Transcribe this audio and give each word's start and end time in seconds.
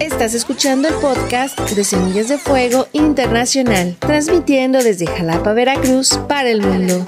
Estás 0.00 0.32
escuchando 0.34 0.86
el 0.86 0.94
podcast 0.94 1.58
de 1.58 1.82
Semillas 1.82 2.28
de 2.28 2.38
Fuego 2.38 2.86
Internacional, 2.92 3.96
transmitiendo 3.98 4.80
desde 4.80 5.08
Jalapa, 5.08 5.52
Veracruz, 5.54 6.16
para 6.28 6.50
el 6.50 6.62
mundo. 6.62 7.04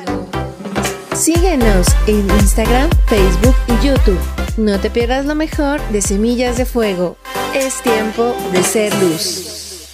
Síguenos 1.14 1.86
en 2.08 2.28
Instagram, 2.28 2.90
Facebook 3.06 3.54
y 3.68 3.86
YouTube. 3.86 4.18
No 4.56 4.80
te 4.80 4.90
pierdas 4.90 5.24
lo 5.24 5.36
mejor 5.36 5.80
de 5.90 6.02
Semillas 6.02 6.58
de 6.58 6.64
Fuego. 6.64 7.16
Es 7.54 7.80
tiempo 7.80 8.34
de 8.52 8.62
ser 8.64 8.92
luz. 8.96 9.88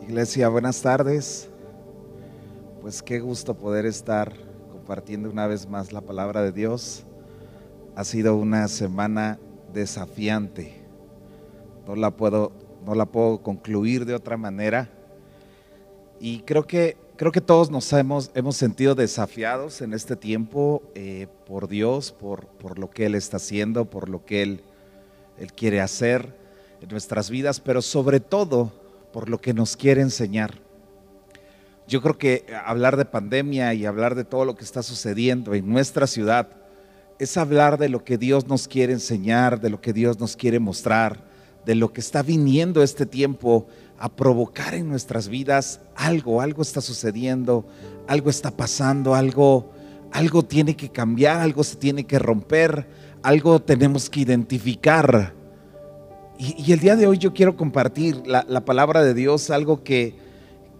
Iglesia, 0.00 0.48
buenas 0.48 0.80
tardes. 0.80 1.50
Pues 2.80 3.02
qué 3.02 3.20
gusto 3.20 3.54
poder 3.54 3.84
estar 3.84 4.32
compartiendo 4.72 5.28
una 5.28 5.46
vez 5.46 5.68
más 5.68 5.92
la 5.92 6.00
palabra 6.00 6.40
de 6.40 6.52
Dios. 6.52 7.04
Ha 8.00 8.04
sido 8.04 8.34
una 8.34 8.66
semana 8.68 9.38
desafiante. 9.74 10.72
No 11.86 11.94
la 11.96 12.10
puedo, 12.10 12.50
no 12.86 12.94
la 12.94 13.04
puedo 13.04 13.42
concluir 13.42 14.06
de 14.06 14.14
otra 14.14 14.38
manera. 14.38 14.88
Y 16.18 16.40
creo 16.40 16.66
que, 16.66 16.96
creo 17.16 17.30
que 17.30 17.42
todos 17.42 17.70
nos 17.70 17.92
hemos, 17.92 18.30
hemos 18.34 18.56
sentido 18.56 18.94
desafiados 18.94 19.82
en 19.82 19.92
este 19.92 20.16
tiempo 20.16 20.82
eh, 20.94 21.26
por 21.44 21.68
Dios, 21.68 22.10
por, 22.10 22.46
por 22.46 22.78
lo 22.78 22.88
que 22.88 23.04
Él 23.04 23.14
está 23.14 23.36
haciendo, 23.36 23.84
por 23.84 24.08
lo 24.08 24.24
que 24.24 24.44
Él, 24.44 24.62
Él 25.38 25.52
quiere 25.52 25.82
hacer 25.82 26.34
en 26.80 26.88
nuestras 26.88 27.28
vidas, 27.28 27.60
pero 27.60 27.82
sobre 27.82 28.18
todo 28.18 28.72
por 29.12 29.28
lo 29.28 29.42
que 29.42 29.52
nos 29.52 29.76
quiere 29.76 30.00
enseñar. 30.00 30.54
Yo 31.86 32.00
creo 32.00 32.16
que 32.16 32.46
hablar 32.64 32.96
de 32.96 33.04
pandemia 33.04 33.74
y 33.74 33.84
hablar 33.84 34.14
de 34.14 34.24
todo 34.24 34.46
lo 34.46 34.56
que 34.56 34.64
está 34.64 34.82
sucediendo 34.82 35.52
en 35.52 35.68
nuestra 35.68 36.06
ciudad 36.06 36.59
es 37.20 37.36
hablar 37.36 37.76
de 37.76 37.90
lo 37.90 38.02
que 38.02 38.16
Dios 38.16 38.48
nos 38.48 38.66
quiere 38.66 38.94
enseñar, 38.94 39.60
de 39.60 39.68
lo 39.68 39.82
que 39.82 39.92
Dios 39.92 40.18
nos 40.18 40.36
quiere 40.36 40.58
mostrar, 40.58 41.22
de 41.66 41.74
lo 41.74 41.92
que 41.92 42.00
está 42.00 42.22
viniendo 42.22 42.82
este 42.82 43.04
tiempo 43.04 43.66
a 43.98 44.08
provocar 44.08 44.72
en 44.72 44.88
nuestras 44.88 45.28
vidas 45.28 45.80
algo, 45.94 46.40
algo 46.40 46.62
está 46.62 46.80
sucediendo, 46.80 47.66
algo 48.08 48.30
está 48.30 48.50
pasando, 48.50 49.14
algo, 49.14 49.70
algo 50.12 50.42
tiene 50.42 50.74
que 50.74 50.88
cambiar, 50.88 51.42
algo 51.42 51.62
se 51.62 51.76
tiene 51.76 52.04
que 52.04 52.18
romper, 52.18 52.88
algo 53.22 53.60
tenemos 53.60 54.08
que 54.08 54.20
identificar. 54.20 55.34
Y, 56.38 56.72
el 56.72 56.80
día 56.80 56.96
de 56.96 57.06
hoy 57.06 57.18
yo 57.18 57.34
quiero 57.34 57.54
compartir 57.54 58.22
la, 58.26 58.64
palabra 58.64 59.02
de 59.02 59.12
Dios, 59.12 59.50
algo 59.50 59.84
que, 59.84 60.14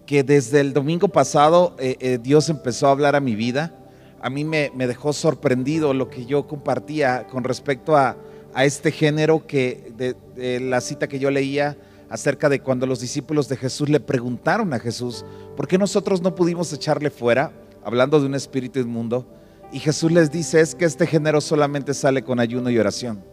que 0.07 0.23
desde 0.23 0.59
el 0.59 0.73
domingo 0.73 1.07
pasado 1.07 1.75
eh, 1.77 1.97
eh, 1.99 2.17
Dios 2.19 2.49
empezó 2.49 2.87
a 2.87 2.91
hablar 2.91 3.15
a 3.15 3.19
mi 3.19 3.35
vida 3.35 3.77
a 4.21 4.29
mí 4.29 4.45
me, 4.45 4.69
dejó 4.75 5.13
sorprendido 5.13 5.93
lo 5.93 6.09
que 6.09 6.25
yo 6.25 6.47
compartía 6.47 7.27
con 7.27 7.43
respecto 7.43 7.95
a, 7.95 8.17
este 8.57 8.91
género 8.91 9.47
que 9.47 9.93
de, 9.95 10.59
la 10.59 10.81
cita 10.81 11.07
que 11.07 11.19
yo 11.19 11.31
leía 11.31 11.77
acerca 12.09 12.49
de 12.49 12.59
cuando 12.59 12.85
los 12.85 12.99
discípulos 12.99 13.47
de 13.47 13.55
Jesús 13.55 13.87
le 13.87 14.01
preguntaron 14.01 14.73
a 14.73 14.79
Jesús, 14.79 15.23
¿por 15.55 15.69
qué 15.69 15.77
nosotros 15.77 16.21
no 16.21 16.35
pudimos 16.35 16.71
echarle 16.73 17.09
fuera? 17.09 17.53
Hablando 17.83 18.19
de 18.19 18.25
un 18.25 18.35
espíritu 18.35 18.79
inmundo. 18.79 19.25
Y 19.71 19.79
Jesús 19.79 20.11
les 20.11 20.29
dice, 20.29 20.59
es 20.59 20.75
que 20.75 20.83
este 20.83 21.07
género 21.07 21.39
solamente 21.39 21.93
sale 21.93 22.23
con 22.23 22.41
ayuno 22.41 22.69
y 22.69 22.77
oración. 22.77 23.23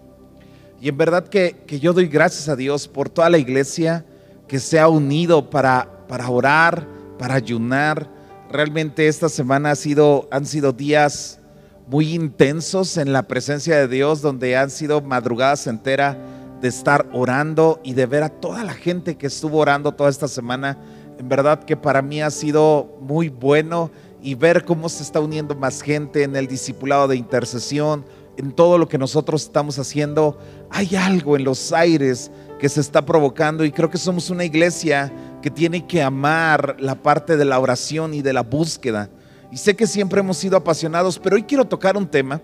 Y 0.80 0.88
en 0.88 0.96
verdad 0.96 1.26
que, 1.26 1.56
yo 1.66 1.92
doy 1.92 2.06
gracias 2.06 2.48
a 2.48 2.54
Dios 2.54 2.86
por 2.86 3.10
toda 3.10 3.28
la 3.28 3.38
iglesia 3.38 4.06
que 4.46 4.60
se 4.60 4.78
ha 4.78 4.86
unido 4.88 5.50
para, 5.50 6.06
para 6.06 6.30
orar, 6.30 6.86
para 7.18 7.34
ayunar, 7.34 8.08
Realmente 8.50 9.08
esta 9.08 9.28
semana 9.28 9.72
ha 9.72 9.76
sido, 9.76 10.26
han 10.30 10.46
sido 10.46 10.72
días 10.72 11.38
muy 11.86 12.14
intensos 12.14 12.96
en 12.96 13.12
la 13.12 13.24
presencia 13.24 13.76
de 13.76 13.88
Dios, 13.88 14.22
donde 14.22 14.56
han 14.56 14.70
sido 14.70 15.02
madrugadas 15.02 15.66
enteras 15.66 16.16
de 16.62 16.68
estar 16.68 17.06
orando 17.12 17.78
y 17.84 17.92
de 17.92 18.06
ver 18.06 18.22
a 18.22 18.30
toda 18.30 18.64
la 18.64 18.72
gente 18.72 19.16
que 19.16 19.26
estuvo 19.26 19.58
orando 19.58 19.92
toda 19.92 20.08
esta 20.08 20.28
semana. 20.28 20.78
En 21.18 21.28
verdad 21.28 21.62
que 21.62 21.76
para 21.76 22.00
mí 22.00 22.22
ha 22.22 22.30
sido 22.30 22.96
muy 23.02 23.28
bueno 23.28 23.90
y 24.22 24.34
ver 24.34 24.64
cómo 24.64 24.88
se 24.88 25.02
está 25.02 25.20
uniendo 25.20 25.54
más 25.54 25.82
gente 25.82 26.22
en 26.22 26.34
el 26.34 26.46
discipulado 26.46 27.06
de 27.06 27.16
intercesión, 27.16 28.06
en 28.38 28.52
todo 28.52 28.78
lo 28.78 28.88
que 28.88 28.96
nosotros 28.96 29.42
estamos 29.42 29.78
haciendo. 29.78 30.38
Hay 30.70 30.96
algo 30.96 31.36
en 31.36 31.44
los 31.44 31.72
aires 31.74 32.30
que 32.58 32.70
se 32.70 32.80
está 32.80 33.04
provocando 33.04 33.62
y 33.64 33.72
creo 33.72 33.90
que 33.90 33.98
somos 33.98 34.30
una 34.30 34.44
iglesia 34.44 35.12
que 35.42 35.50
tiene 35.50 35.86
que 35.86 36.02
amar 36.02 36.76
la 36.78 36.96
parte 36.96 37.36
de 37.36 37.44
la 37.44 37.58
oración 37.58 38.14
y 38.14 38.22
de 38.22 38.32
la 38.32 38.42
búsqueda. 38.42 39.08
Y 39.50 39.56
sé 39.56 39.76
que 39.76 39.86
siempre 39.86 40.20
hemos 40.20 40.36
sido 40.36 40.56
apasionados, 40.56 41.18
pero 41.18 41.36
hoy 41.36 41.44
quiero 41.44 41.64
tocar 41.64 41.96
un 41.96 42.06
tema 42.06 42.40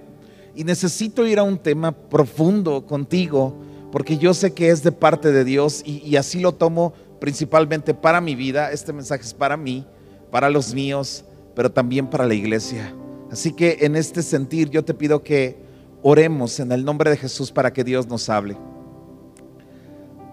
y 0.55 0.65
necesito 0.65 1.27
ir 1.27 1.39
a 1.39 1.43
un 1.43 1.59
tema 1.59 1.93
profundo 1.93 2.87
contigo, 2.87 3.57
porque 3.91 4.17
yo 4.17 4.33
sé 4.35 4.55
que 4.55 4.71
es 4.71 4.83
de 4.83 4.93
parte 4.93 5.33
de 5.33 5.45
Dios 5.45 5.83
y, 5.85 6.17
así 6.17 6.41
lo 6.41 6.53
tomo 6.53 6.95
principalmente 7.21 7.95
para 7.95 8.21
mi 8.21 8.35
vida. 8.35 8.71
Este 8.71 8.93
mensaje 8.93 9.23
es 9.23 9.35
para 9.35 9.57
mí, 9.57 9.87
para 10.31 10.51
los 10.51 10.75
míos, 10.75 11.25
pero 11.55 11.71
también 11.71 12.09
para 12.09 12.27
la 12.27 12.35
iglesia. 12.35 12.95
Así 13.31 13.53
que 13.53 13.79
en 13.81 13.97
este 13.97 14.23
sentir 14.23 14.71
yo 14.71 14.85
te 14.85 14.95
pido 14.95 15.23
que 15.23 15.59
oremos 16.03 16.61
en 16.61 16.71
el 16.73 16.85
nombre 16.85 17.11
de 17.11 17.17
Jesús 17.17 17.51
para 17.51 17.73
que 17.73 17.85
Dios 17.85 18.07
nos 18.07 18.29
hable. 18.29 18.57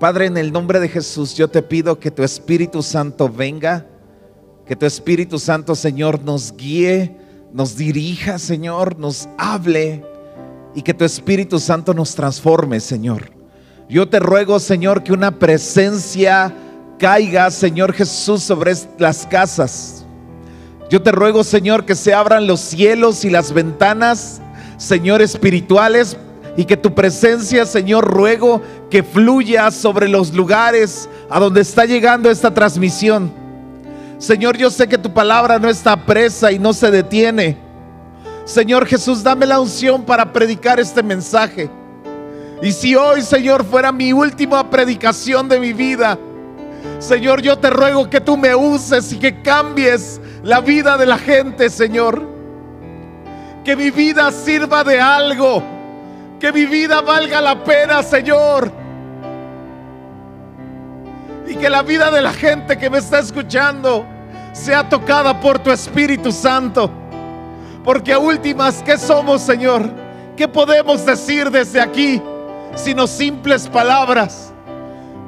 Padre, 0.02 0.26
en 0.26 0.38
el 0.38 0.52
nombre 0.52 0.80
de 0.80 0.90
Jesús, 0.90 1.36
yo 1.36 1.48
te 1.48 1.62
pido 1.62 2.00
que 2.00 2.10
tu 2.10 2.24
Espíritu 2.24 2.82
Santo 2.82 3.30
venga, 3.30 3.86
que 4.66 4.76
tu 4.76 4.88
Espíritu 4.88 5.38
Santo, 5.38 5.76
Señor, 5.76 6.24
nos 6.24 6.58
guíe, 6.58 7.16
nos 7.54 7.78
dirija, 7.78 8.40
Señor, 8.40 8.98
nos 8.98 9.30
hable 9.38 10.04
y 10.74 10.82
que 10.82 10.96
tu 10.96 11.06
Espíritu 11.06 11.60
Santo 11.60 11.94
nos 11.94 12.16
transforme, 12.16 12.80
Señor. 12.80 13.30
Yo 13.90 14.10
te 14.10 14.20
ruego, 14.20 14.60
Señor, 14.60 15.04
que 15.04 15.14
una 15.14 15.38
presencia 15.38 16.52
caiga, 16.98 17.52
Señor 17.52 17.94
Jesús, 17.94 18.42
sobre 18.42 18.74
las 18.98 19.28
casas. 19.28 20.04
Yo 20.90 21.04
te 21.04 21.12
ruego, 21.12 21.44
Señor, 21.44 21.86
que 21.86 21.94
se 21.94 22.12
abran 22.12 22.48
los 22.48 22.60
cielos 22.60 23.24
y 23.24 23.30
las 23.30 23.54
ventanas, 23.54 24.42
Señor, 24.78 25.22
espirituales 25.22 26.18
y 26.58 26.66
que 26.66 26.78
tu 26.78 26.94
presencia, 26.94 27.66
Señor, 27.66 28.06
ruego 28.06 28.62
que 28.90 29.04
fluya 29.04 29.72
sobre 29.72 30.08
los 30.08 30.34
lugares 30.34 31.10
a 31.30 31.40
donde 31.40 31.62
está 31.62 31.86
llegando 31.86 32.30
esta 32.30 32.54
transmisión. 32.54 33.32
Señor, 34.18 34.58
yo 34.58 34.70
sé 34.70 34.88
que 34.88 34.98
tu 34.98 35.14
palabra 35.14 35.60
no 35.60 35.70
está 35.70 36.06
presa 36.06 36.52
y 36.52 36.60
no 36.60 36.74
se 36.74 36.92
detiene. 36.92 37.58
Señor 38.46 38.86
Jesús, 38.86 39.24
dame 39.24 39.46
la 39.46 39.60
unción 39.60 40.04
para 40.04 40.32
predicar 40.34 40.80
este 40.80 41.02
mensaje. 41.02 41.70
Y 42.62 42.72
si 42.72 42.96
hoy, 42.96 43.22
Señor, 43.22 43.64
fuera 43.66 43.92
mi 43.92 44.14
última 44.14 44.70
predicación 44.70 45.48
de 45.48 45.60
mi 45.60 45.74
vida, 45.74 46.20
Señor, 47.00 47.42
yo 47.42 47.58
te 47.58 47.70
ruego 47.70 48.10
que 48.10 48.22
tú 48.22 48.38
me 48.38 48.54
uses 48.54 49.12
y 49.14 49.18
que 49.18 49.42
cambies 49.42 50.20
la 50.44 50.60
vida 50.60 50.98
de 50.98 51.06
la 51.06 51.18
gente, 51.18 51.70
Señor. 51.70 52.22
Que 53.64 53.76
mi 53.76 53.90
vida 53.90 54.32
sirva 54.32 54.84
de 54.84 55.00
algo 55.00 55.64
que 56.42 56.52
mi 56.52 56.66
vida 56.66 57.02
valga 57.02 57.40
la 57.40 57.64
pena, 57.64 58.02
Señor. 58.02 58.72
Y 61.48 61.56
que 61.56 61.70
la 61.70 61.84
vida 61.84 62.10
de 62.10 62.20
la 62.20 62.34
gente 62.34 62.80
que 62.80 62.90
me 62.90 62.98
está 62.98 63.20
escuchando 63.20 64.08
sea 64.52 64.90
tocada 64.90 65.40
por 65.40 65.60
tu 65.60 65.70
Espíritu 65.70 66.32
Santo. 66.32 66.90
Porque 67.84 68.12
a 68.12 68.18
últimas, 68.18 68.82
¿qué 68.82 68.98
somos, 68.98 69.44
Señor? 69.44 69.88
¿Qué 70.36 70.48
podemos 70.48 71.06
decir 71.06 71.52
desde 71.52 71.80
aquí? 71.80 72.20
Sino 72.74 73.06
simples 73.06 73.68
palabras. 73.68 74.52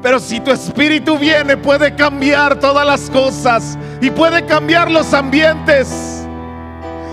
Pero 0.02 0.20
si 0.20 0.40
tu 0.40 0.50
Espíritu 0.50 1.20
viene, 1.20 1.58
puede 1.58 1.94
cambiar 1.96 2.60
todas 2.60 2.88
las 2.88 3.12
cosas 3.12 3.78
y 4.02 4.10
puede 4.10 4.48
cambiar 4.48 4.90
los 4.90 5.14
ambientes 5.14 6.26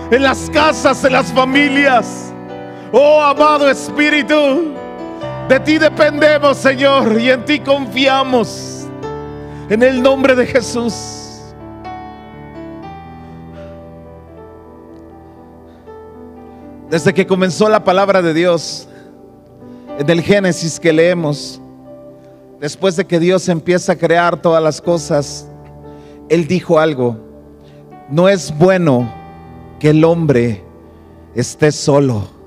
en 0.09 0.23
las 0.23 0.49
casas, 0.49 1.03
en 1.03 1.13
las 1.13 1.31
familias. 1.31 2.30
Oh 2.93 3.21
amado 3.21 3.69
Espíritu, 3.69 4.73
de 5.47 5.59
ti 5.61 5.77
dependemos, 5.77 6.57
Señor, 6.57 7.19
y 7.19 7.29
en 7.29 7.45
ti 7.45 7.59
confiamos. 7.59 8.85
En 9.69 9.81
el 9.81 10.01
nombre 10.01 10.35
de 10.35 10.45
Jesús. 10.45 10.93
Desde 16.89 17.13
que 17.13 17.25
comenzó 17.25 17.69
la 17.69 17.81
palabra 17.85 18.21
de 18.21 18.33
Dios, 18.33 18.89
en 19.97 20.09
el 20.09 20.21
Génesis 20.21 20.77
que 20.77 20.91
leemos, 20.91 21.61
después 22.59 22.97
de 22.97 23.05
que 23.05 23.17
Dios 23.17 23.47
empieza 23.47 23.93
a 23.93 23.95
crear 23.95 24.41
todas 24.41 24.61
las 24.61 24.81
cosas, 24.81 25.47
Él 26.27 26.45
dijo 26.47 26.77
algo, 26.77 27.17
no 28.09 28.27
es 28.27 28.53
bueno 28.57 29.09
que 29.79 29.91
el 29.91 30.03
hombre 30.03 30.61
esté 31.33 31.71
solo. 31.71 32.40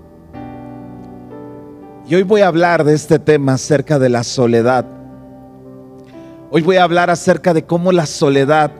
Y 2.06 2.14
hoy 2.14 2.22
voy 2.22 2.42
a 2.42 2.48
hablar 2.48 2.84
de 2.84 2.92
este 2.92 3.18
tema 3.18 3.54
acerca 3.54 3.98
de 3.98 4.10
la 4.10 4.24
soledad. 4.24 4.84
Hoy 6.50 6.60
voy 6.60 6.76
a 6.76 6.84
hablar 6.84 7.08
acerca 7.08 7.54
de 7.54 7.64
cómo 7.64 7.92
la 7.92 8.04
soledad 8.04 8.70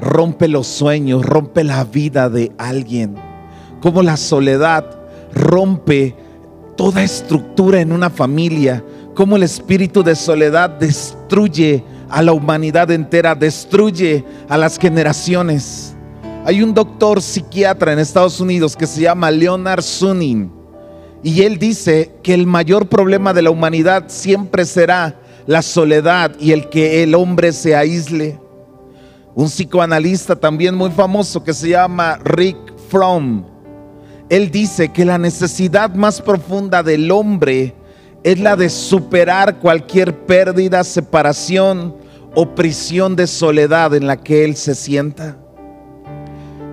rompe 0.00 0.48
los 0.48 0.66
sueños, 0.66 1.24
rompe 1.24 1.62
la 1.62 1.84
vida 1.84 2.28
de 2.28 2.50
alguien. 2.58 3.14
Cómo 3.80 4.02
la 4.02 4.16
soledad 4.16 4.84
rompe 5.32 6.16
toda 6.76 7.04
estructura 7.04 7.80
en 7.80 7.92
una 7.92 8.10
familia, 8.10 8.82
cómo 9.14 9.36
el 9.36 9.44
espíritu 9.44 10.02
de 10.02 10.16
soledad 10.16 10.68
destruye 10.68 11.84
a 12.08 12.20
la 12.20 12.32
humanidad 12.32 12.90
entera, 12.90 13.36
destruye 13.36 14.24
a 14.48 14.58
las 14.58 14.76
generaciones. 14.76 15.94
Hay 16.44 16.64
un 16.64 16.74
doctor 16.74 17.22
psiquiatra 17.22 17.92
en 17.92 18.00
Estados 18.00 18.40
Unidos 18.40 18.74
que 18.74 18.88
se 18.88 19.02
llama 19.02 19.30
Leonard 19.30 19.82
Sunin 19.82 20.55
y 21.22 21.42
él 21.42 21.58
dice 21.58 22.12
que 22.22 22.34
el 22.34 22.46
mayor 22.46 22.88
problema 22.88 23.32
de 23.32 23.42
la 23.42 23.50
humanidad 23.50 24.04
siempre 24.08 24.64
será 24.64 25.20
la 25.46 25.62
soledad 25.62 26.32
y 26.38 26.52
el 26.52 26.68
que 26.68 27.02
el 27.02 27.14
hombre 27.14 27.52
se 27.52 27.74
aísle. 27.74 28.38
Un 29.34 29.46
psicoanalista 29.46 30.36
también 30.36 30.74
muy 30.74 30.90
famoso 30.90 31.42
que 31.42 31.52
se 31.52 31.70
llama 31.70 32.18
Rick 32.24 32.56
Fromm, 32.88 33.44
él 34.28 34.50
dice 34.50 34.88
que 34.88 35.04
la 35.04 35.18
necesidad 35.18 35.94
más 35.94 36.20
profunda 36.20 36.82
del 36.82 37.10
hombre 37.12 37.74
es 38.24 38.40
la 38.40 38.56
de 38.56 38.68
superar 38.70 39.60
cualquier 39.60 40.26
pérdida, 40.26 40.82
separación 40.82 41.94
o 42.34 42.54
prisión 42.54 43.14
de 43.14 43.28
soledad 43.28 43.94
en 43.94 44.08
la 44.08 44.16
que 44.16 44.44
él 44.44 44.56
se 44.56 44.74
sienta. 44.74 45.36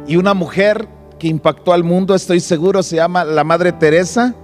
Y 0.07 0.15
una 0.15 0.33
mujer 0.33 0.87
impactó 1.27 1.73
al 1.73 1.83
mundo, 1.83 2.15
estoy 2.15 2.39
seguro, 2.39 2.83
se 2.83 2.97
llama 2.97 3.23
la 3.23 3.43
Madre 3.43 3.71
Teresa. 3.71 4.35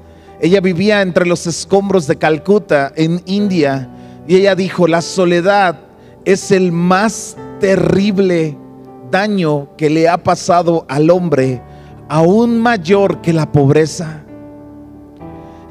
Ella 0.42 0.62
vivía 0.62 1.02
entre 1.02 1.26
los 1.26 1.48
escombros 1.48 2.08
de 2.08 2.18
Calcuta, 2.18 2.92
en 2.96 3.22
India, 3.26 3.90
y 4.28 4.36
ella 4.36 4.56
dijo, 4.56 4.88
la 4.88 5.02
soledad 5.02 5.80
es 6.26 6.52
el 6.52 6.72
más 6.72 7.36
terrible 7.60 8.58
daño 9.12 9.70
que 9.76 9.90
le 9.90 10.08
ha 10.08 10.18
pasado 10.24 10.86
al 10.88 11.10
hombre, 11.10 11.62
aún 12.08 12.60
mayor 12.60 13.22
que 13.22 13.34
la 13.34 13.52
pobreza. 13.52 14.24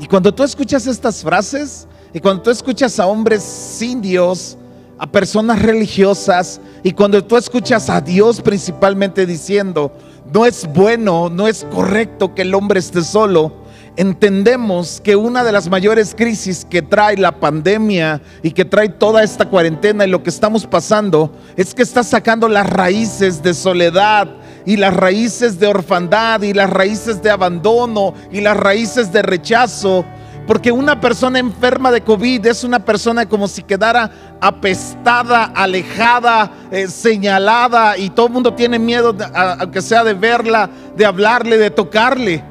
Y 0.00 0.06
cuando 0.06 0.34
tú 0.34 0.42
escuchas 0.42 0.86
estas 0.86 1.22
frases, 1.22 1.86
y 2.12 2.20
cuando 2.20 2.42
tú 2.42 2.50
escuchas 2.50 2.98
a 2.98 3.06
hombres 3.06 3.42
sin 3.42 4.00
Dios, 4.00 4.56
a 4.98 5.06
personas 5.06 5.62
religiosas, 5.62 6.60
y 6.82 6.92
cuando 6.92 7.22
tú 7.24 7.36
escuchas 7.36 7.88
a 7.88 8.00
Dios 8.00 8.40
principalmente 8.40 9.26
diciendo, 9.26 9.92
no 10.32 10.44
es 10.46 10.66
bueno, 10.72 11.28
no 11.30 11.48
es 11.48 11.66
correcto 11.70 12.34
que 12.34 12.42
el 12.42 12.54
hombre 12.54 12.80
esté 12.80 13.02
solo, 13.02 13.52
entendemos 13.96 15.00
que 15.02 15.16
una 15.16 15.42
de 15.42 15.50
las 15.50 15.68
mayores 15.68 16.14
crisis 16.16 16.64
que 16.68 16.82
trae 16.82 17.16
la 17.16 17.32
pandemia 17.32 18.20
y 18.42 18.52
que 18.52 18.64
trae 18.64 18.88
toda 18.88 19.22
esta 19.24 19.48
cuarentena 19.48 20.06
y 20.06 20.10
lo 20.10 20.22
que 20.22 20.30
estamos 20.30 20.66
pasando 20.66 21.32
es 21.56 21.74
que 21.74 21.82
está 21.82 22.04
sacando 22.04 22.48
las 22.48 22.68
raíces 22.68 23.42
de 23.42 23.54
soledad 23.54 24.28
y 24.64 24.76
las 24.76 24.94
raíces 24.94 25.58
de 25.58 25.66
orfandad 25.66 26.42
y 26.42 26.52
las 26.52 26.70
raíces 26.70 27.22
de 27.22 27.30
abandono 27.30 28.14
y 28.30 28.40
las 28.40 28.56
raíces 28.56 29.12
de 29.12 29.22
rechazo. 29.22 30.04
Porque 30.48 30.72
una 30.72 30.98
persona 30.98 31.38
enferma 31.38 31.90
de 31.90 32.00
COVID 32.00 32.46
es 32.46 32.64
una 32.64 32.82
persona 32.82 33.28
como 33.28 33.46
si 33.48 33.62
quedara 33.62 34.10
apestada, 34.40 35.44
alejada, 35.44 36.50
eh, 36.70 36.88
señalada 36.88 37.98
y 37.98 38.08
todo 38.08 38.28
el 38.28 38.32
mundo 38.32 38.54
tiene 38.54 38.78
miedo, 38.78 39.14
aunque 39.34 39.82
sea 39.82 40.02
de 40.02 40.14
verla, 40.14 40.70
de 40.96 41.04
hablarle, 41.04 41.58
de 41.58 41.70
tocarle. 41.70 42.42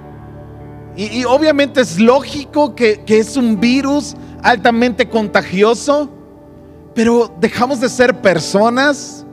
Y, 0.96 1.26
obviamente 1.26 1.82
es 1.82 2.00
lógico 2.00 2.76
que 2.76 3.04
es 3.08 3.36
un 3.36 3.60
virus 3.60 4.16
altamente 4.44 5.10
contagioso, 5.10 6.08
pero 6.94 7.36
dejamos 7.40 7.80
de 7.80 7.90
ser 7.90 8.22
personas, 8.22 9.26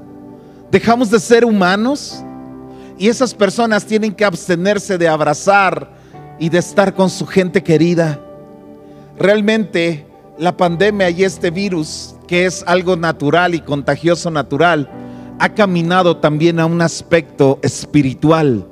dejamos 0.71 1.11
de 1.11 1.21
ser 1.21 1.45
humanos. 1.45 2.25
Y 2.97 3.09
esas 3.09 3.35
personas 3.35 3.85
tienen 3.85 4.15
que 4.15 4.25
abstenerse 4.25 4.97
de 4.97 5.07
abrazar 5.07 5.93
y 6.39 6.49
de 6.49 6.59
estar 6.59 6.95
con 6.95 7.11
su 7.11 7.27
gente 7.27 7.63
querida. 7.63 8.24
Realmente 9.19 10.07
la 10.39 10.57
pandemia 10.57 11.11
y 11.11 11.23
este 11.23 11.51
virus, 11.51 12.17
que 12.27 12.47
es 12.47 12.65
algo 12.67 12.97
natural 12.97 13.55
y 13.55 13.61
contagioso 13.61 14.31
natural, 14.31 14.91
ha 15.39 15.49
caminado 15.51 16.17
también 16.17 16.59
a 16.59 16.67
un 16.67 16.81
aspecto 16.83 17.59
espiritual 17.63 18.67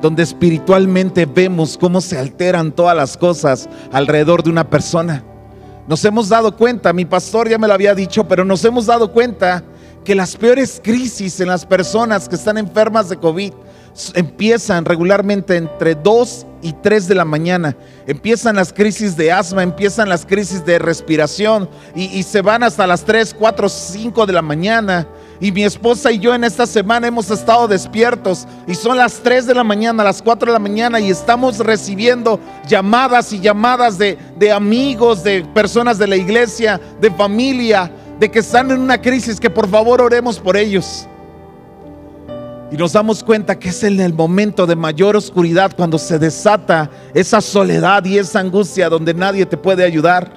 donde 0.00 0.22
espiritualmente 0.22 1.26
vemos 1.26 1.76
cómo 1.76 2.00
se 2.00 2.18
alteran 2.18 2.72
todas 2.72 2.96
las 2.96 3.16
cosas 3.16 3.68
alrededor 3.92 4.42
de 4.42 4.50
una 4.50 4.68
persona. 4.68 5.24
Nos 5.86 6.04
hemos 6.04 6.28
dado 6.28 6.56
cuenta, 6.56 6.92
mi 6.92 7.04
pastor 7.04 7.48
ya 7.48 7.58
me 7.58 7.66
lo 7.66 7.74
había 7.74 7.94
dicho, 7.94 8.26
pero 8.26 8.44
nos 8.44 8.64
hemos 8.64 8.86
dado 8.86 9.12
cuenta 9.12 9.62
que 10.04 10.14
las 10.14 10.36
peores 10.36 10.80
crisis 10.82 11.40
en 11.40 11.48
las 11.48 11.66
personas 11.66 12.28
que 12.28 12.36
están 12.36 12.56
enfermas 12.56 13.08
de 13.08 13.16
COVID 13.16 13.52
empiezan 14.14 14.84
regularmente 14.84 15.56
entre 15.56 15.94
2 15.94 16.46
y 16.62 16.72
3 16.72 17.08
de 17.08 17.14
la 17.14 17.24
mañana. 17.24 17.76
Empiezan 18.06 18.56
las 18.56 18.72
crisis 18.72 19.16
de 19.16 19.32
asma, 19.32 19.62
empiezan 19.62 20.08
las 20.08 20.26
crisis 20.26 20.64
de 20.64 20.78
respiración 20.78 21.68
y, 21.94 22.22
se 22.22 22.42
van 22.42 22.62
hasta 22.62 22.86
las 22.86 23.04
3, 23.04 23.34
4, 23.38 23.68
5 23.68 24.26
de 24.26 24.32
la 24.32 24.42
mañana. 24.42 25.06
Y 25.40 25.52
mi 25.52 25.64
esposa 25.64 26.12
y 26.12 26.18
yo 26.18 26.34
en 26.34 26.44
esta 26.44 26.66
semana 26.66 27.06
hemos 27.06 27.30
estado 27.30 27.66
despiertos 27.66 28.46
y 28.66 28.74
son 28.74 28.98
las 28.98 29.20
3 29.20 29.46
de 29.46 29.54
la 29.54 29.64
mañana, 29.64 30.04
las 30.04 30.20
4 30.20 30.46
de 30.46 30.52
la 30.52 30.58
mañana 30.58 31.00
y 31.00 31.10
estamos 31.10 31.58
recibiendo 31.58 32.38
llamadas 32.68 33.32
y 33.32 33.40
llamadas 33.40 33.96
de, 33.96 34.18
de 34.36 34.52
amigos, 34.52 35.24
de 35.24 35.42
personas 35.54 35.96
de 35.96 36.08
la 36.08 36.16
iglesia, 36.16 36.78
de 37.00 37.10
familia, 37.10 37.90
de 38.18 38.30
que 38.30 38.40
están 38.40 38.70
en 38.70 38.80
una 38.80 39.00
crisis, 39.00 39.40
que 39.40 39.48
por 39.48 39.66
favor 39.66 40.02
oremos 40.02 40.38
por 40.38 40.58
ellos. 40.58 41.08
Y 42.72 42.76
nos 42.76 42.92
damos 42.92 43.24
cuenta 43.24 43.58
que 43.58 43.70
es 43.70 43.82
en 43.82 43.98
el 43.98 44.14
momento 44.14 44.64
de 44.64 44.76
mayor 44.76 45.16
oscuridad 45.16 45.72
cuando 45.76 45.98
se 45.98 46.18
desata 46.18 46.88
esa 47.14 47.40
soledad 47.40 48.04
y 48.04 48.18
esa 48.18 48.38
angustia 48.38 48.88
donde 48.88 49.12
nadie 49.12 49.44
te 49.44 49.56
puede 49.56 49.84
ayudar. 49.84 50.32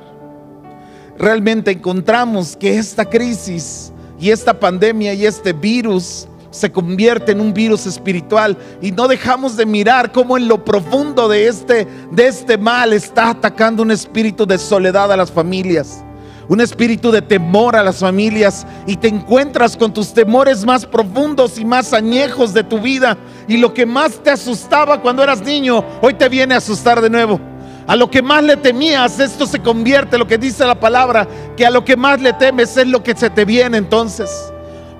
Realmente 1.17 1.71
encontramos 1.71 2.57
que 2.57 2.77
esta 2.77 3.05
crisis 3.05 3.93
y 4.19 4.31
esta 4.31 4.59
pandemia 4.59 5.13
y 5.13 5.27
este 5.27 5.53
virus 5.53 6.27
se 6.49 6.71
convierte 6.71 7.31
en 7.33 7.41
un 7.41 7.53
virus 7.53 7.85
espiritual 7.85 8.57
y 8.81 8.91
no 8.91 9.07
dejamos 9.07 9.55
de 9.55 9.65
mirar 9.65 10.11
cómo 10.11 10.37
en 10.37 10.47
lo 10.47 10.63
profundo 10.63 11.27
de 11.27 11.47
este 11.47 11.87
de 12.11 12.27
este 12.27 12.57
mal 12.57 12.93
está 12.93 13.31
atacando 13.31 13.81
un 13.81 13.91
espíritu 13.91 14.45
de 14.45 14.57
soledad 14.57 15.11
a 15.11 15.17
las 15.17 15.31
familias. 15.31 16.03
Un 16.49 16.59
espíritu 16.59 17.11
de 17.11 17.21
temor 17.21 17.75
a 17.75 17.83
las 17.83 17.99
familias 17.99 18.67
y 18.85 18.97
te 18.97 19.07
encuentras 19.07 19.77
con 19.77 19.93
tus 19.93 20.13
temores 20.13 20.65
más 20.65 20.85
profundos 20.85 21.57
y 21.57 21.65
más 21.65 21.93
añejos 21.93 22.53
de 22.53 22.63
tu 22.63 22.79
vida 22.79 23.17
y 23.47 23.57
lo 23.57 23.73
que 23.73 23.85
más 23.85 24.21
te 24.21 24.31
asustaba 24.31 25.01
cuando 25.01 25.23
eras 25.23 25.41
niño, 25.41 25.83
hoy 26.01 26.13
te 26.13 26.29
viene 26.29 26.55
a 26.55 26.57
asustar 26.57 27.01
de 27.01 27.09
nuevo. 27.09 27.39
A 27.85 27.95
lo 27.95 28.09
que 28.09 28.21
más 28.21 28.43
le 28.43 28.55
temías, 28.55 29.19
esto 29.19 29.45
se 29.45 29.59
convierte, 29.59 30.17
lo 30.17 30.27
que 30.27 30.37
dice 30.37 30.65
la 30.65 30.79
palabra, 30.79 31.27
que 31.57 31.65
a 31.65 31.69
lo 31.69 31.83
que 31.83 31.97
más 31.97 32.21
le 32.21 32.31
temes 32.33 32.77
es 32.77 32.87
lo 32.87 33.03
que 33.03 33.15
se 33.15 33.29
te 33.29 33.43
viene 33.43 33.77
entonces. 33.77 34.29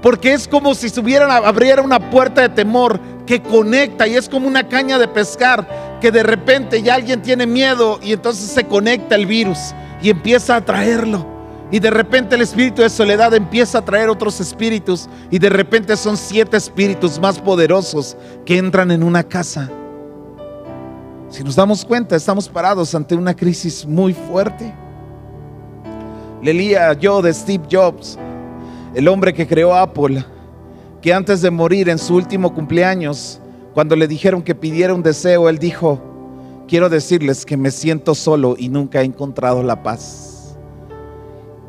Porque 0.01 0.34
es 0.34 0.50
como 0.50 0.75
si 0.75 0.89
subieran, 0.89 1.32
abriera 1.32 1.82
una 1.82 2.10
puerta 2.10 2.41
de 2.41 2.50
temor 2.50 3.00
que 3.25 3.41
conecta 3.41 4.06
y 4.06 4.15
es 4.15 4.27
como 4.27 4.48
una 4.48 4.68
caña 4.68 5.00
de 5.00 5.08
pescar 5.08 5.65
que 6.01 6.12
de 6.12 6.24
repente 6.24 6.82
ya 6.82 6.96
alguien 6.96 7.22
tiene 7.22 7.48
miedo 7.48 8.00
y 8.03 8.12
entonces 8.12 8.50
se 8.50 8.65
conecta 8.65 9.15
el 9.15 9.25
virus 9.25 9.74
y 10.01 10.10
empieza 10.10 10.58
a 10.58 10.65
traerlo. 10.65 11.33
Y 11.74 11.80
de 11.80 11.89
repente 11.89 12.36
el 12.36 12.42
espíritu 12.42 12.84
de 12.84 12.89
soledad 12.89 13.34
empieza 13.34 13.80
a 13.80 13.82
traer 13.84 14.08
otros 14.08 14.39
espíritus 14.39 15.10
y 15.32 15.39
de 15.39 15.50
repente 15.50 15.98
son 15.98 16.18
siete 16.18 16.56
espíritus 16.56 17.20
más 17.20 17.39
poderosos 17.39 18.15
que 18.46 18.60
entran 18.60 18.92
en 18.92 19.01
una 19.01 19.24
casa. 19.24 19.72
Si 21.30 21.44
nos 21.44 21.56
damos 21.56 21.84
cuenta, 21.84 22.15
estamos 22.15 22.48
parados 22.48 22.94
ante 22.94 23.15
una 23.15 23.36
crisis 23.36 23.88
muy 23.88 24.13
fuerte. 24.13 24.72
Le 26.44 26.53
leía 26.53 26.94
yo 26.94 27.24
de 27.24 27.34
Steve 27.34 27.63
Jobs, 27.72 28.20
el 28.94 29.08
hombre 29.08 29.34
que 29.34 29.48
creó 29.48 29.74
Apple, 29.74 30.24
que 31.01 31.12
antes 31.12 31.42
de 31.42 31.50
morir 31.50 31.89
en 31.89 31.98
su 31.98 32.15
último 32.15 32.53
cumpleaños, 32.53 33.39
cuando 33.74 33.96
le 33.96 34.08
dijeron 34.08 34.44
que 34.44 34.53
pidiera 34.53 34.94
un 34.94 35.01
deseo, 35.01 35.50
él 35.50 35.58
dijo, 35.58 36.00
quiero 36.68 36.88
decirles 36.88 37.48
que 37.48 37.58
me 37.58 37.72
siento 37.72 38.13
solo 38.13 38.53
y 38.60 38.70
nunca 38.70 39.01
he 39.01 39.06
encontrado 39.06 39.63
la 39.63 39.82
paz. 39.82 40.33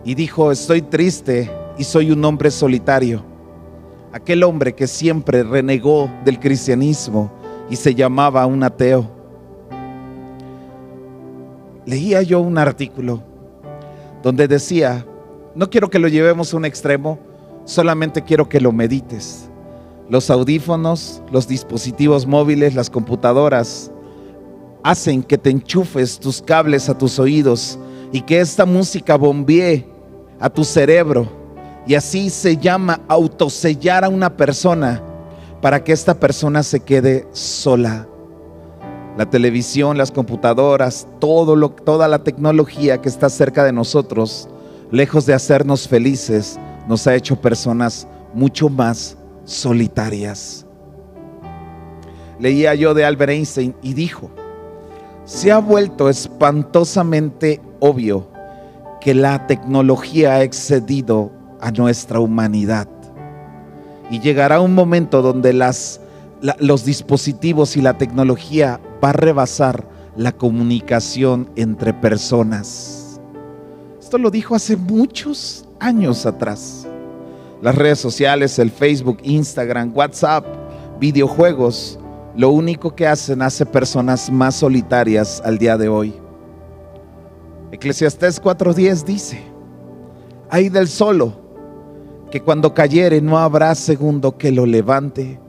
Y 0.04 0.14
dijo, 0.14 0.52
estoy 0.52 0.82
triste 0.82 1.50
y 1.78 1.84
soy 1.84 2.10
un 2.10 2.24
hombre 2.24 2.50
solitario. 2.50 3.24
Aquel 4.12 4.42
hombre 4.44 4.74
que 4.74 4.86
siempre 4.86 5.42
renegó 5.42 6.10
del 6.24 6.38
cristianismo 6.38 7.32
y 7.70 7.76
se 7.76 7.94
llamaba 7.94 8.46
un 8.46 8.62
ateo 8.62 9.14
leía 11.86 12.22
yo 12.22 12.40
un 12.40 12.58
artículo 12.58 13.22
donde 14.22 14.48
decía, 14.48 15.06
no 15.54 15.68
quiero 15.68 15.90
que 15.90 15.98
lo 15.98 16.08
llevemos 16.08 16.52
a 16.52 16.56
un 16.56 16.64
extremo, 16.64 17.18
solamente 17.64 18.22
quiero 18.22 18.48
que 18.48 18.60
lo 18.60 18.72
medites. 18.72 19.50
Los 20.08 20.30
audífonos, 20.30 21.22
los 21.30 21.46
dispositivos 21.46 22.26
móviles, 22.26 22.74
las 22.74 22.88
computadoras, 22.88 23.90
hacen 24.82 25.22
que 25.22 25.36
te 25.36 25.50
enchufes 25.50 26.18
tus 26.18 26.40
cables 26.40 26.88
a 26.88 26.96
tus 26.96 27.18
oídos 27.18 27.78
y 28.12 28.22
que 28.22 28.40
esta 28.40 28.64
música 28.64 29.16
bombee 29.16 29.86
a 30.40 30.50
tu 30.50 30.64
cerebro. 30.64 31.26
Y 31.86 31.94
así 31.94 32.30
se 32.30 32.56
llama 32.56 33.00
autosellar 33.08 34.04
a 34.04 34.08
una 34.08 34.36
persona 34.36 35.02
para 35.60 35.82
que 35.82 35.92
esta 35.92 36.14
persona 36.14 36.62
se 36.62 36.80
quede 36.80 37.26
sola. 37.32 38.06
La 39.16 39.30
televisión, 39.30 39.96
las 39.96 40.10
computadoras, 40.10 41.06
todo 41.20 41.56
lo, 41.56 41.70
toda 41.70 42.08
la 42.08 42.24
tecnología 42.24 43.00
que 43.00 43.08
está 43.08 43.28
cerca 43.28 43.64
de 43.64 43.72
nosotros, 43.72 44.48
lejos 44.90 45.26
de 45.26 45.34
hacernos 45.34 45.86
felices, 45.86 46.58
nos 46.88 47.06
ha 47.06 47.14
hecho 47.14 47.40
personas 47.40 48.08
mucho 48.32 48.68
más 48.68 49.16
solitarias. 49.44 50.66
Leía 52.38 52.74
yo 52.74 52.94
de 52.94 53.04
Albert 53.04 53.32
Einstein 53.32 53.74
y 53.82 53.94
dijo, 53.94 54.30
se 55.24 55.52
ha 55.52 55.58
vuelto 55.58 56.08
espantosamente 56.08 57.60
obvio 57.80 58.33
que 59.04 59.12
la 59.12 59.46
tecnología 59.46 60.36
ha 60.36 60.42
excedido 60.42 61.30
a 61.60 61.70
nuestra 61.70 62.20
humanidad. 62.20 62.88
Y 64.10 64.18
llegará 64.20 64.62
un 64.62 64.74
momento 64.74 65.20
donde 65.20 65.52
los 65.52 66.84
dispositivos 66.86 67.76
y 67.76 67.82
la 67.82 67.98
tecnología 67.98 68.80
va 69.04 69.10
a 69.10 69.12
rebasar 69.12 69.86
la 70.16 70.32
comunicación 70.32 71.50
entre 71.54 71.92
personas. 71.92 73.20
Esto 74.00 74.16
lo 74.16 74.30
dijo 74.30 74.54
hace 74.54 74.74
muchos 74.74 75.66
años 75.80 76.24
atrás. 76.24 76.86
Las 77.60 77.74
redes 77.74 77.98
sociales, 77.98 78.58
el 78.58 78.70
Facebook, 78.70 79.18
Instagram, 79.22 79.92
WhatsApp, 79.94 80.46
videojuegos, 80.98 81.98
lo 82.36 82.48
único 82.48 82.94
que 82.94 83.06
hacen 83.06 83.42
hace 83.42 83.66
personas 83.66 84.30
más 84.30 84.54
solitarias 84.54 85.42
al 85.44 85.58
día 85.58 85.76
de 85.76 85.88
hoy. 85.88 86.23
Eclesiastés 87.74 88.40
4:10 88.40 89.04
dice, 89.04 89.42
hay 90.48 90.68
del 90.68 90.86
solo, 90.86 91.32
que 92.30 92.40
cuando 92.40 92.72
cayere 92.72 93.20
no 93.20 93.36
habrá 93.36 93.74
segundo 93.74 94.38
que 94.38 94.52
lo 94.52 94.64
levante. 94.64 95.40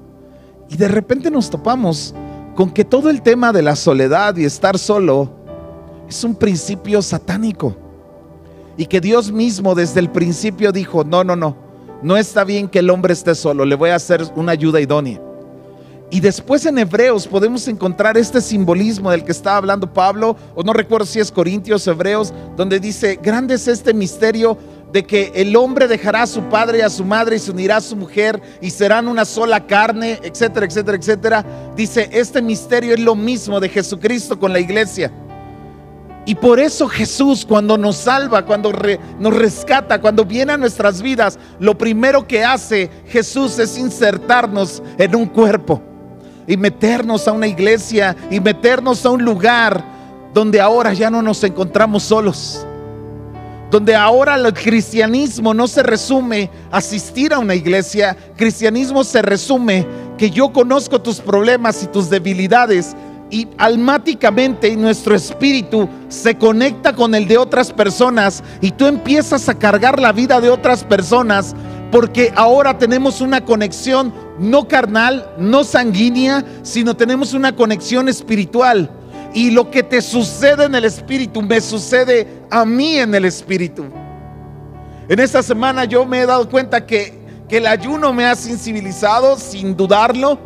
Y 0.67 0.75
de 0.75 0.87
repente 0.87 1.29
nos 1.29 1.51
topamos 1.51 2.15
con 2.55 2.71
que 2.71 2.83
todo 2.83 3.11
el 3.11 3.21
tema 3.21 3.53
de 3.53 3.61
la 3.61 3.75
soledad 3.75 4.35
y 4.37 4.45
estar 4.45 4.79
solo 4.79 5.29
es 6.09 6.23
un 6.23 6.33
principio 6.33 7.03
satánico. 7.03 7.75
Y 8.75 8.87
que 8.87 8.99
Dios 8.99 9.31
mismo 9.31 9.75
desde 9.75 9.99
el 9.99 10.09
principio 10.09 10.71
dijo, 10.71 11.03
no, 11.03 11.23
no, 11.23 11.35
no, 11.35 11.55
no 12.01 12.17
está 12.17 12.43
bien 12.43 12.67
que 12.67 12.79
el 12.79 12.89
hombre 12.89 13.13
esté 13.13 13.35
solo, 13.35 13.65
le 13.65 13.75
voy 13.75 13.91
a 13.91 13.95
hacer 13.95 14.23
una 14.35 14.53
ayuda 14.53 14.81
idónea. 14.81 15.21
Y 16.11 16.19
después 16.19 16.65
en 16.65 16.77
Hebreos 16.77 17.27
podemos 17.27 17.67
encontrar 17.67 18.15
este 18.17 18.39
simbolismo 18.39 19.09
del 19.09 19.23
que 19.23 19.31
está 19.31 19.57
hablando 19.57 19.91
Pablo, 19.91 20.37
o 20.53 20.61
no 20.61 20.71
recuerdo 20.71 21.05
si 21.05 21.19
es 21.19 21.31
Corintios, 21.31 21.87
Hebreos, 21.87 22.31
donde 22.55 22.79
dice, 22.79 23.19
grande 23.21 23.55
es 23.55 23.67
este 23.67 23.93
misterio 23.93 24.57
de 24.93 25.03
que 25.03 25.31
el 25.35 25.55
hombre 25.55 25.87
dejará 25.87 26.21
a 26.21 26.27
su 26.27 26.43
padre 26.43 26.77
y 26.77 26.81
a 26.81 26.89
su 26.89 27.03
madre 27.03 27.37
y 27.37 27.39
se 27.39 27.51
unirá 27.51 27.77
a 27.77 27.81
su 27.81 27.95
mujer 27.95 28.39
y 28.61 28.69
serán 28.69 29.07
una 29.07 29.25
sola 29.25 29.65
carne, 29.65 30.19
etcétera, 30.21 30.67
etcétera, 30.67 30.97
etcétera. 30.97 31.45
Dice, 31.75 32.07
este 32.13 32.41
misterio 32.41 32.93
es 32.93 32.99
lo 32.99 33.15
mismo 33.15 33.59
de 33.59 33.67
Jesucristo 33.67 34.39
con 34.39 34.53
la 34.53 34.59
iglesia. 34.59 35.11
Y 36.27 36.35
por 36.35 36.59
eso 36.59 36.87
Jesús 36.87 37.45
cuando 37.45 37.77
nos 37.77 37.97
salva, 37.97 38.45
cuando 38.45 38.71
nos 39.19 39.33
rescata, 39.33 39.99
cuando 39.99 40.23
viene 40.23 40.53
a 40.53 40.57
nuestras 40.57 41.01
vidas, 41.01 41.37
lo 41.59 41.77
primero 41.77 42.27
que 42.27 42.43
hace 42.43 42.89
Jesús 43.07 43.59
es 43.59 43.77
insertarnos 43.77 44.81
en 44.97 45.15
un 45.15 45.25
cuerpo 45.25 45.94
y 46.47 46.57
meternos 46.57 47.27
a 47.27 47.31
una 47.31 47.47
iglesia 47.47 48.15
y 48.29 48.39
meternos 48.39 49.05
a 49.05 49.09
un 49.09 49.23
lugar 49.23 49.83
donde 50.33 50.59
ahora 50.59 50.93
ya 50.93 51.09
no 51.09 51.21
nos 51.21 51.43
encontramos 51.43 52.03
solos. 52.03 52.65
Donde 53.71 53.95
ahora 53.95 54.35
el 54.35 54.53
cristianismo 54.53 55.53
no 55.53 55.67
se 55.67 55.81
resume 55.81 56.49
asistir 56.71 57.33
a 57.33 57.39
una 57.39 57.55
iglesia, 57.55 58.15
cristianismo 58.35 59.03
se 59.03 59.21
resume 59.21 59.85
que 60.17 60.29
yo 60.29 60.53
conozco 60.53 61.01
tus 61.01 61.19
problemas 61.19 61.83
y 61.83 61.87
tus 61.87 62.09
debilidades 62.09 62.95
y 63.31 63.47
almáticamente 63.57 64.75
nuestro 64.75 65.15
espíritu 65.15 65.89
se 66.09 66.35
conecta 66.37 66.93
con 66.93 67.15
el 67.15 67.27
de 67.27 67.37
otras 67.37 67.71
personas 67.71 68.43
y 68.61 68.71
tú 68.71 68.85
empiezas 68.85 69.49
a 69.49 69.55
cargar 69.55 69.99
la 69.99 70.11
vida 70.11 70.39
de 70.39 70.49
otras 70.49 70.83
personas 70.83 71.55
porque 71.91 72.33
ahora 72.35 72.77
tenemos 72.77 73.21
una 73.21 73.43
conexión 73.43 74.13
no 74.39 74.67
carnal, 74.67 75.33
no 75.37 75.63
sanguínea, 75.63 76.43
sino 76.63 76.95
tenemos 76.95 77.33
una 77.33 77.55
conexión 77.55 78.09
espiritual. 78.09 78.89
Y 79.33 79.51
lo 79.51 79.69
que 79.69 79.83
te 79.83 80.01
sucede 80.01 80.65
en 80.65 80.75
el 80.75 80.85
espíritu 80.85 81.41
me 81.41 81.59
sucede 81.61 82.27
a 82.49 82.65
mí 82.65 82.97
en 82.97 83.13
el 83.13 83.25
espíritu. 83.25 83.85
En 85.07 85.19
esta 85.19 85.43
semana 85.43 85.85
yo 85.85 86.05
me 86.05 86.21
he 86.21 86.25
dado 86.25 86.49
cuenta 86.49 86.85
que, 86.85 87.13
que 87.47 87.57
el 87.57 87.67
ayuno 87.67 88.13
me 88.13 88.25
ha 88.25 88.35
sensibilizado, 88.35 89.37
sin 89.37 89.75
dudarlo, 89.75 90.39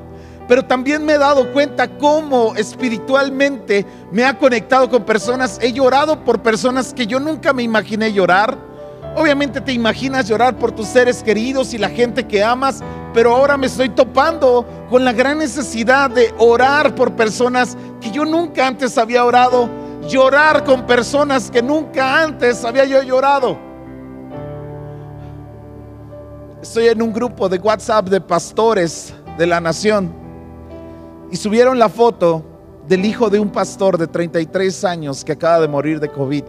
pero 0.48 0.66
también 0.66 1.06
me 1.06 1.14
he 1.14 1.18
dado 1.18 1.54
cuenta 1.54 1.88
cómo 1.98 2.56
espiritualmente 2.56 3.86
me 4.12 4.26
ha 4.26 4.38
conectado 4.38 4.90
con 4.90 5.06
personas. 5.06 5.60
He 5.62 5.72
llorado 5.72 6.26
por 6.26 6.42
personas 6.42 6.94
que 6.94 7.06
yo 7.06 7.20
nunca 7.20 7.54
me 7.54 7.64
imaginé 7.64 8.12
llorar 8.12 8.69
Obviamente 9.16 9.60
te 9.60 9.74
imaginas 9.74 10.28
llorar 10.28 10.56
por 10.58 10.72
tus 10.72 10.88
seres 10.88 11.24
queridos 11.24 11.74
y 11.74 11.78
la 11.78 11.90
gente 11.90 12.26
que 12.26 12.44
amas, 12.44 12.82
pero 13.14 13.36
ahora 13.36 13.58
me 13.58 13.68
estoy 13.68 13.90
topando 13.90 14.66
con 14.90 15.04
la 15.04 15.14
gran 15.14 15.40
necesidad 15.40 16.10
de 16.10 16.34
orar 16.38 16.94
por 16.96 17.16
personas 17.16 17.76
que 18.00 18.12
yo 18.12 18.24
nunca 18.24 18.68
antes 18.68 18.98
había 18.98 19.26
orado, 19.26 19.70
llorar 20.08 20.64
con 20.64 20.86
personas 20.86 21.50
que 21.50 21.62
nunca 21.62 22.24
antes 22.24 22.64
había 22.64 22.86
yo 22.86 23.02
llorado. 23.02 23.58
Estoy 26.62 26.88
en 26.88 27.02
un 27.02 27.12
grupo 27.12 27.50
de 27.50 27.58
WhatsApp 27.58 28.10
de 28.10 28.22
pastores 28.22 29.14
de 29.38 29.48
la 29.48 29.60
nación 29.60 30.14
y 31.32 31.36
subieron 31.38 31.80
la 31.80 31.90
foto 31.90 32.44
del 32.88 33.06
hijo 33.06 33.30
de 33.30 33.40
un 33.40 33.50
pastor 33.50 33.98
de 33.98 34.08
33 34.08 34.84
años 34.84 35.24
que 35.24 35.32
acaba 35.32 35.62
de 35.62 35.68
morir 35.68 36.00
de 36.00 36.10
COVID 36.10 36.44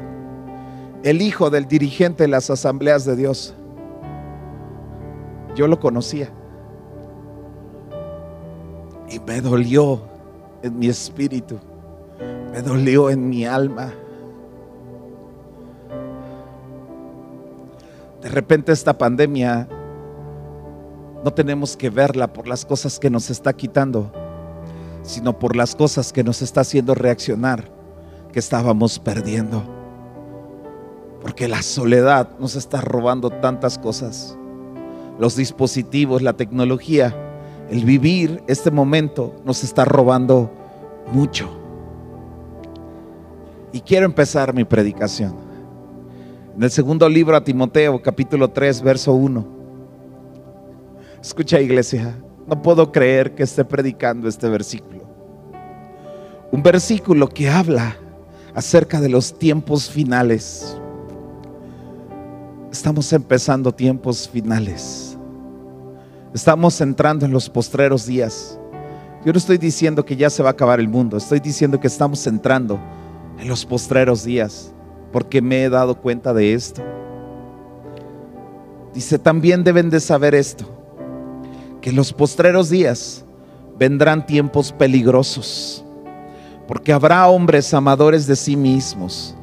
el 1.03 1.23
hijo 1.23 1.51
del 1.51 1.67
dirigente 1.67 2.25
de 2.25 2.29
las 2.29 2.51
asambleas 2.51 3.05
de 3.05 3.17
Dios. 3.17 3.55
Yo 5.55 5.67
lo 5.67 5.81
conocía. 5.81 6.31
Y 9.09 9.19
me 9.21 9.41
dolió 9.41 10.01
en 10.63 10.79
mi 10.79 10.89
espíritu. 10.89 11.59
Me 12.53 12.63
dolió 12.63 13.11
en 13.11 13.29
mi 13.29 13.45
alma. 13.47 13.93
De 18.23 18.29
repente 18.29 18.71
esta 18.73 18.97
pandemia 18.99 19.67
no 21.25 21.33
tenemos 21.33 21.77
que 21.77 21.89
verla 21.89 22.33
por 22.33 22.47
las 22.47 22.65
cosas 22.67 22.99
que 22.99 23.09
nos 23.09 23.31
está 23.31 23.55
quitando, 23.55 24.13
sino 25.03 25.39
por 25.39 25.57
las 25.57 25.75
cosas 25.75 26.13
que 26.13 26.23
nos 26.23 26.43
está 26.43 26.61
haciendo 26.61 26.95
reaccionar, 26.95 27.71
que 28.33 28.39
estábamos 28.39 28.99
perdiendo. 28.99 29.80
Porque 31.31 31.47
la 31.47 31.63
soledad 31.63 32.29
nos 32.41 32.57
está 32.57 32.81
robando 32.81 33.31
tantas 33.31 33.79
cosas. 33.79 34.37
Los 35.21 35.37
dispositivos, 35.37 36.23
la 36.23 36.33
tecnología, 36.33 37.15
el 37.71 37.85
vivir 37.85 38.43
este 38.49 38.73
momento 38.73 39.37
nos 39.45 39.63
está 39.63 39.85
robando 39.85 40.51
mucho. 41.13 41.49
Y 43.73 43.81
quiero 43.81 44.07
empezar 44.07 44.53
mi 44.53 44.65
predicación. 44.65 45.37
En 46.57 46.65
el 46.65 46.71
segundo 46.73 47.09
libro 47.09 47.37
a 47.37 47.45
Timoteo, 47.45 48.03
capítulo 48.03 48.51
3, 48.51 48.83
verso 48.83 49.13
1. 49.13 49.47
Escucha 51.23 51.61
iglesia, 51.61 52.13
no 52.49 52.61
puedo 52.61 52.91
creer 52.91 53.37
que 53.37 53.45
esté 53.45 53.65
predicando 53.65 54.29
este 54.29 54.49
versículo. 54.49 55.05
Un 56.51 56.61
versículo 56.61 57.29
que 57.29 57.49
habla 57.49 57.97
acerca 58.53 59.01
de 59.01 59.11
los 59.11 59.39
tiempos 59.39 59.89
finales. 59.89 60.77
Estamos 62.73 63.13
empezando 63.13 63.73
tiempos 63.73 64.29
finales. 64.29 65.19
Estamos 66.33 66.81
entrando 66.81 67.27
en 67.27 67.33
los 67.33 67.51
postreros 67.51 68.07
días. 68.07 68.61
Yo 69.25 69.33
no 69.33 69.39
estoy 69.39 69.59
diciendo 69.59 70.05
que 70.05 70.15
ya 70.15 70.31
se 70.31 70.45
va 70.45 70.51
a 70.51 70.53
acabar 70.53 70.79
el 70.79 70.89
mundo, 70.89 71.17
estoy 71.17 71.41
diciendo 71.41 71.81
que 71.81 71.89
estamos 71.89 72.25
entrando 72.29 72.79
en 73.41 73.49
los 73.49 73.67
postreros 73.67 74.23
días, 74.23 74.73
porque 75.13 75.43
me 75.43 75.65
he 75.65 75.69
dado 75.69 75.97
cuenta 75.97 76.33
de 76.33 76.55
esto. 76.55 76.81
Dice, 78.95 79.19
también 79.19 79.65
deben 79.65 79.91
de 79.91 79.99
saber 79.99 80.37
esto, 80.37 80.65
que 81.81 81.91
en 81.91 81.97
los 81.97 82.13
postreros 82.13 82.71
días 82.71 83.25
vendrán 83.77 84.25
tiempos 84.25 84.71
peligrosos, 84.71 85.85
porque 86.69 86.93
habrá 86.93 87.27
hombres 87.27 87.75
amadores 87.75 88.29
de 88.29 88.37
sí 88.37 88.57
mismos, 88.57 89.37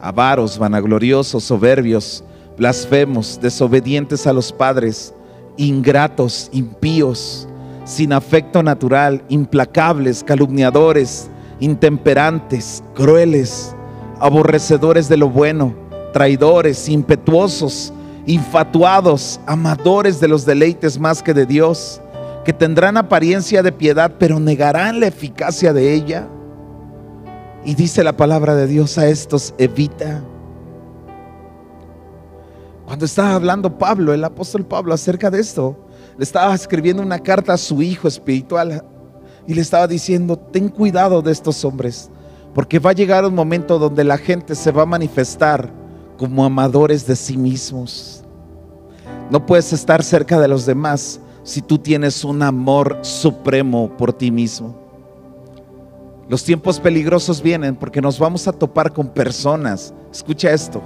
avaros, 0.00 0.58
vanagloriosos, 0.58 1.44
soberbios, 1.44 2.24
blasfemos, 2.60 3.40
desobedientes 3.40 4.26
a 4.26 4.34
los 4.34 4.52
padres, 4.52 5.14
ingratos, 5.56 6.50
impíos, 6.52 7.48
sin 7.86 8.12
afecto 8.12 8.62
natural, 8.62 9.24
implacables, 9.30 10.22
calumniadores, 10.22 11.30
intemperantes, 11.58 12.84
crueles, 12.94 13.74
aborrecedores 14.18 15.08
de 15.08 15.16
lo 15.16 15.30
bueno, 15.30 15.74
traidores, 16.12 16.90
impetuosos, 16.90 17.94
infatuados, 18.26 19.40
amadores 19.46 20.20
de 20.20 20.28
los 20.28 20.44
deleites 20.44 21.00
más 21.00 21.22
que 21.22 21.32
de 21.32 21.46
Dios, 21.46 22.02
que 22.44 22.52
tendrán 22.52 22.98
apariencia 22.98 23.62
de 23.62 23.72
piedad, 23.72 24.12
pero 24.18 24.38
negarán 24.38 25.00
la 25.00 25.06
eficacia 25.06 25.72
de 25.72 25.94
ella. 25.94 26.28
Y 27.64 27.74
dice 27.74 28.04
la 28.04 28.18
palabra 28.18 28.54
de 28.54 28.66
Dios 28.66 28.98
a 28.98 29.08
estos, 29.08 29.54
evita. 29.56 30.22
Cuando 32.90 33.04
estaba 33.04 33.36
hablando 33.36 33.78
Pablo, 33.78 34.12
el 34.12 34.24
apóstol 34.24 34.66
Pablo, 34.66 34.92
acerca 34.92 35.30
de 35.30 35.38
esto, 35.38 35.76
le 36.18 36.24
estaba 36.24 36.52
escribiendo 36.52 37.04
una 37.04 37.20
carta 37.20 37.52
a 37.52 37.56
su 37.56 37.80
hijo 37.82 38.08
espiritual 38.08 38.84
y 39.46 39.54
le 39.54 39.60
estaba 39.60 39.86
diciendo, 39.86 40.36
ten 40.36 40.68
cuidado 40.68 41.22
de 41.22 41.30
estos 41.30 41.64
hombres, 41.64 42.10
porque 42.52 42.80
va 42.80 42.90
a 42.90 42.94
llegar 42.94 43.24
un 43.24 43.36
momento 43.36 43.78
donde 43.78 44.02
la 44.02 44.18
gente 44.18 44.56
se 44.56 44.72
va 44.72 44.82
a 44.82 44.86
manifestar 44.86 45.72
como 46.18 46.44
amadores 46.44 47.06
de 47.06 47.14
sí 47.14 47.36
mismos. 47.36 48.24
No 49.30 49.46
puedes 49.46 49.72
estar 49.72 50.02
cerca 50.02 50.40
de 50.40 50.48
los 50.48 50.66
demás 50.66 51.20
si 51.44 51.62
tú 51.62 51.78
tienes 51.78 52.24
un 52.24 52.42
amor 52.42 52.98
supremo 53.02 53.96
por 53.96 54.12
ti 54.12 54.32
mismo. 54.32 54.76
Los 56.28 56.42
tiempos 56.42 56.80
peligrosos 56.80 57.40
vienen 57.40 57.76
porque 57.76 58.00
nos 58.02 58.18
vamos 58.18 58.48
a 58.48 58.52
topar 58.52 58.92
con 58.92 59.06
personas, 59.06 59.94
escucha 60.10 60.50
esto, 60.50 60.82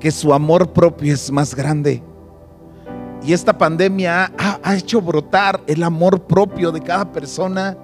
que 0.00 0.10
su 0.10 0.32
amor 0.32 0.72
propio 0.72 1.12
es 1.12 1.30
más 1.30 1.54
grande. 1.54 2.02
Y 3.22 3.32
esta 3.32 3.56
pandemia 3.56 4.32
ha, 4.38 4.76
hecho 4.76 5.00
brotar 5.00 5.60
el 5.66 5.82
amor 5.82 6.22
propio 6.22 6.70
de 6.70 6.80
cada 6.80 7.10
persona, 7.12 7.76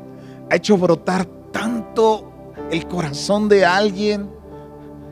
ha 0.50 0.54
hecho 0.56 0.76
brotar 0.78 1.26
tanto 1.52 2.30
el 2.70 2.86
corazón 2.86 3.48
de 3.48 3.64
alguien. 3.64 4.30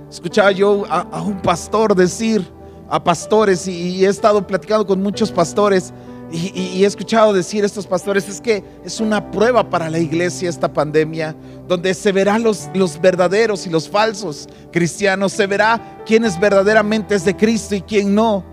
Escuchaba 0.08 0.52
yo 0.52 0.84
a, 0.88 1.22
un 1.22 1.40
pastor 1.42 1.94
decir, 1.94 2.48
a 2.88 3.02
pastores, 3.02 3.66
y 3.66 4.04
he 4.04 4.08
estado 4.08 4.46
platicando 4.46 4.86
con 4.86 5.02
muchos 5.02 5.32
pastores, 5.32 5.92
y, 6.32 6.82
he 6.82 6.86
escuchado 6.86 7.32
decir 7.32 7.64
estos 7.64 7.86
pastores, 7.86 8.28
es 8.28 8.40
que 8.40 8.64
es 8.84 9.00
una 9.00 9.30
prueba 9.30 9.68
para 9.68 9.90
la 9.90 9.98
iglesia 9.98 10.48
esta 10.48 10.72
pandemia, 10.72 11.36
donde 11.68 11.92
se 11.94 12.10
verán 12.10 12.42
los, 12.42 12.70
los 12.74 13.00
verdaderos 13.00 13.66
y 13.66 13.70
los 13.70 13.88
falsos 13.88 14.48
cristianos, 14.72 15.32
se 15.32 15.46
verá 15.46 16.02
quién 16.06 16.24
es 16.24 16.40
verdaderamente 16.40 17.18
de 17.18 17.36
Cristo 17.36 17.74
y 17.74 17.82
quién 17.82 18.14
no. 18.14 18.44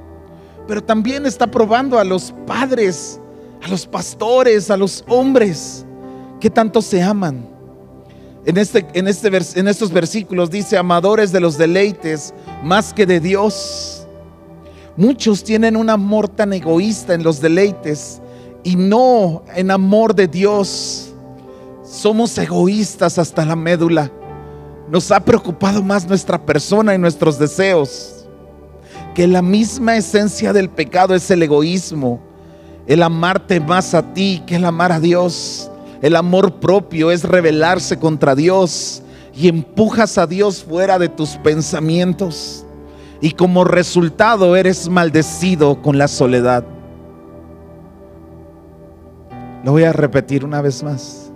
Pero 0.68 0.84
también 0.84 1.26
está 1.26 1.48
probando 1.48 1.98
a 1.98 2.04
los 2.04 2.34
padres, 2.46 3.20
a 3.64 3.68
los 3.70 3.88
pastores, 3.88 4.70
a 4.70 4.78
los 4.78 5.04
hombres 5.08 5.86
que 6.40 6.50
tanto 6.50 6.82
se 6.82 7.02
aman. 7.02 7.48
En, 8.46 8.58
este, 8.58 8.86
en, 8.94 9.08
este, 9.08 9.30
en 9.60 9.68
estos 9.68 9.92
versículos 9.92 10.50
dice, 10.50 10.78
amadores 10.78 11.32
de 11.32 11.40
los 11.40 11.58
deleites 11.58 12.34
más 12.64 12.94
que 12.94 13.06
de 13.06 13.20
Dios 13.20 13.99
Muchos 15.00 15.46
tienen 15.46 15.78
un 15.78 15.90
amor 15.90 16.28
tan 16.28 16.52
egoísta 16.52 17.14
en 17.14 17.24
los 17.24 17.40
deleites 17.40 18.20
y 18.66 18.76
no 18.76 19.44
en 19.56 19.72
amor 19.72 20.14
de 20.14 20.28
Dios. 20.28 21.14
Somos 21.86 22.38
egoístas 22.38 23.18
hasta 23.18 23.46
la 23.46 23.56
médula. 23.56 24.12
Nos 24.90 25.10
ha 25.14 25.22
preocupado 25.22 25.82
más 25.82 26.06
nuestra 26.06 26.46
persona 26.46 26.94
y 26.94 26.98
nuestros 26.98 27.40
deseos. 27.40 28.28
Que 29.16 29.26
la 29.26 29.42
misma 29.42 29.96
esencia 29.96 30.52
del 30.52 30.68
pecado 30.68 31.16
es 31.16 31.32
el 31.32 31.44
egoísmo. 31.44 32.20
El 32.86 33.02
amarte 33.02 33.62
más 33.62 33.94
a 33.94 34.14
ti 34.14 34.44
que 34.46 34.58
el 34.58 34.66
amar 34.66 34.92
a 34.92 35.00
Dios. 35.00 35.72
El 36.02 36.18
amor 36.18 36.60
propio 36.60 37.10
es 37.10 37.24
rebelarse 37.24 37.98
contra 37.98 38.36
Dios 38.36 39.02
y 39.34 39.48
empujas 39.48 40.18
a 40.18 40.28
Dios 40.28 40.62
fuera 40.62 41.00
de 41.00 41.08
tus 41.08 41.38
pensamientos 41.38 42.66
y 43.22 43.32
como 43.32 43.64
resultado 43.64 44.56
eres 44.56 44.90
maldecido 44.90 45.82
con 45.82 45.98
la 45.98 46.08
soledad. 46.08 46.64
Lo 49.64 49.74
voy 49.74 49.84
a 49.84 49.92
repetir 49.92 50.46
una 50.46 50.62
vez 50.62 50.84
más. 50.84 51.32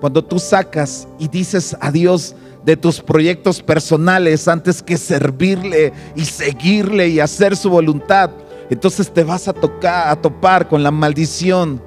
Cuando 0.00 0.24
tú 0.24 0.38
sacas 0.38 1.06
y 1.18 1.28
dices 1.28 1.76
a 1.80 1.92
Dios 1.92 2.34
de 2.64 2.76
tus 2.76 3.00
proyectos 3.00 3.62
personales 3.62 4.48
antes 4.48 4.82
que 4.82 4.96
servirle 4.96 5.92
y 6.16 6.24
seguirle 6.24 7.08
y 7.08 7.20
hacer 7.20 7.56
su 7.56 7.70
voluntad, 7.70 8.30
entonces 8.68 9.12
te 9.12 9.24
vas 9.24 9.46
a 9.46 9.52
tocar 9.52 10.08
a 10.08 10.16
topar 10.16 10.68
con 10.68 10.82
la 10.82 10.90
maldición 10.90 11.82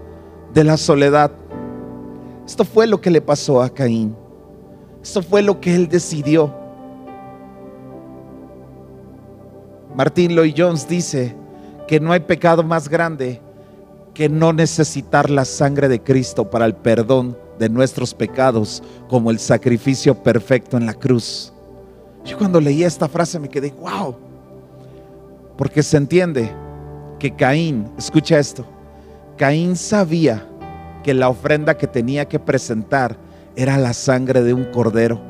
de 0.53 0.63
la 0.63 0.77
soledad. 0.77 1.31
Esto 2.45 2.63
fue 2.63 2.87
lo 2.87 3.01
que 3.01 3.09
le 3.09 3.21
pasó 3.21 3.61
a 3.61 3.69
Caín. 3.69 4.15
Esto 5.01 5.21
fue 5.21 5.41
lo 5.41 5.59
que 5.59 5.75
él 5.75 5.87
decidió. 5.87 6.62
Martín 9.95 10.35
Lloyd 10.35 10.55
Jones 10.57 10.87
dice 10.87 11.35
que 11.87 11.99
no 11.99 12.11
hay 12.11 12.21
pecado 12.21 12.63
más 12.63 12.89
grande 12.89 13.39
que 14.13 14.27
no 14.27 14.51
necesitar 14.51 15.29
la 15.29 15.45
sangre 15.45 15.87
de 15.87 16.01
Cristo 16.01 16.49
para 16.49 16.65
el 16.65 16.75
perdón 16.75 17.37
de 17.59 17.69
nuestros 17.69 18.13
pecados 18.13 18.81
como 19.07 19.29
el 19.29 19.37
sacrificio 19.37 20.15
perfecto 20.15 20.77
en 20.77 20.87
la 20.87 20.93
cruz. 20.93 21.53
Yo 22.25 22.37
cuando 22.37 22.59
leí 22.59 22.83
esta 22.83 23.07
frase 23.07 23.39
me 23.39 23.49
quedé, 23.49 23.71
wow, 23.71 24.15
porque 25.57 25.83
se 25.83 25.97
entiende 25.97 26.51
que 27.19 27.35
Caín, 27.35 27.91
escucha 27.97 28.39
esto, 28.39 28.65
Caín 29.37 29.75
sabía 29.75 30.47
que 31.03 31.13
la 31.13 31.29
ofrenda 31.29 31.77
que 31.77 31.85
tenía 31.85 32.25
que 32.25 32.39
presentar 32.39 33.17
era 33.55 33.77
la 33.77 33.93
sangre 33.93 34.41
de 34.41 34.53
un 34.53 34.65
cordero. 34.65 35.21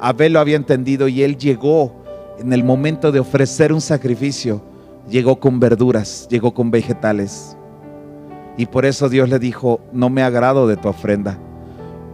Abel 0.00 0.32
lo 0.32 0.40
había 0.40 0.56
entendido 0.56 1.06
y 1.06 1.22
él 1.22 1.36
llegó 1.36 2.05
en 2.38 2.52
el 2.52 2.64
momento 2.64 3.12
de 3.12 3.20
ofrecer 3.20 3.72
un 3.72 3.80
sacrificio, 3.80 4.62
llegó 5.08 5.40
con 5.40 5.60
verduras, 5.60 6.26
llegó 6.30 6.52
con 6.52 6.70
vegetales. 6.70 7.56
Y 8.56 8.66
por 8.66 8.84
eso 8.84 9.08
Dios 9.08 9.28
le 9.28 9.38
dijo, 9.38 9.80
no 9.92 10.10
me 10.10 10.22
agrado 10.22 10.66
de 10.66 10.76
tu 10.76 10.88
ofrenda. 10.88 11.38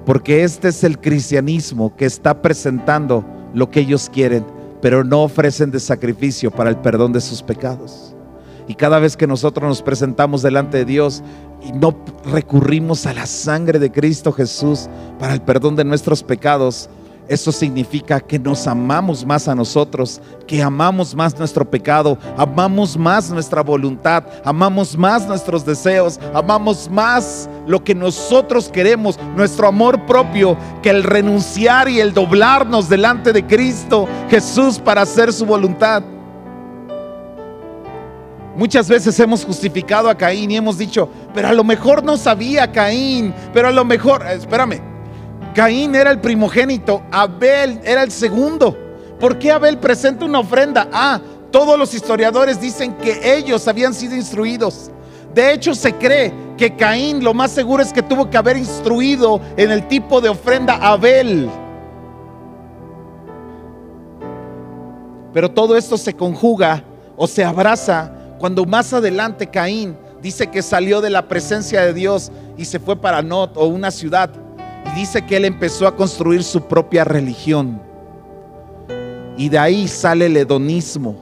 Porque 0.05 0.43
este 0.43 0.69
es 0.69 0.83
el 0.85 0.99
cristianismo 0.99 1.95
que 1.97 2.05
está 2.05 2.43
presentando 2.43 3.25
lo 3.55 3.71
que 3.71 3.81
ellos 3.81 4.11
quieren, 4.13 4.45
pero 4.81 5.05
no 5.05 5.23
ofrecen 5.23 5.71
de 5.71 5.79
sacrificio 5.79 6.51
para 6.51 6.71
el 6.71 6.77
perdón 6.77 7.13
de 7.13 7.21
sus 7.21 7.43
pecados. 7.43 8.15
Y 8.67 8.75
cada 8.75 8.99
vez 8.99 9.17
que 9.17 9.27
nosotros 9.27 9.69
nos 9.69 9.83
presentamos 9.83 10.43
delante 10.43 10.79
de 10.79 10.85
Dios 10.85 11.23
y 11.63 11.73
no 11.73 11.97
recurrimos 12.25 13.07
a 13.07 13.15
la 13.15 13.27
sangre 13.27 13.79
de 13.79 13.93
Cristo 13.93 14.33
Jesús 14.33 14.89
para 15.19 15.35
el 15.35 15.43
perdón 15.43 15.77
de 15.77 15.85
nuestros 15.85 16.23
pecados, 16.23 16.89
eso 17.33 17.51
significa 17.51 18.21
que 18.21 18.38
nos 18.38 18.66
amamos 18.66 19.25
más 19.25 19.49
a 19.49 19.55
nosotros, 19.55 20.21
que 20.47 20.62
amamos 20.62 21.14
más 21.14 21.38
nuestro 21.38 21.64
pecado, 21.64 22.18
amamos 22.37 22.95
más 22.95 23.31
nuestra 23.31 23.62
voluntad, 23.62 24.25
amamos 24.45 24.95
más 24.99 25.27
nuestros 25.27 25.64
deseos, 25.64 26.21
amamos 26.35 26.90
más 26.90 27.49
lo 27.66 27.83
que 27.83 27.95
nosotros 27.95 28.68
queremos, 28.68 29.18
nuestro 29.35 29.66
amor 29.66 30.05
propio, 30.05 30.59
que 30.83 30.90
el 30.90 31.03
renunciar 31.03 31.88
y 31.88 32.01
el 32.01 32.12
doblarnos 32.12 32.90
delante 32.90 33.33
de 33.33 33.47
Cristo 33.47 34.07
Jesús 34.29 34.79
para 34.79 35.01
hacer 35.01 35.33
su 35.33 35.47
voluntad. 35.47 36.03
Muchas 38.59 38.90
veces 38.90 39.18
hemos 39.18 39.42
justificado 39.42 40.11
a 40.11 40.14
Caín 40.14 40.51
y 40.51 40.59
hemos 40.59 40.77
dicho, 40.77 41.09
pero 41.33 41.49
a 41.49 41.53
lo 41.55 41.64
mejor 41.64 42.05
no 42.05 42.18
sabía 42.18 42.71
Caín, 42.71 43.33
pero 43.55 43.68
a 43.68 43.73
lo 43.73 43.87
mejor, 43.87 44.23
espérame, 44.27 44.92
Caín 45.55 45.95
era 45.95 46.11
el 46.11 46.21
primogénito, 46.21 47.03
Abel 47.11 47.81
era 47.85 48.03
el 48.03 48.11
segundo. 48.11 48.77
¿Por 49.21 49.38
qué 49.38 49.53
Abel 49.53 49.79
presenta 49.79 50.25
una 50.25 50.41
ofrenda? 50.41 50.88
Ah, 50.93 51.21
todos 51.51 51.79
los 51.79 51.95
historiadores 51.95 52.61
dicen 52.61 52.95
que 52.95 53.37
ellos 53.37 53.69
habían 53.69 53.93
sido 53.93 54.17
instruidos. 54.17 54.91
De 55.35 55.53
hecho, 55.53 55.75
se 55.75 55.95
cree 55.95 56.33
que 56.57 56.75
Caín 56.77 57.23
lo 57.23 57.35
más 57.35 57.51
seguro 57.51 57.83
es 57.83 57.93
que 57.93 58.03
tuvo 58.03 58.29
que 58.29 58.37
haber 58.37 58.57
instruido 58.57 59.41
en 59.57 59.71
el 59.71 59.87
tipo 59.88 60.21
de 60.21 60.29
ofrenda 60.29 60.75
a 60.75 60.93
Abel. 60.93 61.49
Pero 65.33 65.51
todo 65.51 65.77
esto 65.77 65.97
se 65.97 66.15
conjuga 66.15 66.83
o 67.17 67.27
se 67.27 67.45
abraza 67.45 68.12
cuando 68.38 68.65
más 68.65 68.93
adelante 68.93 69.47
Caín 69.47 69.97
dice 70.21 70.49
que 70.49 70.62
salió 70.62 71.01
de 71.01 71.11
la 71.11 71.29
presencia 71.29 71.83
de 71.83 71.93
Dios 71.93 72.31
y 72.57 72.65
se 72.65 72.79
fue 72.79 72.97
para 72.97 73.23
Not 73.23 73.57
o 73.57 73.67
una 73.67 73.91
ciudad 73.91 74.31
dice 74.95 75.23
que 75.23 75.37
él 75.37 75.45
empezó 75.45 75.87
a 75.87 75.97
construir 75.97 76.43
su 76.43 76.63
propia 76.63 77.05
religión. 77.05 77.81
Y 79.37 79.49
de 79.49 79.59
ahí 79.59 79.89
sale 79.89 80.27
el 80.27 80.37
hedonismo. 80.37 81.17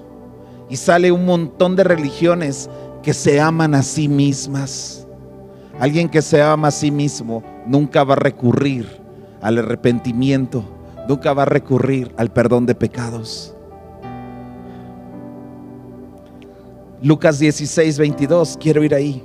Y 0.69 0.77
sale 0.77 1.11
un 1.11 1.25
montón 1.25 1.75
de 1.77 1.85
religiones 1.85 2.71
que 3.03 3.15
se 3.15 3.41
aman 3.41 3.75
a 3.75 3.83
sí 3.83 4.09
mismas. 4.09 5.07
Alguien 5.79 6.09
que 6.09 6.23
se 6.23 6.43
ama 6.43 6.69
a 6.69 6.73
sí 6.73 6.91
mismo 6.91 7.43
nunca 7.67 8.05
va 8.05 8.13
a 8.13 8.19
recurrir 8.19 9.01
al 9.41 9.59
arrepentimiento, 9.59 10.63
nunca 11.09 11.33
va 11.33 11.43
a 11.43 11.47
recurrir 11.47 12.13
al 12.17 12.31
perdón 12.31 12.67
de 12.67 12.75
pecados. 12.75 13.55
Lucas 17.03 17.39
16, 17.39 17.99
22, 17.99 18.59
quiero 18.61 18.85
ir 18.85 18.95
ahí. 18.95 19.25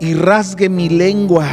y 0.00 0.14
rasgue 0.14 0.68
mi 0.68 0.88
lengua 0.88 1.48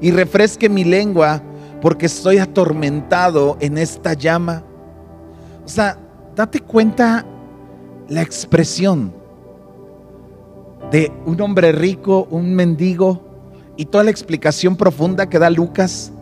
y 0.00 0.10
refresque 0.10 0.68
mi 0.68 0.84
lengua 0.84 1.42
porque 1.80 2.06
estoy 2.06 2.38
atormentado 2.38 3.56
en 3.60 3.78
esta 3.78 4.14
llama. 4.14 4.62
O 5.64 5.68
sea, 5.68 5.98
date 6.34 6.60
cuenta 6.60 7.24
la 8.08 8.22
expresión 8.22 9.12
de 10.90 11.12
un 11.26 11.40
hombre 11.40 11.72
rico, 11.72 12.26
un 12.30 12.54
mendigo 12.54 13.22
y 13.76 13.86
toda 13.86 14.04
la 14.04 14.10
explicación 14.10 14.76
profunda 14.76 15.28
que 15.28 15.38
da 15.38 15.50
Lucas. 15.50 16.12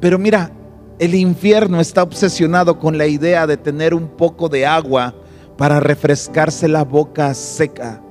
Pero 0.00 0.18
mira, 0.18 0.50
el 0.98 1.14
infierno 1.14 1.80
está 1.80 2.02
obsesionado 2.02 2.78
con 2.78 2.96
la 2.96 3.06
idea 3.06 3.46
de 3.46 3.56
tener 3.56 3.92
un 3.92 4.08
poco 4.08 4.48
de 4.48 4.64
agua 4.64 5.14
para 5.58 5.80
refrescarse 5.80 6.68
la 6.68 6.84
boca 6.84 7.32
seca. 7.34 8.02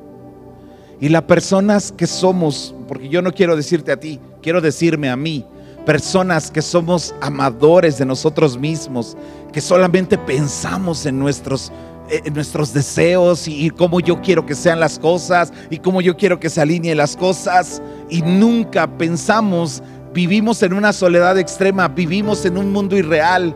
Y 0.99 1.09
las 1.09 1.23
personas 1.23 1.91
que 1.91 2.07
somos, 2.07 2.73
porque 2.87 3.09
yo 3.09 3.21
no 3.21 3.33
quiero 3.33 3.55
decirte 3.55 3.91
a 3.91 3.99
ti, 3.99 4.19
quiero 4.41 4.61
decirme 4.61 5.09
a 5.09 5.15
mí, 5.15 5.45
personas 5.85 6.49
que 6.49 6.61
somos 6.61 7.13
amadores 7.21 7.97
de 7.97 8.05
nosotros 8.05 8.57
mismos, 8.57 9.15
que 9.51 9.61
solamente 9.61 10.17
pensamos 10.17 11.05
en 11.05 11.19
nuestros, 11.19 11.71
en 12.09 12.33
nuestros 12.33 12.73
deseos 12.73 13.47
y, 13.47 13.65
y 13.65 13.69
cómo 13.69 13.99
yo 13.99 14.21
quiero 14.21 14.45
que 14.45 14.55
sean 14.55 14.79
las 14.79 14.97
cosas 14.97 15.53
y 15.69 15.77
cómo 15.77 16.01
yo 16.01 16.17
quiero 16.17 16.39
que 16.39 16.49
se 16.49 16.61
alineen 16.61 16.97
las 16.97 17.15
cosas 17.15 17.81
y 18.09 18.21
nunca 18.21 18.87
pensamos, 18.97 19.83
vivimos 20.13 20.63
en 20.63 20.73
una 20.73 20.93
soledad 20.93 21.37
extrema, 21.37 21.87
vivimos 21.87 22.45
en 22.45 22.57
un 22.57 22.71
mundo 22.71 22.95
irreal. 22.97 23.55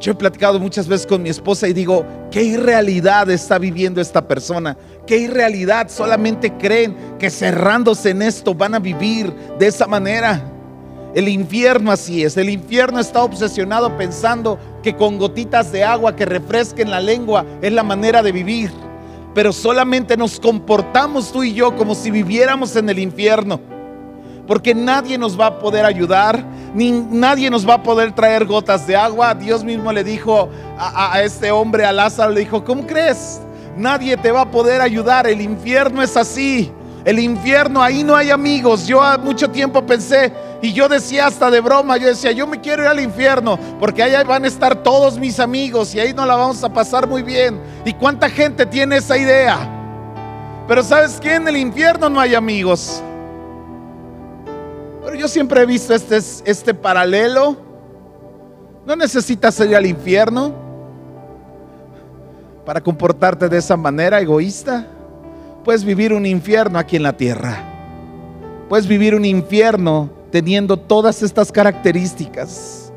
Yo 0.00 0.12
he 0.12 0.14
platicado 0.14 0.58
muchas 0.58 0.88
veces 0.88 1.06
con 1.06 1.22
mi 1.22 1.28
esposa 1.28 1.68
y 1.68 1.74
digo, 1.74 2.06
¿qué 2.30 2.42
irrealidad 2.42 3.28
está 3.28 3.58
viviendo 3.58 4.00
esta 4.00 4.26
persona? 4.26 4.76
¿Qué 5.10 5.18
irrealidad? 5.18 5.88
Solamente 5.88 6.52
creen 6.52 6.96
que 7.18 7.30
cerrándose 7.30 8.10
en 8.10 8.22
esto 8.22 8.54
van 8.54 8.76
a 8.76 8.78
vivir 8.78 9.34
de 9.58 9.66
esa 9.66 9.88
manera. 9.88 10.40
El 11.16 11.26
infierno 11.26 11.90
así 11.90 12.22
es. 12.22 12.36
El 12.36 12.48
infierno 12.48 13.00
está 13.00 13.24
obsesionado 13.24 13.96
pensando 13.96 14.56
que 14.84 14.94
con 14.94 15.18
gotitas 15.18 15.72
de 15.72 15.82
agua 15.82 16.14
que 16.14 16.26
refresquen 16.26 16.92
la 16.92 17.00
lengua 17.00 17.44
es 17.60 17.72
la 17.72 17.82
manera 17.82 18.22
de 18.22 18.30
vivir. 18.30 18.70
Pero 19.34 19.52
solamente 19.52 20.16
nos 20.16 20.38
comportamos 20.38 21.32
tú 21.32 21.42
y 21.42 21.54
yo 21.54 21.74
como 21.74 21.96
si 21.96 22.12
viviéramos 22.12 22.76
en 22.76 22.88
el 22.88 23.00
infierno. 23.00 23.60
Porque 24.46 24.76
nadie 24.76 25.18
nos 25.18 25.36
va 25.36 25.46
a 25.46 25.58
poder 25.58 25.86
ayudar, 25.86 26.40
ni 26.72 26.92
nadie 26.92 27.50
nos 27.50 27.68
va 27.68 27.74
a 27.74 27.82
poder 27.82 28.14
traer 28.14 28.44
gotas 28.44 28.86
de 28.86 28.94
agua. 28.94 29.34
Dios 29.34 29.64
mismo 29.64 29.92
le 29.92 30.04
dijo 30.04 30.48
a, 30.78 31.14
a 31.14 31.22
este 31.24 31.50
hombre, 31.50 31.84
a 31.84 31.90
Lázaro, 31.90 32.30
le 32.30 32.38
dijo, 32.38 32.62
¿cómo 32.64 32.86
crees? 32.86 33.40
Nadie 33.80 34.14
te 34.18 34.30
va 34.30 34.42
a 34.42 34.50
poder 34.50 34.82
ayudar. 34.82 35.26
El 35.26 35.40
infierno 35.40 36.02
es 36.02 36.14
así. 36.14 36.70
El 37.02 37.18
infierno, 37.18 37.82
ahí 37.82 38.04
no 38.04 38.14
hay 38.14 38.28
amigos. 38.28 38.86
Yo 38.86 39.00
mucho 39.22 39.48
tiempo 39.48 39.86
pensé 39.86 40.30
y 40.60 40.74
yo 40.74 40.86
decía 40.86 41.26
hasta 41.26 41.50
de 41.50 41.60
broma, 41.60 41.96
yo 41.96 42.08
decía, 42.08 42.30
yo 42.30 42.46
me 42.46 42.60
quiero 42.60 42.82
ir 42.82 42.88
al 42.88 43.00
infierno 43.00 43.58
porque 43.78 44.02
ahí 44.02 44.12
van 44.26 44.44
a 44.44 44.48
estar 44.48 44.82
todos 44.82 45.18
mis 45.18 45.40
amigos 45.40 45.94
y 45.94 46.00
ahí 46.00 46.12
no 46.12 46.26
la 46.26 46.36
vamos 46.36 46.62
a 46.62 46.70
pasar 46.70 47.08
muy 47.08 47.22
bien. 47.22 47.58
¿Y 47.86 47.94
cuánta 47.94 48.28
gente 48.28 48.66
tiene 48.66 48.98
esa 48.98 49.16
idea? 49.16 49.58
Pero 50.68 50.82
¿sabes 50.82 51.18
qué? 51.18 51.36
En 51.36 51.48
el 51.48 51.56
infierno 51.56 52.10
no 52.10 52.20
hay 52.20 52.34
amigos. 52.34 53.02
Pero 55.02 55.16
yo 55.16 55.26
siempre 55.26 55.62
he 55.62 55.66
visto 55.66 55.94
este, 55.94 56.18
este 56.18 56.74
paralelo. 56.74 57.56
No 58.84 58.94
necesitas 58.94 59.58
ir 59.60 59.74
al 59.74 59.86
infierno 59.86 60.69
para 62.70 62.80
comportarte 62.80 63.48
de 63.48 63.58
esa 63.58 63.76
manera 63.76 64.20
egoísta. 64.20 64.86
Puedes 65.64 65.82
vivir 65.82 66.12
un 66.12 66.24
infierno 66.24 66.78
aquí 66.78 66.94
en 66.94 67.02
la 67.02 67.16
tierra. 67.16 67.64
Puedes 68.68 68.86
vivir 68.86 69.16
un 69.16 69.24
infierno 69.24 70.08
teniendo 70.30 70.76
todas 70.76 71.20
estas 71.24 71.50
características. 71.50 72.92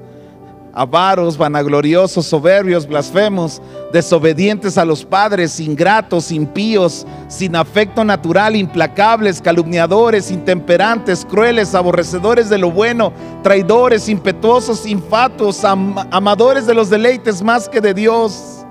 Avaros, 0.74 1.40
vanagloriosos, 1.40 2.24
soberbios, 2.28 2.86
blasfemos, 2.86 3.64
desobedientes 3.92 4.78
a 4.78 4.86
los 4.86 5.04
padres, 5.04 5.60
ingratos, 5.60 6.32
impíos, 6.32 7.08
sin 7.28 7.56
afecto 7.56 8.04
natural, 8.04 8.56
implacables, 8.56 9.42
calumniadores, 9.42 10.30
intemperantes, 10.30 11.26
crueles, 11.26 11.74
aborrecedores 11.74 12.48
de 12.48 12.60
lo 12.60 12.70
bueno, 12.70 13.12
traidores, 13.42 14.08
impetuosos, 14.08 14.86
infatuos, 14.86 15.66
am 15.66 15.96
amadores 16.12 16.68
de 16.68 16.76
los 16.76 16.92
deleites 16.92 17.42
más 17.42 17.68
que 17.68 17.82
de 17.82 17.96
Dios. 17.96 18.63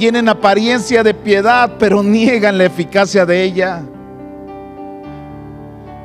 Tienen 0.00 0.30
apariencia 0.30 1.02
de 1.02 1.12
piedad, 1.12 1.72
pero 1.78 2.02
niegan 2.02 2.56
la 2.56 2.64
eficacia 2.64 3.26
de 3.26 3.42
ella. 3.42 3.82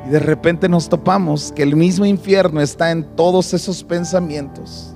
Y 0.06 0.10
de 0.10 0.18
repente 0.18 0.68
nos 0.68 0.86
topamos 0.90 1.50
que 1.50 1.62
el 1.62 1.74
mismo 1.76 2.04
infierno 2.04 2.60
está 2.60 2.90
en 2.90 3.04
todos 3.16 3.54
esos 3.54 3.82
pensamientos. 3.82 4.94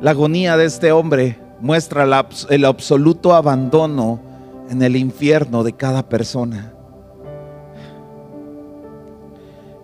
La 0.00 0.10
agonía 0.10 0.56
de 0.56 0.64
este 0.64 0.90
hombre 0.90 1.38
muestra 1.60 2.02
el 2.48 2.64
absoluto 2.64 3.32
abandono 3.32 4.18
en 4.68 4.82
el 4.82 4.96
infierno 4.96 5.62
de 5.62 5.74
cada 5.74 6.08
persona. 6.08 6.72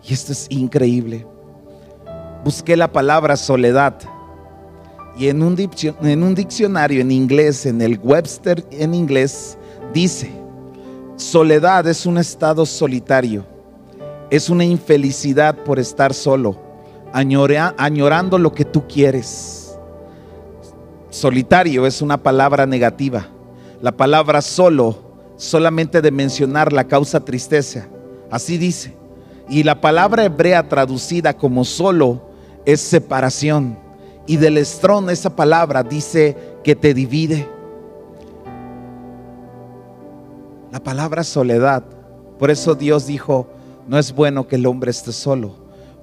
Y 0.02 0.12
esto 0.12 0.32
es 0.32 0.48
increíble. 0.50 1.24
Busqué 2.42 2.76
la 2.76 2.90
palabra 2.90 3.36
soledad 3.36 3.94
y 5.18 5.28
en 5.28 5.42
un, 5.42 5.54
diccionario 6.34 7.00
en 7.00 7.10
inglés, 7.10 7.66
en 7.66 7.80
el 7.80 7.98
Webster 8.02 8.64
en 8.70 8.94
inglés, 8.94 9.56
dice, 9.92 10.30
soledad 11.16 11.86
es 11.86 12.04
un 12.06 12.18
estado 12.18 12.66
solitario, 12.66 13.44
es 14.30 14.50
una 14.50 14.64
infelicidad 14.64 15.56
por 15.64 15.78
estar 15.78 16.12
solo, 16.12 16.56
añorando 17.12 18.38
lo 18.38 18.52
que 18.52 18.64
tú 18.64 18.86
quieres 18.86 19.66
Solitario 21.16 21.86
es 21.86 22.02
una 22.02 22.22
palabra 22.22 22.66
negativa. 22.66 23.26
La 23.80 23.96
palabra 23.96 24.42
solo, 24.42 24.98
solamente 25.38 26.02
de 26.02 26.10
mencionar 26.10 26.74
la 26.74 26.84
causa 26.84 27.24
tristeza. 27.24 27.88
Así 28.30 28.58
dice. 28.58 28.94
Y 29.48 29.62
la 29.62 29.80
palabra 29.80 30.26
hebrea 30.26 30.68
traducida 30.68 31.32
como 31.34 31.64
solo 31.64 32.20
es 32.66 32.82
separación. 32.82 33.78
Y 34.26 34.36
del 34.36 34.58
estrón 34.58 35.08
esa 35.10 35.34
palabra 35.34 35.82
dice 35.82 36.36
que 36.64 36.74
te 36.74 36.94
divide. 36.94 37.48
La 40.72 40.80
palabra 40.80 41.22
soledad. 41.22 41.84
Por 42.38 42.50
eso 42.50 42.74
Dios 42.74 43.06
dijo, 43.06 43.46
no 43.86 43.98
es 43.98 44.12
bueno 44.12 44.46
que 44.46 44.56
el 44.56 44.66
hombre 44.66 44.90
esté 44.90 45.12
solo, 45.12 45.54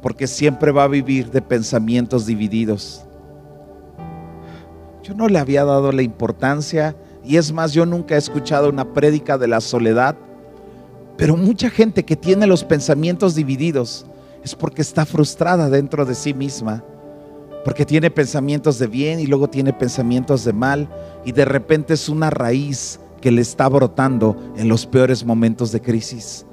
porque 0.02 0.26
siempre 0.26 0.72
va 0.72 0.84
a 0.84 0.88
vivir 0.88 1.30
de 1.30 1.42
pensamientos 1.42 2.26
divididos. 2.26 3.04
Yo 5.04 5.14
no 5.14 5.28
le 5.28 5.38
había 5.38 5.66
dado 5.66 5.92
la 5.92 6.02
importancia 6.02 6.96
y 7.26 7.36
es 7.38 7.52
más, 7.52 7.74
yo 7.74 7.86
nunca 7.86 8.16
he 8.16 8.18
escuchado 8.18 8.70
una 8.70 8.94
prédica 8.94 9.38
de 9.38 9.48
la 9.48 9.60
soledad, 9.60 10.16
pero 11.18 11.36
mucha 11.36 11.70
gente 11.70 12.04
que 12.04 12.16
tiene 12.16 12.48
los 12.48 12.64
pensamientos 12.64 13.36
divididos 13.36 14.06
es 14.44 14.56
porque 14.56 14.82
está 14.82 15.06
frustrada 15.06 15.70
dentro 15.70 16.06
de 16.06 16.16
sí 16.16 16.34
misma, 16.34 16.84
porque 17.63 17.86
tiene 17.86 18.12
pensamientos 18.12 18.80
de 18.80 18.88
bien 18.88 19.19
y 19.19 19.28
luego 19.28 19.49
tiene 19.49 19.73
pensamientos 19.73 20.43
de 20.43 20.54
mal 20.54 20.89
y 21.26 21.32
de 21.32 21.45
repente 21.45 21.93
es 21.93 22.10
una 22.10 22.30
raíz 22.30 22.99
que 23.21 23.32
le 23.32 23.41
está 23.41 23.69
brotando 23.69 24.36
en 24.58 24.67
los 24.67 24.86
peores 24.86 25.26
momentos 25.26 25.71
de 25.71 25.82
crisis. 25.82 26.45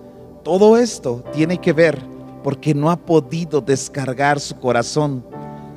Todo 0.44 0.76
esto 0.76 1.24
tiene 1.32 1.58
que 1.58 1.72
ver 1.72 1.98
porque 2.42 2.74
no 2.74 2.90
ha 2.90 2.96
podido 2.96 3.60
descargar 3.60 4.40
su 4.40 4.58
corazón. 4.58 5.24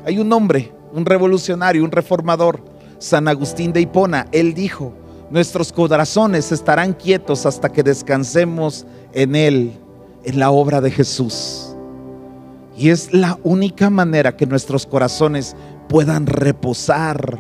Hay 0.06 0.20
un 0.20 0.32
hombre 0.32 0.72
un 0.94 1.06
revolucionario, 1.06 1.84
un 1.84 1.92
reformador, 1.92 2.62
San 3.00 3.28
Agustín 3.28 3.74
de 3.74 3.82
Hipona, 3.82 4.28
él 4.32 4.54
dijo, 4.54 4.94
nuestros 5.30 5.74
corazones 5.74 6.52
estarán 6.52 6.94
quietos 6.94 7.46
hasta 7.46 7.70
que 7.70 7.84
descansemos 7.84 8.86
en 9.12 9.36
Él, 9.36 9.74
en 10.24 10.40
la 10.40 10.52
obra 10.52 10.80
de 10.80 10.92
Jesús. 10.92 11.73
Y 12.76 12.90
es 12.90 13.14
la 13.14 13.38
única 13.44 13.90
manera 13.90 14.36
que 14.36 14.46
nuestros 14.46 14.86
corazones 14.86 15.56
puedan 15.88 16.26
reposar. 16.26 17.40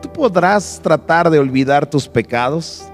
Tú 0.00 0.12
podrás 0.12 0.80
tratar 0.82 1.30
de 1.30 1.38
olvidar 1.38 1.88
tus 1.88 2.08
pecados. 2.08 2.84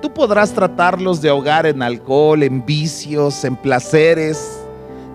Tú 0.00 0.12
podrás 0.12 0.52
tratarlos 0.52 1.20
de 1.20 1.28
ahogar 1.28 1.66
en 1.66 1.82
alcohol, 1.82 2.42
en 2.42 2.64
vicios, 2.64 3.44
en 3.44 3.56
placeres. 3.56 4.60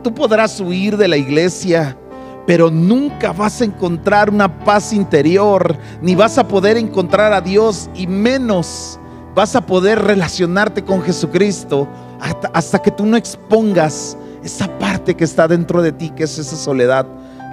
Tú 0.03 0.13
podrás 0.13 0.59
huir 0.59 0.97
de 0.97 1.07
la 1.07 1.17
iglesia 1.17 1.97
pero 2.45 2.69
nunca 2.69 3.31
vas 3.31 3.61
a 3.61 3.65
encontrar 3.65 4.29
una 4.29 4.59
paz 4.63 4.93
interior, 4.93 5.77
ni 6.01 6.15
vas 6.15 6.37
a 6.37 6.47
poder 6.47 6.77
encontrar 6.77 7.31
a 7.33 7.41
Dios, 7.41 7.89
y 7.95 8.07
menos 8.07 8.99
vas 9.33 9.55
a 9.55 9.65
poder 9.65 10.01
relacionarte 10.01 10.83
con 10.83 11.01
Jesucristo 11.01 11.87
hasta, 12.19 12.49
hasta, 12.49 12.79
que 12.79 12.91
tú 12.91 13.05
no 13.05 13.17
expongas 13.17 14.17
esa 14.43 14.67
parte 14.79 15.15
que 15.15 15.23
está 15.23 15.47
dentro 15.47 15.81
de 15.81 15.91
ti, 15.91 16.09
que 16.09 16.23
es 16.23 16.37
esa 16.37 16.55
soledad 16.55 17.05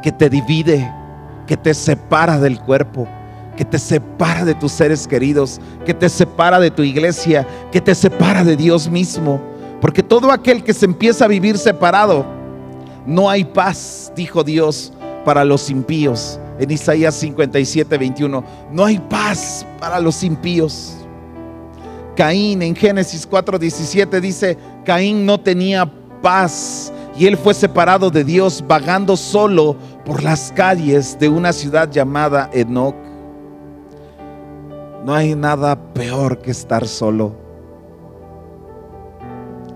que 0.02 0.12
te 0.12 0.28
divide, 0.28 0.90
que 1.46 1.56
te 1.56 1.74
separa 1.74 2.38
del 2.38 2.60
cuerpo, 2.60 3.06
que 3.56 3.64
te 3.64 3.78
separa 3.78 4.44
de 4.44 4.54
tus 4.54 4.72
seres 4.72 5.06
queridos, 5.06 5.60
que 5.84 5.94
te 5.94 6.08
separa 6.08 6.58
de 6.58 6.70
tu 6.70 6.82
iglesia, 6.82 7.46
que 7.70 7.80
te 7.80 7.94
separa 7.94 8.44
de 8.44 8.56
Dios 8.56 8.88
mismo. 8.88 9.40
Porque 9.80 10.02
todo 10.02 10.30
aquel 10.30 10.62
que 10.62 10.74
se 10.74 10.86
empieza 10.86 11.24
a 11.24 11.28
vivir 11.28 11.58
separado, 11.58 12.24
no 13.06 13.30
hay 13.30 13.44
paz, 13.44 14.12
dijo 14.14 14.44
Dios, 14.44 14.92
para 15.24 15.44
los 15.44 15.70
impíos. 15.70 16.38
En 16.58 16.70
Isaías 16.70 17.14
57, 17.14 17.96
21, 17.96 18.44
no 18.70 18.84
hay 18.84 18.98
paz 18.98 19.66
para 19.78 20.00
los 20.00 20.22
impíos. 20.22 20.96
Caín 22.16 22.60
en 22.62 22.76
Génesis 22.76 23.26
4, 23.26 23.58
17 23.58 24.20
dice, 24.20 24.58
Caín 24.84 25.24
no 25.24 25.40
tenía 25.40 25.90
paz 26.22 26.92
y 27.16 27.26
él 27.26 27.36
fue 27.36 27.54
separado 27.54 28.10
de 28.10 28.24
Dios 28.24 28.64
vagando 28.66 29.16
solo 29.16 29.76
por 30.04 30.22
las 30.22 30.52
calles 30.52 31.18
de 31.18 31.28
una 31.28 31.52
ciudad 31.52 31.90
llamada 31.90 32.48
Enoch. 32.52 32.94
No 35.04 35.14
hay 35.14 35.34
nada 35.34 35.76
peor 35.92 36.38
que 36.38 36.50
estar 36.50 36.86
solo. 36.86 37.32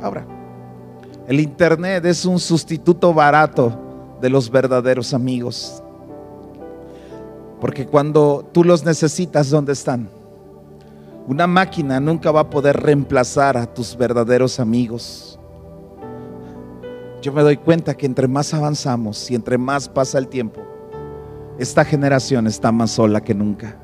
Ahora, 0.02 0.26
el 1.26 1.40
Internet 1.40 2.04
es 2.04 2.26
un 2.26 2.38
sustituto 2.38 3.14
barato 3.14 3.72
de 4.20 4.28
los 4.28 4.50
verdaderos 4.50 5.14
amigos. 5.14 5.82
Porque 7.60 7.86
cuando 7.86 8.46
tú 8.52 8.64
los 8.64 8.84
necesitas, 8.84 9.48
¿dónde 9.48 9.72
están? 9.72 10.08
Una 11.26 11.46
máquina 11.46 11.98
nunca 12.00 12.30
va 12.30 12.40
a 12.40 12.50
poder 12.50 12.76
reemplazar 12.76 13.56
a 13.56 13.66
tus 13.66 13.96
verdaderos 13.96 14.60
amigos. 14.60 15.38
Yo 17.24 17.32
me 17.32 17.40
doy 17.40 17.56
cuenta 17.56 17.94
que 17.94 18.04
entre 18.04 18.28
más 18.28 18.52
avanzamos 18.52 19.30
y 19.30 19.34
entre 19.34 19.56
más 19.56 19.88
pasa 19.88 20.18
el 20.18 20.28
tiempo, 20.28 20.60
esta 21.58 21.82
generación 21.82 22.46
está 22.46 22.70
más 22.70 22.90
sola 22.90 23.22
que 23.22 23.32
nunca. 23.32 23.78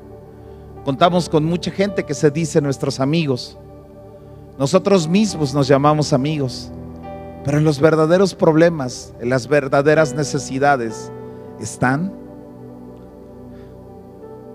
Contamos 0.85 1.27
con 1.27 1.43
mucha 1.45 1.71
gente 1.71 2.03
que 2.03 2.13
se 2.13 2.29
dice 2.29 2.61
nuestros 2.61 2.99
amigos. 2.99 3.57
Nosotros 4.59 5.07
mismos 5.07 5.55
nos 5.55 5.67
llamamos 5.67 6.13
amigos. 6.13 6.71
Pero 7.43 7.57
en 7.57 7.63
los 7.63 7.79
verdaderos 7.79 8.35
problemas, 8.35 9.11
en 9.19 9.29
las 9.29 9.47
verdaderas 9.47 10.13
necesidades, 10.13 11.11
están. 11.59 12.13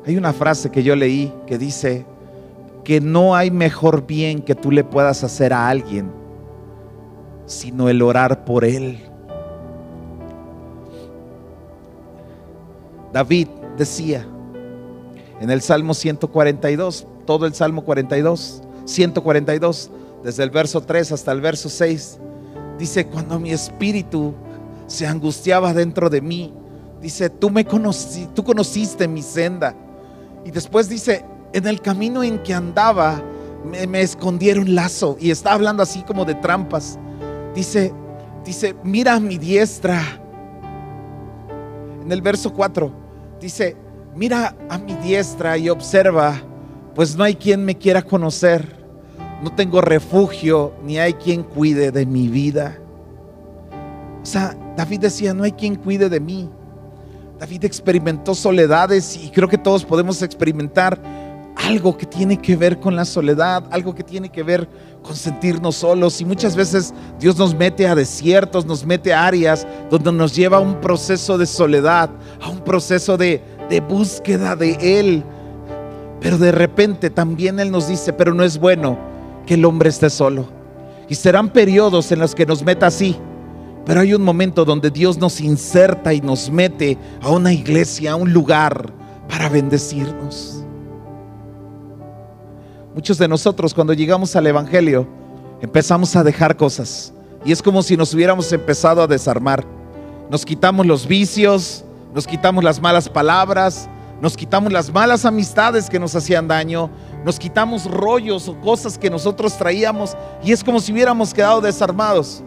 Hay 0.07 0.16
una 0.16 0.33
frase 0.33 0.70
que 0.70 0.85
yo 0.85 0.94
leí 0.94 1.35
que 1.49 1.59
dice 1.59 2.07
que 2.85 3.01
no 3.01 3.35
hay 3.35 3.51
mejor 3.51 4.07
bien 4.07 4.42
que 4.42 4.55
tú 4.55 4.70
le 4.70 4.85
puedas 4.85 5.25
hacer 5.25 5.53
a 5.53 5.68
alguien, 5.68 6.09
sino 7.46 7.88
el 7.88 8.02
orar 8.02 8.44
por 8.44 8.64
él. 8.64 9.00
David 13.12 13.48
decía 13.78 14.26
en 15.40 15.50
el 15.50 15.62
Salmo 15.62 15.94
142, 15.94 17.06
todo 17.24 17.46
el 17.46 17.54
Salmo 17.54 17.85
42, 17.85 18.62
142, 18.85 19.90
desde 20.22 20.42
el 20.42 20.50
verso 20.50 20.80
3 20.82 21.12
hasta 21.12 21.32
el 21.32 21.40
verso 21.40 21.68
6, 21.68 22.20
Dice, 22.78 23.06
cuando 23.06 23.40
mi 23.40 23.52
espíritu 23.52 24.35
se 24.87 25.06
angustiaba 25.06 25.72
dentro 25.72 26.11
de 26.11 26.20
mí, 26.20 26.52
dice, 27.00 27.30
tú 27.30 27.50
me 27.50 27.64
conocí, 27.64 28.28
tú 28.35 28.44
conociste 28.44 29.09
mi 29.09 29.22
senda. 29.22 29.74
Y 30.44 30.50
después 30.50 30.88
dice, 30.88 31.24
en 31.52 31.66
el 31.66 31.80
camino 31.80 32.22
en 32.22 32.42
que 32.42 32.52
andaba, 32.52 33.22
me, 33.64 33.87
me 33.87 34.02
escondieron 34.02 34.74
lazo. 34.74 35.16
Y 35.18 35.30
está 35.30 35.54
hablando 35.54 35.82
así 35.82 36.02
como 36.02 36.24
de 36.24 36.35
trampas. 36.35 36.98
Dice, 37.57 37.92
dice, 38.45 38.77
mira 38.85 39.14
a 39.14 39.21
mi 39.21 39.37
diestra. 39.38 40.01
En 42.05 42.12
el 42.12 42.23
verso 42.23 42.53
4, 42.53 42.92
dice, 43.40 43.77
mira 44.14 44.55
a 44.69 44.79
mi 44.79 44.95
diestra 44.95 45.59
y 45.59 45.69
observa, 45.69 46.40
pues 46.95 47.16
no 47.16 47.25
hay 47.25 47.35
quien 47.35 47.64
me 47.64 47.75
quiera 47.77 48.01
conocer 48.03 48.77
no 49.42 49.53
tengo 49.53 49.81
refugio, 49.81 50.73
ni 50.85 50.99
hay 50.99 51.14
quien 51.14 51.42
cuide 51.42 51.90
de 51.90 52.07
mi 52.07 52.29
vida. 52.29 52.79
O 54.23 54.27
sea, 54.27 54.57
David 54.77 55.01
decía, 55.01 55.35
no 55.35 55.45
hay 55.45 55.53
quien 55.53 55.77
cuide 55.77 56.09
de 56.09 56.21
mí. 56.21 56.49
David 57.38 57.64
experimentó 57.64 58.35
soledades 58.35 59.16
y 59.23 59.31
creo 59.31 59.49
que 59.49 59.59
todos 59.59 59.85
podemos 59.85 60.23
experimentar 60.23 60.99
algo 61.66 61.96
que 61.96 62.07
tiene 62.07 62.37
que 62.38 62.55
ver 62.55 62.79
con 62.79 62.94
la 62.94 63.05
soledad, 63.05 63.64
algo 63.70 63.92
que 63.92 64.05
tiene 64.05 64.29
que 64.29 64.44
ver 64.44 64.68
con 65.02 65.16
sentirnos 65.16 65.76
solos. 65.76 66.20
Y 66.20 66.24
muchas 66.24 66.55
veces 66.55 66.94
Dios 67.18 67.37
nos 67.37 67.55
mete 67.55 67.88
a 67.88 67.94
desiertos, 67.96 68.64
nos 68.64 68.87
mete 68.87 69.12
a 69.12 69.26
áreas 69.26 69.66
donde 69.90 70.12
nos 70.12 70.35
lleva 70.35 70.59
a 70.59 70.61
un 70.61 70.81
proceso 70.81 71.37
de 71.37 71.46
soledad, 71.46 72.09
a 72.40 72.48
un 72.48 72.61
proceso 72.61 73.16
de, 73.16 73.42
búsqueda 73.88 74.55
de 74.55 74.76
Él. 74.81 75.24
Pero 76.20 76.38
de 76.38 76.52
repente 76.52 77.11
también 77.11 77.59
Él 77.59 77.72
nos 77.72 77.88
dice, 77.88 78.12
pero 78.12 78.33
no 78.33 78.44
es 78.44 78.59
bueno 78.59 78.96
que 79.44 79.55
el 79.55 79.64
hombre 79.64 79.88
esté 79.88 80.09
solo. 80.09 80.46
Y 81.09 81.16
serán 81.16 81.50
periodos 81.50 82.12
en 82.12 82.20
los 82.20 82.35
que 82.35 82.46
nos 82.46 82.62
meta 82.62 82.87
así. 82.87 83.16
Pero 83.85 84.00
hay 84.00 84.14
un 84.14 84.22
momento 84.22 84.64
donde 84.64 84.90
Dios 84.90 85.18
nos 85.18 85.40
inserta 85.40 86.14
y 86.14 86.20
nos 86.20 86.48
mete 86.48 86.96
a 87.20 87.31
una 87.31 87.52
iglesia, 87.52 88.12
a 88.12 88.16
un 88.16 88.33
lugar 88.33 88.92
para 89.29 89.48
bendecirnos. 89.48 90.65
Muchos 92.96 93.18
de 93.18 93.28
nosotros 93.28 93.74
cuando 93.74 93.92
llegamos 93.92 94.35
al 94.37 94.46
Evangelio 94.46 95.06
empezamos 95.61 96.16
a 96.16 96.24
dejar 96.24 96.56
cosas. 96.56 97.12
Y 97.44 97.52
es 97.52 97.61
como 97.61 97.82
si 97.82 97.94
nos 97.94 98.14
hubiéramos 98.14 98.50
empezado 98.54 99.02
a 99.02 99.06
desarmar. 99.06 99.66
Nos 100.30 100.46
quitamos 100.46 100.87
los 100.87 101.06
vicios, 101.06 101.85
nos 102.14 102.26
quitamos 102.26 102.64
las 102.64 102.80
malas 102.80 103.06
palabras, 103.11 103.87
nos 104.22 104.35
quitamos 104.35 104.72
las 104.72 104.90
malas 104.90 105.26
amistades 105.26 105.90
que 105.90 105.98
nos 105.98 106.16
hacían 106.16 106.48
daño, 106.48 106.88
nos 107.22 107.38
quitamos 107.38 107.85
rollos 107.85 108.48
o 108.48 108.59
cosas 108.62 108.96
que 108.96 109.11
nosotros 109.11 109.59
traíamos 109.59 110.16
y 110.42 110.52
es 110.52 110.64
como 110.64 110.80
si 110.80 110.90
hubiéramos 110.90 111.35
quedado 111.35 111.61
desarmados. 111.61 112.42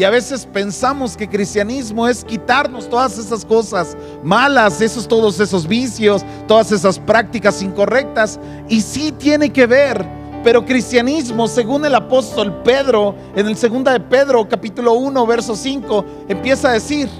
Y 0.00 0.04
a 0.04 0.08
veces 0.08 0.48
pensamos 0.50 1.14
que 1.14 1.28
cristianismo 1.28 2.08
es 2.08 2.24
quitarnos 2.24 2.88
todas 2.88 3.18
esas 3.18 3.44
cosas 3.44 3.94
malas, 4.24 4.80
esos 4.80 5.06
todos 5.06 5.38
esos 5.40 5.68
vicios, 5.68 6.24
todas 6.48 6.72
esas 6.72 6.98
prácticas 6.98 7.60
incorrectas 7.60 8.40
y 8.66 8.80
sí 8.80 9.12
tiene 9.12 9.52
que 9.52 9.66
ver, 9.66 10.02
pero 10.42 10.64
cristianismo, 10.64 11.46
según 11.46 11.84
el 11.84 11.94
apóstol 11.94 12.62
Pedro, 12.62 13.14
en 13.36 13.46
el 13.46 13.58
segunda 13.58 13.92
de 13.92 14.00
Pedro, 14.00 14.48
capítulo 14.48 14.94
1, 14.94 15.26
verso 15.26 15.54
5, 15.54 16.04
empieza 16.30 16.70
a 16.70 16.72
decir, 16.72 17.10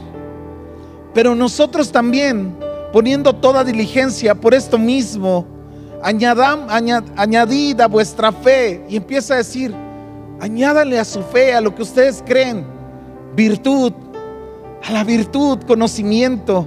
pero 1.12 1.34
nosotros 1.34 1.92
también, 1.92 2.56
poniendo 2.94 3.34
toda 3.34 3.62
diligencia 3.62 4.34
por 4.34 4.54
esto 4.54 4.78
mismo, 4.78 5.44
añadid 6.02 7.78
a 7.78 7.88
vuestra 7.88 8.32
fe. 8.32 8.86
Y 8.88 8.96
empieza 8.96 9.34
a 9.34 9.36
decir, 9.36 9.74
añádale 10.40 10.98
a 10.98 11.04
su 11.04 11.22
fe, 11.22 11.54
a 11.54 11.60
lo 11.60 11.74
que 11.74 11.82
ustedes 11.82 12.22
creen, 12.26 12.64
virtud, 13.34 13.92
a 14.82 14.90
la 14.90 15.04
virtud, 15.04 15.58
conocimiento, 15.66 16.66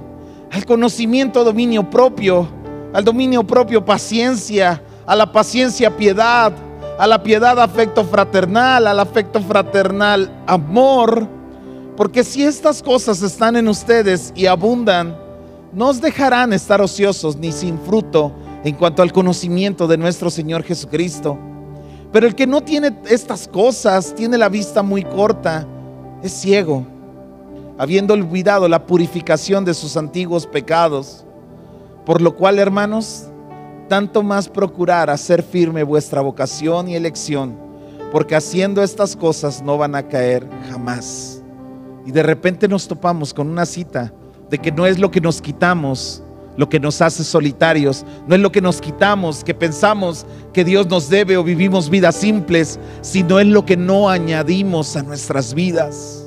al 0.50 0.64
conocimiento, 0.64 1.42
dominio 1.42 1.88
propio, 1.90 2.48
al 2.92 3.04
dominio 3.04 3.44
propio, 3.44 3.84
paciencia, 3.84 4.80
a 5.04 5.16
la 5.16 5.30
paciencia, 5.30 5.96
piedad, 5.96 6.52
a 6.98 7.06
la 7.06 7.22
piedad, 7.22 7.58
afecto 7.58 8.04
fraternal, 8.04 8.86
al 8.86 9.00
afecto 9.00 9.40
fraternal, 9.40 10.30
amor. 10.46 11.28
Porque 11.96 12.22
si 12.22 12.44
estas 12.44 12.82
cosas 12.82 13.20
están 13.22 13.56
en 13.56 13.68
ustedes 13.68 14.32
y 14.36 14.46
abundan, 14.46 15.16
no 15.72 15.88
os 15.88 16.00
dejarán 16.00 16.52
estar 16.52 16.80
ociosos 16.80 17.36
ni 17.36 17.50
sin 17.50 17.78
fruto 17.80 18.32
en 18.62 18.76
cuanto 18.76 19.02
al 19.02 19.12
conocimiento 19.12 19.88
de 19.88 19.98
nuestro 19.98 20.30
Señor 20.30 20.62
Jesucristo. 20.62 21.36
Pero 22.14 22.28
el 22.28 22.36
que 22.36 22.46
no 22.46 22.60
tiene 22.60 22.96
estas 23.10 23.48
cosas, 23.48 24.14
tiene 24.14 24.38
la 24.38 24.48
vista 24.48 24.84
muy 24.84 25.02
corta, 25.02 25.66
es 26.22 26.30
ciego, 26.30 26.86
habiendo 27.76 28.14
olvidado 28.14 28.68
la 28.68 28.86
purificación 28.86 29.64
de 29.64 29.74
sus 29.74 29.96
antiguos 29.96 30.46
pecados. 30.46 31.26
Por 32.06 32.22
lo 32.22 32.36
cual, 32.36 32.60
hermanos, 32.60 33.24
tanto 33.88 34.22
más 34.22 34.48
procurar 34.48 35.10
hacer 35.10 35.42
firme 35.42 35.82
vuestra 35.82 36.20
vocación 36.20 36.88
y 36.88 36.94
elección, 36.94 37.56
porque 38.12 38.36
haciendo 38.36 38.80
estas 38.80 39.16
cosas 39.16 39.60
no 39.60 39.76
van 39.76 39.96
a 39.96 40.06
caer 40.06 40.46
jamás. 40.70 41.42
Y 42.06 42.12
de 42.12 42.22
repente 42.22 42.68
nos 42.68 42.86
topamos 42.86 43.34
con 43.34 43.50
una 43.50 43.66
cita 43.66 44.12
de 44.50 44.58
que 44.58 44.70
no 44.70 44.86
es 44.86 45.00
lo 45.00 45.10
que 45.10 45.20
nos 45.20 45.42
quitamos, 45.42 46.22
lo 46.56 46.68
que 46.68 46.80
nos 46.80 47.00
hace 47.02 47.24
solitarios, 47.24 48.04
no 48.26 48.34
es 48.34 48.40
lo 48.40 48.52
que 48.52 48.60
nos 48.60 48.80
quitamos, 48.80 49.42
que 49.42 49.54
pensamos 49.54 50.24
que 50.52 50.64
Dios 50.64 50.86
nos 50.86 51.08
debe 51.08 51.36
o 51.36 51.44
vivimos 51.44 51.90
vidas 51.90 52.16
simples, 52.16 52.78
sino 53.00 53.40
es 53.40 53.46
lo 53.46 53.64
que 53.64 53.76
no 53.76 54.08
añadimos 54.08 54.96
a 54.96 55.02
nuestras 55.02 55.54
vidas. 55.54 56.24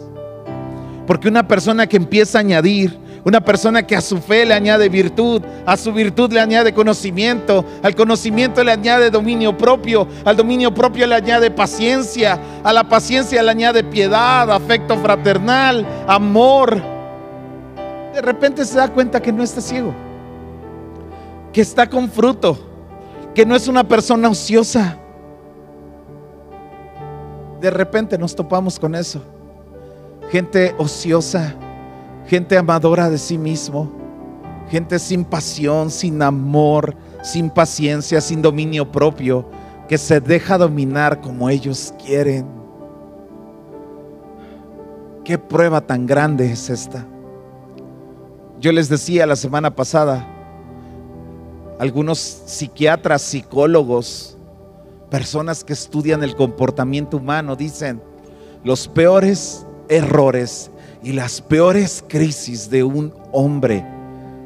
Porque 1.06 1.30
una 1.30 1.48
persona 1.48 1.88
que 1.88 1.98
empieza 1.98 2.38
a 2.38 2.42
añadir, 2.42 3.00
Una 3.28 3.42
persona 3.42 3.86
que 3.86 3.94
a 3.94 4.00
su 4.00 4.20
fe 4.20 4.46
le 4.46 4.54
añade 4.54 4.88
virtud, 4.88 5.42
a 5.66 5.76
su 5.76 5.92
virtud 5.92 6.32
le 6.32 6.40
añade 6.40 6.74
conocimiento, 6.74 7.66
al 7.84 7.94
conocimiento 7.94 8.64
le 8.64 8.72
añade 8.72 9.10
dominio 9.10 9.58
propio, 9.58 10.08
al 10.24 10.38
dominio 10.38 10.74
propio 10.74 11.06
le 11.06 11.16
añade 11.16 11.52
paciencia, 11.52 12.40
a 12.64 12.72
la 12.72 12.88
paciencia 12.88 13.44
le 13.44 13.52
añade 13.52 13.84
piedad, 13.84 14.50
afecto 14.50 14.96
fraternal, 15.00 15.86
amor. 16.08 16.82
De 18.14 18.22
repente 18.22 18.64
se 18.64 18.78
da 18.78 18.88
cuenta 18.88 19.22
que 19.22 19.34
no 19.34 19.44
está 19.44 19.60
ciego, 19.60 19.94
que 21.58 21.62
está 21.62 21.90
con 21.90 22.08
fruto, 22.08 22.56
que 23.34 23.44
no 23.44 23.56
es 23.56 23.68
una 23.68 23.84
persona 23.84 24.30
ociosa. 24.30 24.96
De 27.60 27.72
repente 27.72 28.16
nos 28.16 28.36
topamos 28.36 28.78
con 28.78 28.94
eso. 28.94 29.24
Gente 30.30 30.76
ociosa, 30.78 31.56
gente 32.28 32.60
amadora 32.60 33.10
de 33.10 33.18
sí 33.18 33.40
mismo, 33.40 33.92
gente 34.70 35.00
sin 35.00 35.26
pasión, 35.26 35.90
sin 35.90 36.22
amor, 36.22 36.96
sin 37.24 37.50
paciencia, 37.50 38.22
sin 38.22 38.40
dominio 38.44 38.92
propio, 38.92 39.50
que 39.88 39.98
se 39.98 40.22
deja 40.22 40.60
dominar 40.60 41.22
como 41.22 41.50
ellos 41.50 41.92
quieren. 42.06 42.46
¿Qué 45.24 45.40
prueba 45.40 45.82
tan 45.82 46.06
grande 46.06 46.52
es 46.52 46.70
esta? 46.70 47.04
Yo 48.60 48.72
les 48.72 48.90
decía 48.90 49.26
la 49.26 49.36
semana 49.36 49.76
pasada, 49.76 50.37
algunos 51.80 52.20
psiquiatras, 52.20 53.22
psicólogos, 53.22 54.38
personas 55.10 55.64
que 55.64 55.74
estudian 55.74 56.24
el 56.24 56.36
comportamiento 56.36 57.18
humano, 57.18 57.56
dicen, 57.56 58.02
los 58.64 58.88
peores 58.88 59.66
errores 59.90 60.72
y 61.04 61.14
las 61.14 61.42
peores 61.42 62.04
crisis 62.08 62.70
de 62.70 62.84
un 62.84 63.14
hombre 63.32 63.86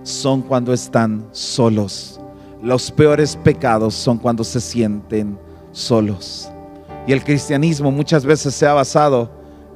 son 0.04 0.42
cuando 0.42 0.74
están 0.74 1.26
solos. 1.32 2.20
Los 2.62 2.92
peores 2.92 3.36
pecados 3.38 3.96
son 3.96 4.18
cuando 4.18 4.44
se 4.44 4.60
sienten 4.60 5.38
solos. 5.72 6.50
Y 7.08 7.14
el 7.14 7.24
cristianismo 7.24 7.92
muchas 7.92 8.26
veces 8.26 8.54
se 8.54 8.68
ha 8.68 8.74
basado 8.74 9.32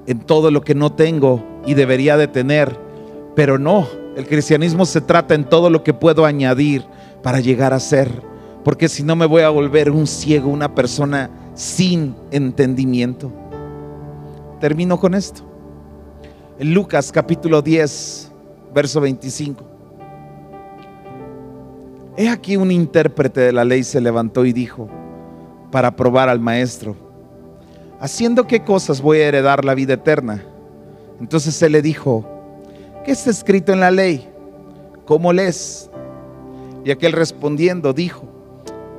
en 0.06 0.20
todo 0.20 0.52
lo 0.52 0.62
que 0.62 0.76
no 0.76 0.92
tengo 0.92 1.44
y 1.66 1.74
debería 1.74 2.18
de 2.18 2.28
tener, 2.28 2.78
pero 3.36 3.58
no, 3.58 3.88
el 4.16 4.28
cristianismo 4.28 4.86
se 4.86 5.02
trata 5.02 5.34
en 5.34 5.46
todo 5.46 5.70
lo 5.70 5.84
que 5.84 5.94
puedo 5.94 6.26
añadir 6.26 6.86
para 7.26 7.40
llegar 7.40 7.74
a 7.74 7.80
ser, 7.80 8.22
porque 8.64 8.88
si 8.88 9.02
no 9.02 9.16
me 9.16 9.26
voy 9.26 9.42
a 9.42 9.50
volver 9.50 9.90
un 9.90 10.06
ciego, 10.06 10.48
una 10.48 10.76
persona 10.76 11.32
sin 11.56 12.16
entendimiento. 12.30 13.32
Termino 14.60 15.00
con 15.00 15.16
esto. 15.16 15.42
En 16.60 16.76
Lucas 16.76 17.12
capítulo 17.12 17.64
10, 17.64 18.32
verso 18.76 19.02
25. 19.02 19.66
He 22.16 22.30
aquí 22.30 22.58
un 22.58 22.70
intérprete 22.70 23.42
de 23.42 23.54
la 23.54 23.66
ley 23.66 23.84
se 23.84 24.00
levantó 24.00 24.46
y 24.46 24.54
dijo, 24.54 24.88
para 25.72 25.96
probar 25.96 26.30
al 26.30 26.40
maestro, 26.40 26.96
¿haciendo 28.00 28.46
qué 28.46 28.64
cosas 28.64 29.02
voy 29.02 29.22
a 29.22 29.30
heredar 29.30 29.66
la 29.66 29.74
vida 29.74 29.96
eterna? 29.96 30.44
Entonces 31.20 31.60
él 31.64 31.72
le 31.72 31.82
dijo, 31.82 32.24
¿qué 33.04 33.14
está 33.14 33.32
escrito 33.32 33.74
en 33.74 33.80
la 33.80 33.90
ley? 33.90 34.30
¿Cómo 35.08 35.34
lees? 35.34 35.90
Y 36.86 36.92
aquel 36.92 37.14
respondiendo 37.14 37.94
dijo, 37.94 38.28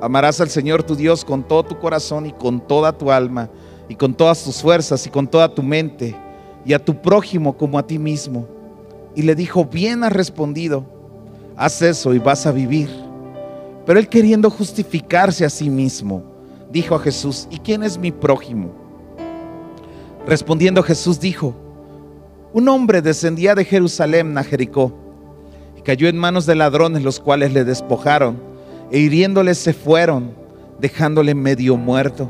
amarás 0.01 0.41
al 0.41 0.49
Señor 0.49 0.83
tu 0.83 0.93
Dios 0.93 1.23
con 1.23 1.41
todo 1.47 1.63
tu 1.63 1.79
corazón 1.79 2.25
y 2.25 2.33
con 2.33 2.59
toda 2.59 2.91
tu 2.91 3.09
alma 3.09 3.49
y 3.87 3.95
con 3.95 4.13
todas 4.13 4.43
tus 4.43 4.61
fuerzas 4.61 5.07
y 5.07 5.09
con 5.09 5.25
toda 5.25 5.47
tu 5.47 5.63
mente 5.63 6.13
y 6.65 6.73
a 6.73 6.83
tu 6.83 7.01
prójimo 7.01 7.55
como 7.55 7.79
a 7.79 7.87
ti 7.87 7.97
mismo. 7.97 8.45
Y 9.15 9.21
le 9.21 9.35
dijo, 9.35 9.63
bien 9.63 10.03
has 10.03 10.11
respondido, 10.11 10.83
haz 11.55 11.81
eso 11.81 12.13
y 12.13 12.19
vas 12.19 12.45
a 12.45 12.51
vivir. 12.51 12.89
Pero 13.85 13.99
él 13.99 14.09
queriendo 14.09 14.49
justificarse 14.49 15.45
a 15.45 15.49
sí 15.49 15.69
mismo, 15.69 16.23
dijo 16.69 16.93
a 16.93 16.99
Jesús, 16.99 17.47
¿y 17.49 17.57
quién 17.59 17.83
es 17.83 17.97
mi 17.97 18.11
prójimo? 18.11 18.69
Respondiendo 20.27 20.83
Jesús 20.83 21.21
dijo, 21.21 21.55
un 22.51 22.67
hombre 22.67 23.01
descendía 23.01 23.55
de 23.55 23.63
Jerusalén 23.63 24.37
a 24.37 24.43
Jericó 24.43 25.06
cayó 25.87 26.09
en 26.09 26.17
manos 26.17 26.45
de 26.45 26.53
ladrones 26.53 27.01
los 27.01 27.21
cuales 27.21 27.53
le 27.53 27.63
despojaron 27.63 28.37
e 28.91 28.99
hiriéndole 28.99 29.55
se 29.55 29.71
fueron, 29.71 30.33
dejándole 30.81 31.33
medio 31.33 31.77
muerto. 31.77 32.29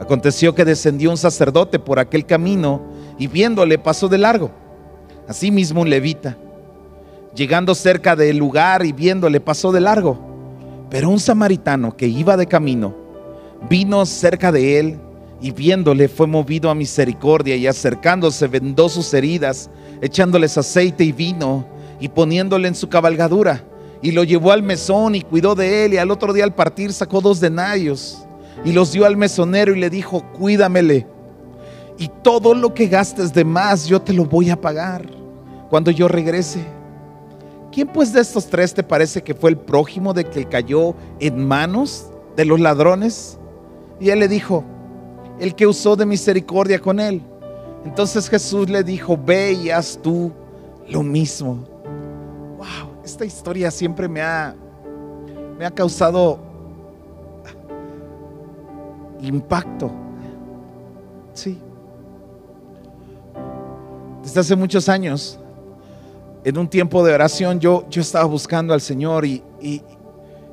Aconteció 0.00 0.56
que 0.56 0.64
descendió 0.64 1.10
un 1.12 1.16
sacerdote 1.16 1.78
por 1.78 2.00
aquel 2.00 2.26
camino 2.26 2.82
y 3.16 3.28
viéndole 3.28 3.78
pasó 3.78 4.08
de 4.08 4.18
largo. 4.18 4.50
Asimismo 5.28 5.82
un 5.82 5.88
levita, 5.88 6.36
llegando 7.32 7.76
cerca 7.76 8.16
del 8.16 8.38
lugar 8.38 8.84
y 8.84 8.90
viéndole 8.90 9.38
pasó 9.38 9.70
de 9.70 9.80
largo. 9.80 10.18
Pero 10.90 11.10
un 11.10 11.20
samaritano 11.20 11.96
que 11.96 12.08
iba 12.08 12.36
de 12.36 12.48
camino, 12.48 12.92
vino 13.70 14.04
cerca 14.04 14.50
de 14.50 14.80
él 14.80 14.98
y 15.40 15.52
viéndole 15.52 16.08
fue 16.08 16.26
movido 16.26 16.68
a 16.70 16.74
misericordia 16.74 17.54
y 17.54 17.68
acercándose 17.68 18.48
vendó 18.48 18.88
sus 18.88 19.14
heridas, 19.14 19.70
echándoles 20.02 20.58
aceite 20.58 21.04
y 21.04 21.12
vino 21.12 21.72
y 22.04 22.08
poniéndole 22.10 22.68
en 22.68 22.74
su 22.74 22.90
cabalgadura. 22.90 23.64
Y 24.02 24.10
lo 24.10 24.24
llevó 24.24 24.52
al 24.52 24.62
mesón 24.62 25.14
y 25.14 25.22
cuidó 25.22 25.54
de 25.54 25.86
él 25.86 25.94
y 25.94 25.96
al 25.96 26.10
otro 26.10 26.34
día 26.34 26.44
al 26.44 26.54
partir 26.54 26.92
sacó 26.92 27.22
dos 27.22 27.40
denarios 27.40 28.26
y 28.62 28.72
los 28.72 28.92
dio 28.92 29.06
al 29.06 29.16
mesonero 29.16 29.74
y 29.74 29.80
le 29.80 29.88
dijo, 29.88 30.22
cuídamele 30.34 31.06
y 31.96 32.10
todo 32.22 32.54
lo 32.54 32.74
que 32.74 32.88
gastes 32.88 33.32
de 33.32 33.46
más 33.46 33.86
yo 33.86 34.02
te 34.02 34.12
lo 34.12 34.26
voy 34.26 34.50
a 34.50 34.60
pagar 34.60 35.06
cuando 35.70 35.90
yo 35.90 36.06
regrese. 36.06 36.62
¿Quién 37.72 37.88
pues 37.88 38.12
de 38.12 38.20
estos 38.20 38.48
tres 38.48 38.74
te 38.74 38.82
parece 38.82 39.22
que 39.22 39.32
fue 39.32 39.48
el 39.48 39.56
prójimo 39.56 40.12
de 40.12 40.24
que 40.24 40.44
cayó 40.44 40.94
en 41.20 41.42
manos 41.42 42.10
de 42.36 42.44
los 42.44 42.60
ladrones? 42.60 43.38
Y 43.98 44.10
él 44.10 44.18
le 44.18 44.28
dijo, 44.28 44.62
el 45.40 45.54
que 45.54 45.66
usó 45.66 45.96
de 45.96 46.04
misericordia 46.04 46.78
con 46.78 47.00
él. 47.00 47.22
Entonces 47.86 48.28
Jesús 48.28 48.68
le 48.68 48.82
dijo, 48.82 49.16
ve 49.16 49.52
y 49.52 49.70
haz 49.70 49.98
tú 50.02 50.32
lo 50.86 51.02
mismo. 51.02 51.73
Esta 53.04 53.24
historia 53.24 53.70
siempre 53.70 54.08
me 54.08 54.22
ha, 54.22 54.54
me 55.58 55.66
ha 55.66 55.70
causado 55.70 56.38
impacto. 59.20 59.90
Sí, 61.32 61.58
desde 64.24 64.40
hace 64.40 64.56
muchos 64.56 64.88
años, 64.88 65.38
en 66.44 66.56
un 66.56 66.66
tiempo 66.66 67.04
de 67.04 67.12
oración, 67.12 67.60
yo, 67.60 67.84
yo 67.90 68.00
estaba 68.00 68.24
buscando 68.24 68.72
al 68.72 68.80
Señor 68.80 69.26
y, 69.26 69.42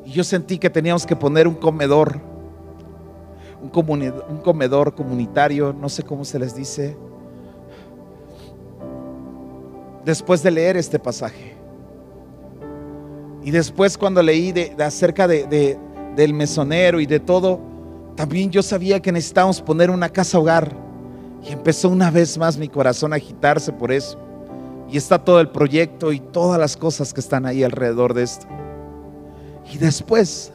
yo 0.06 0.24
sentí 0.24 0.58
que 0.58 0.70
teníamos 0.70 1.06
que 1.06 1.16
poner 1.16 1.48
un 1.48 1.54
comedor, 1.54 2.20
un 3.62 4.40
comedor 4.44 4.94
comunitario, 4.94 5.74
no 5.74 5.88
sé 5.88 6.04
cómo 6.04 6.26
se 6.26 6.38
les 6.38 6.54
dice, 6.54 6.98
después 10.04 10.44
de 10.44 10.52
leer 10.52 10.76
este 10.76 11.00
pasaje. 11.00 11.51
Y 13.43 13.51
después 13.51 13.97
cuando 13.97 14.21
leí 14.21 14.51
de, 14.51 14.75
acerca 14.84 15.27
de, 15.27 15.77
del 16.15 16.34
mesonero 16.34 16.99
y 16.99 17.06
de 17.06 17.19
todo, 17.19 17.60
también 18.15 18.51
yo 18.51 18.62
sabía 18.62 18.99
que 18.99 19.12
necesitábamos 19.12 19.62
poner 19.62 19.89
una 19.89 20.10
casa 20.10 20.38
hogar 20.38 20.75
y 21.43 21.51
empezó 21.51 21.89
una 21.89 22.12
vez 22.12 22.38
más 22.38 22.58
mi 22.58 22.67
corazón 22.67 23.13
a 23.13 23.15
agitarse 23.15 23.71
por 23.71 23.91
eso. 23.91 24.17
Y 24.89 24.97
está 24.97 25.17
todo 25.17 25.39
el 25.39 25.49
proyecto 25.49 26.12
y 26.12 26.19
todas 26.19 26.60
las 26.60 26.75
cosas 26.75 27.13
que 27.13 27.21
están 27.21 27.45
ahí 27.45 27.63
alrededor 27.63 28.13
de 28.13 28.23
esto. 28.23 28.45
Y 29.71 29.77
después 29.77 30.51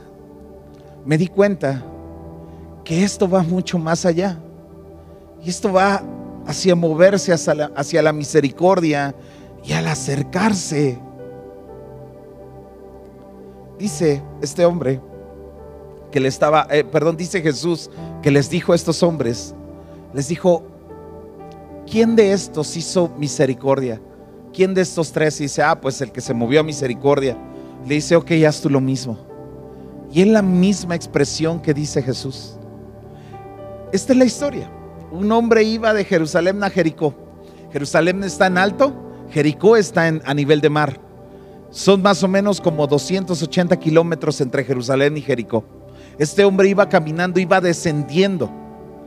me 1.05 1.17
di 1.17 1.27
cuenta 1.27 1.83
que 2.85 3.03
esto 3.03 3.29
va 3.29 3.43
mucho 3.43 3.79
más 3.79 4.05
allá. 4.05 4.39
Y 5.43 5.49
esto 5.49 5.73
va 5.73 6.03
hacia 6.47 6.77
moverse 6.77 7.33
hacia 7.33 7.55
la, 7.55 7.73
hacia 7.75 8.03
la 8.03 8.13
misericordia 8.13 9.15
y 9.65 9.73
al 9.73 9.89
acercarse. 9.89 10.99
Dice 13.79 14.23
este 14.41 14.65
hombre 14.65 15.01
que 16.11 16.21
le 16.21 16.29
estaba, 16.29 16.67
eh, 16.71 16.85
perdón, 16.85 17.17
dice 17.17 17.43
Jesús 17.43 17.91
que 18.23 18.31
les 18.31 18.49
dijo 18.49 18.73
a 18.73 18.77
estos 18.77 19.03
hombres, 19.03 19.55
les 20.15 20.29
dijo, 20.29 20.63
¿quién 21.91 22.17
de 22.17 22.33
estos 22.33 22.77
hizo 22.77 23.11
misericordia? 23.19 24.01
¿Quién 24.53 24.73
de 24.73 24.81
estos 24.81 25.13
tres 25.13 25.39
dice, 25.39 25.63
ah, 25.63 25.79
pues 25.79 26.01
el 26.01 26.11
que 26.11 26.23
se 26.23 26.33
movió 26.33 26.61
a 26.61 26.63
misericordia? 26.63 27.37
Le 27.87 27.97
dice, 27.97 28.17
ok, 28.17 28.31
haz 28.47 28.63
tú 28.63 28.71
lo 28.71 28.81
mismo. 28.81 29.19
Y 30.11 30.23
es 30.23 30.29
la 30.29 30.41
misma 30.41 30.95
expresión 30.95 31.61
que 31.61 31.75
dice 31.75 32.03
Jesús. 32.03 32.57
Esta 33.93 34.13
es 34.13 34.19
la 34.19 34.25
historia. 34.25 34.71
Un 35.13 35.31
hombre 35.31 35.63
iba 35.63 35.93
de 35.93 36.05
Jerusalén 36.05 36.65
a 36.65 36.71
Jericó. 36.71 37.15
Jerusalén 37.73 38.25
está 38.25 38.47
en 38.47 38.57
alto, 38.57 38.95
Jericó 39.31 39.77
está 39.77 40.09
en, 40.09 40.23
a 40.25 40.33
nivel 40.33 40.61
de 40.61 40.71
mar. 40.71 41.06
Son 41.77 42.01
más 42.01 42.23
o 42.23 42.29
menos 42.29 42.59
como 42.59 42.87
280 42.87 43.79
kilómetros 43.79 44.41
entre 44.41 44.65
Jerusalén 44.65 45.15
y 45.19 45.21
Jericó. 45.21 45.63
Este 46.19 46.43
hombre 46.43 46.71
iba 46.71 46.89
caminando, 46.89 47.39
iba 47.39 47.61
descendiendo. 47.61 48.51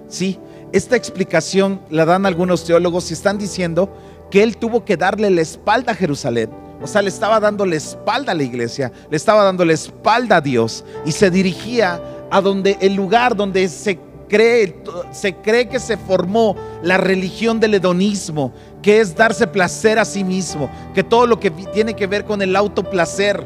Sí, 0.07 0.37
esta 0.71 0.95
explicación 0.95 1.81
la 1.89 2.05
dan 2.05 2.27
algunos 2.27 2.63
teólogos 2.63 3.09
y 3.09 3.15
están 3.15 3.39
diciendo 3.39 3.91
que 4.29 4.43
él 4.43 4.57
tuvo 4.57 4.85
que 4.85 4.97
darle 4.97 5.31
la 5.31 5.41
espalda 5.41 5.93
a 5.93 5.95
Jerusalén 5.95 6.51
O 6.79 6.85
sea, 6.85 7.01
le 7.01 7.09
estaba 7.09 7.39
dando 7.39 7.65
la 7.65 7.75
espalda 7.75 8.33
a 8.33 8.35
la 8.35 8.43
iglesia, 8.43 8.91
le 9.09 9.17
estaba 9.17 9.43
dando 9.43 9.65
la 9.65 9.73
espalda 9.73 10.35
a 10.35 10.41
Dios 10.41 10.85
y 11.07 11.11
se 11.11 11.31
dirigía 11.31 11.99
a 12.29 12.39
donde 12.39 12.77
el 12.81 12.93
lugar 12.93 13.35
donde 13.35 13.67
se 13.67 13.97
cree, 14.29 14.75
se 15.11 15.33
cree 15.37 15.67
que 15.67 15.79
se 15.79 15.97
formó 15.97 16.55
la 16.83 16.97
religión 16.97 17.59
del 17.59 17.73
hedonismo, 17.73 18.53
que 18.81 18.99
es 18.99 19.15
darse 19.15 19.47
placer 19.47 19.99
a 19.99 20.05
sí 20.05 20.23
mismo, 20.23 20.69
que 20.93 21.03
todo 21.03 21.27
lo 21.27 21.39
que 21.39 21.51
tiene 21.51 21.95
que 21.95 22.07
ver 22.07 22.25
con 22.25 22.41
el 22.41 22.55
autoplacer. 22.55 23.43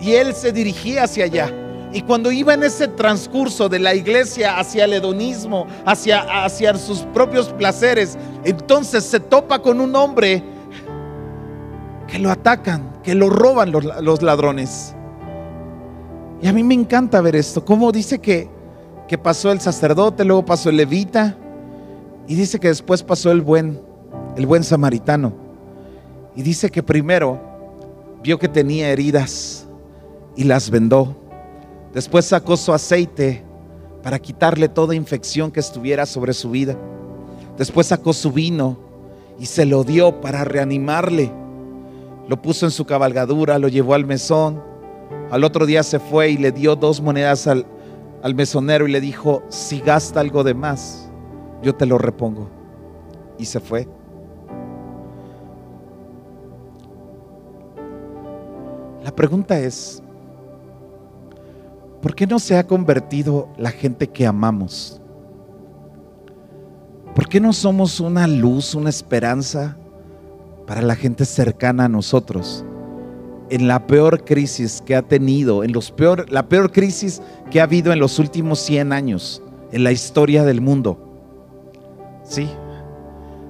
Y 0.00 0.12
él 0.12 0.34
se 0.34 0.52
dirigía 0.52 1.04
hacia 1.04 1.24
allá. 1.24 1.52
Y 1.92 2.02
cuando 2.02 2.30
iba 2.30 2.54
en 2.54 2.62
ese 2.62 2.86
transcurso 2.86 3.68
de 3.68 3.78
la 3.78 3.94
iglesia 3.94 4.58
hacia 4.58 4.84
el 4.84 4.92
hedonismo, 4.92 5.66
hacia, 5.84 6.44
hacia 6.44 6.74
sus 6.74 7.00
propios 7.00 7.48
placeres, 7.48 8.16
entonces 8.44 9.04
se 9.04 9.20
topa 9.20 9.60
con 9.60 9.80
un 9.80 9.96
hombre 9.96 10.42
que 12.06 12.18
lo 12.18 12.30
atacan, 12.30 13.00
que 13.02 13.14
lo 13.14 13.30
roban 13.30 13.72
los, 13.72 14.22
ladrones. 14.22 14.94
Y 16.40 16.46
a 16.46 16.52
mí 16.52 16.62
me 16.62 16.74
encanta 16.74 17.20
ver 17.20 17.34
esto, 17.36 17.64
como 17.64 17.90
dice 17.90 18.18
que 18.20 18.58
que 19.08 19.18
pasó 19.18 19.50
el 19.50 19.60
sacerdote, 19.60 20.24
luego 20.24 20.44
pasó 20.44 20.68
el 20.68 20.76
levita 20.76 21.34
y 22.28 22.34
dice 22.34 22.60
que 22.60 22.68
después 22.68 23.02
pasó 23.02 23.32
el 23.32 23.40
buen, 23.40 23.80
el 24.38 24.46
buen 24.46 24.62
samaritano. 24.62 25.32
Y 26.36 26.42
dice 26.42 26.70
que 26.70 26.80
primero 26.80 27.40
vio 28.22 28.38
que 28.38 28.46
tenía 28.46 28.88
heridas 28.90 29.66
y 30.36 30.44
las 30.44 30.70
vendó. 30.70 31.16
Después 31.92 32.26
sacó 32.26 32.56
su 32.56 32.72
aceite 32.72 33.44
para 34.00 34.20
quitarle 34.20 34.68
toda 34.68 34.94
infección 34.94 35.50
que 35.50 35.58
estuviera 35.58 36.06
sobre 36.06 36.32
su 36.32 36.50
vida. 36.50 36.76
Después 37.56 37.88
sacó 37.88 38.12
su 38.12 38.30
vino 38.30 38.78
y 39.40 39.46
se 39.46 39.64
lo 39.64 39.82
dio 39.82 40.20
para 40.20 40.44
reanimarle. 40.44 41.32
Lo 42.28 42.40
puso 42.40 42.64
en 42.64 42.70
su 42.70 42.84
cabalgadura, 42.84 43.58
lo 43.58 43.66
llevó 43.66 43.94
al 43.94 44.06
mesón. 44.06 44.62
Al 45.32 45.42
otro 45.42 45.66
día 45.66 45.82
se 45.82 45.98
fue 45.98 46.30
y 46.30 46.36
le 46.36 46.52
dio 46.52 46.76
dos 46.76 47.00
monedas 47.00 47.48
al, 47.48 47.66
al 48.22 48.36
mesonero 48.36 48.86
y 48.86 48.92
le 48.92 49.00
dijo, 49.00 49.42
si 49.48 49.80
gasta 49.80 50.20
algo 50.20 50.44
de 50.44 50.54
más, 50.54 51.10
yo 51.60 51.74
te 51.74 51.86
lo 51.86 51.98
repongo. 51.98 52.48
Y 53.36 53.44
se 53.44 53.58
fue. 53.58 53.97
La 59.08 59.16
pregunta 59.16 59.58
es, 59.58 60.02
¿por 62.02 62.14
qué 62.14 62.26
no 62.26 62.38
se 62.38 62.58
ha 62.58 62.66
convertido 62.66 63.48
la 63.56 63.70
gente 63.70 64.06
que 64.06 64.26
amamos? 64.26 65.00
¿Por 67.14 67.26
qué 67.26 67.40
no 67.40 67.54
somos 67.54 68.00
una 68.00 68.26
luz, 68.26 68.74
una 68.74 68.90
esperanza 68.90 69.78
para 70.66 70.82
la 70.82 70.94
gente 70.94 71.24
cercana 71.24 71.86
a 71.86 71.88
nosotros? 71.88 72.66
en 73.48 73.66
la 73.66 73.86
peor 73.86 74.26
crisis 74.26 74.82
que 74.84 74.94
ha 74.94 75.00
tenido, 75.00 75.64
en 75.64 75.72
los 75.72 75.90
peor, 75.90 76.30
la 76.30 76.50
peor 76.50 76.70
crisis 76.70 77.22
que 77.50 77.60
ha 77.60 77.64
habido 77.64 77.94
en 77.94 77.98
los 77.98 78.18
últimos 78.18 78.58
100 78.58 78.92
años 78.92 79.42
en 79.72 79.84
la 79.84 79.90
historia 79.90 80.44
del 80.44 80.60
mundo. 80.60 80.98
¿Sí? 82.24 82.46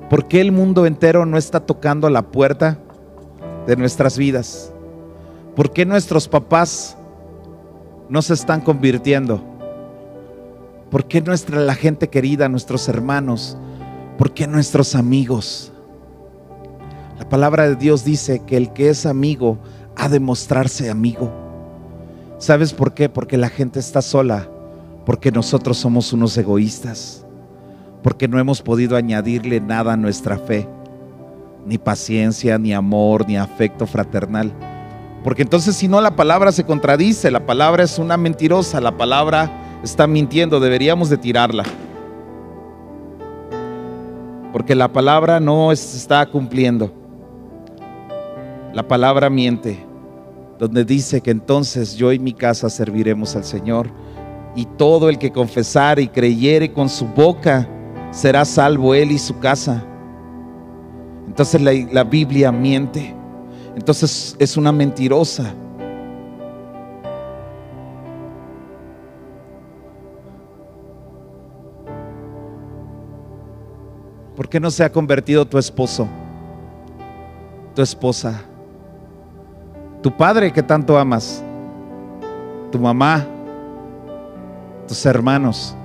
¿Por 0.08 0.28
qué 0.28 0.40
el 0.40 0.52
mundo 0.52 0.86
entero 0.86 1.26
no 1.26 1.36
está 1.36 1.58
tocando 1.58 2.08
la 2.10 2.30
puerta 2.30 2.78
de 3.66 3.74
nuestras 3.74 4.16
vidas? 4.16 4.72
¿Por 5.58 5.72
qué 5.72 5.84
nuestros 5.84 6.28
papás 6.28 6.96
no 8.08 8.22
se 8.22 8.34
están 8.34 8.60
convirtiendo? 8.60 9.42
¿Por 10.88 11.08
qué 11.08 11.20
nuestra 11.20 11.58
la 11.58 11.74
gente 11.74 12.06
querida, 12.06 12.48
nuestros 12.48 12.88
hermanos? 12.88 13.58
¿Por 14.18 14.32
qué 14.32 14.46
nuestros 14.46 14.94
amigos? 14.94 15.72
La 17.18 17.28
palabra 17.28 17.68
de 17.68 17.74
Dios 17.74 18.04
dice 18.04 18.44
que 18.46 18.56
el 18.56 18.72
que 18.72 18.88
es 18.88 19.04
amigo 19.04 19.58
a 19.96 20.08
demostrarse 20.08 20.90
amigo. 20.90 21.28
¿Sabes 22.38 22.72
por 22.72 22.94
qué? 22.94 23.08
Porque 23.08 23.36
la 23.36 23.48
gente 23.48 23.80
está 23.80 24.00
sola, 24.00 24.48
porque 25.04 25.32
nosotros 25.32 25.76
somos 25.76 26.12
unos 26.12 26.38
egoístas, 26.38 27.26
porque 28.04 28.28
no 28.28 28.38
hemos 28.38 28.62
podido 28.62 28.96
añadirle 28.96 29.60
nada 29.60 29.94
a 29.94 29.96
nuestra 29.96 30.38
fe, 30.38 30.68
ni 31.66 31.78
paciencia, 31.78 32.58
ni 32.58 32.72
amor, 32.72 33.26
ni 33.26 33.36
afecto 33.36 33.88
fraternal. 33.88 34.54
Porque 35.24 35.42
entonces 35.42 35.76
si 35.76 35.88
no 35.88 36.00
la 36.00 36.16
palabra 36.16 36.52
se 36.52 36.64
contradice, 36.64 37.30
la 37.30 37.44
palabra 37.44 37.82
es 37.82 37.98
una 37.98 38.16
mentirosa, 38.16 38.80
la 38.80 38.96
palabra 38.96 39.80
está 39.82 40.06
mintiendo, 40.06 40.60
deberíamos 40.60 41.10
de 41.10 41.18
tirarla. 41.18 41.64
Porque 44.52 44.74
la 44.74 44.88
palabra 44.88 45.40
no 45.40 45.72
está 45.72 46.24
cumpliendo. 46.26 46.92
La 48.72 48.86
palabra 48.86 49.28
miente 49.28 49.88
donde 50.58 50.84
dice 50.84 51.20
que 51.20 51.30
entonces 51.30 51.96
yo 51.96 52.12
y 52.12 52.18
mi 52.18 52.32
casa 52.32 52.68
serviremos 52.68 53.36
al 53.36 53.44
Señor. 53.44 53.90
Y 54.56 54.64
todo 54.64 55.08
el 55.08 55.18
que 55.18 55.30
confesare 55.30 56.02
y 56.02 56.08
creyere 56.08 56.72
con 56.72 56.88
su 56.88 57.06
boca 57.06 57.68
será 58.10 58.44
salvo 58.44 58.94
él 58.94 59.12
y 59.12 59.18
su 59.18 59.38
casa. 59.38 59.84
Entonces 61.26 61.60
la, 61.60 61.72
la 61.92 62.04
Biblia 62.04 62.50
miente. 62.50 63.14
Entonces 63.76 64.36
es 64.38 64.56
una 64.56 64.72
mentirosa. 64.72 65.54
¿Por 74.36 74.48
qué 74.48 74.60
no 74.60 74.70
se 74.70 74.84
ha 74.84 74.92
convertido 74.92 75.44
tu 75.44 75.58
esposo, 75.58 76.08
tu 77.74 77.82
esposa? 77.82 78.44
tu 80.02 80.16
padre 80.16 80.52
que 80.52 80.62
tanto 80.62 80.96
amas, 80.96 81.42
tu 82.70 82.78
mamá, 82.78 83.26
tus 84.86 85.04
hermanos. 85.04 85.76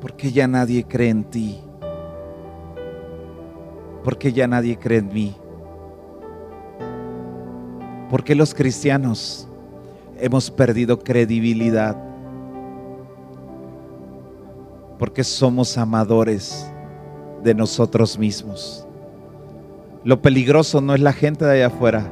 Porque 0.00 0.30
ya 0.30 0.46
nadie 0.46 0.84
cree 0.84 1.10
en 1.10 1.24
ti? 1.24 1.58
Porque 4.04 4.32
ya 4.32 4.46
nadie 4.46 4.78
cree 4.78 4.98
en 4.98 5.08
mí? 5.08 5.36
Porque 8.10 8.34
los 8.34 8.54
cristianos 8.54 9.48
hemos 10.18 10.50
perdido 10.50 10.98
credibilidad? 10.98 11.96
Porque 14.98 15.24
somos 15.24 15.76
amadores 15.76 16.70
de 17.42 17.54
nosotros 17.54 18.18
mismos. 18.18 18.86
Lo 20.04 20.22
peligroso 20.22 20.80
no 20.80 20.94
es 20.94 21.00
la 21.00 21.12
gente 21.12 21.44
de 21.44 21.52
allá 21.52 21.66
afuera 21.66 22.10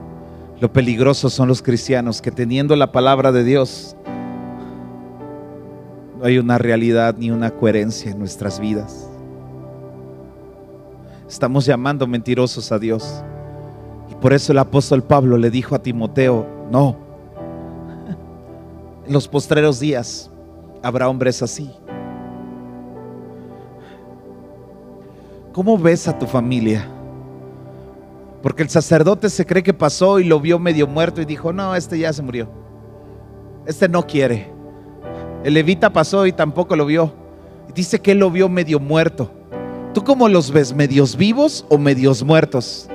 lo 0.60 0.72
peligroso 0.72 1.28
son 1.30 1.48
los 1.48 1.62
cristianos 1.62 2.22
que 2.22 2.30
teniendo 2.30 2.76
la 2.76 2.92
palabra 2.92 3.32
de 3.32 3.42
Dios, 3.42 3.96
no 6.18 6.24
hay 6.24 6.38
una 6.38 6.58
realidad 6.58 7.16
ni 7.18 7.30
una 7.30 7.50
coherencia 7.50 8.12
en 8.12 8.18
nuestras 8.18 8.60
vidas. 8.60 9.10
Estamos 11.28 11.66
llamando 11.66 12.06
mentirosos 12.06 12.70
a 12.70 12.78
Dios. 12.78 13.24
Por 14.24 14.32
eso 14.32 14.52
el 14.52 14.58
apóstol 14.58 15.02
Pablo 15.02 15.36
le 15.36 15.50
dijo 15.50 15.74
a 15.74 15.80
Timoteo, 15.80 16.46
no, 16.70 16.96
en 19.06 19.12
los 19.12 19.28
postreros 19.28 19.80
días 19.80 20.30
habrá 20.82 21.10
hombres 21.10 21.42
así. 21.42 21.70
¿Cómo 25.52 25.76
ves 25.76 26.08
a 26.08 26.18
tu 26.18 26.26
familia? 26.26 26.88
Porque 28.42 28.62
el 28.62 28.70
sacerdote 28.70 29.28
se 29.28 29.44
cree 29.44 29.62
que 29.62 29.74
pasó 29.74 30.18
y 30.18 30.24
lo 30.24 30.40
vio 30.40 30.58
medio 30.58 30.86
muerto 30.86 31.20
y 31.20 31.26
dijo, 31.26 31.52
no, 31.52 31.74
este 31.74 31.98
ya 31.98 32.10
se 32.10 32.22
murió. 32.22 32.48
Este 33.66 33.90
no 33.90 34.06
quiere. 34.06 34.50
El 35.44 35.52
levita 35.52 35.92
pasó 35.92 36.24
y 36.24 36.32
tampoco 36.32 36.76
lo 36.76 36.86
vio. 36.86 37.12
Dice 37.74 38.00
que 38.00 38.14
lo 38.14 38.30
vio 38.30 38.48
medio 38.48 38.80
muerto. 38.80 39.30
¿Tú 39.92 40.02
cómo 40.02 40.30
los 40.30 40.50
ves? 40.50 40.74
¿Medios 40.74 41.14
vivos 41.14 41.66
o 41.68 41.76
medios 41.76 42.22
muertos? 42.24 42.88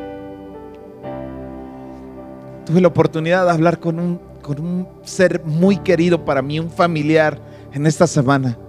Tuve 2.70 2.82
la 2.82 2.90
oportunidad 2.90 3.46
de 3.46 3.52
hablar 3.52 3.80
con 3.80 3.98
un, 3.98 4.22
con 4.44 4.60
un 4.60 4.88
ser 5.02 5.44
muy 5.44 5.78
querido 5.78 6.24
para 6.24 6.44
mí, 6.44 6.60
un 6.60 6.70
familiar, 6.70 7.42
en 7.74 7.88
esta 7.88 8.06
semana. 8.06 8.60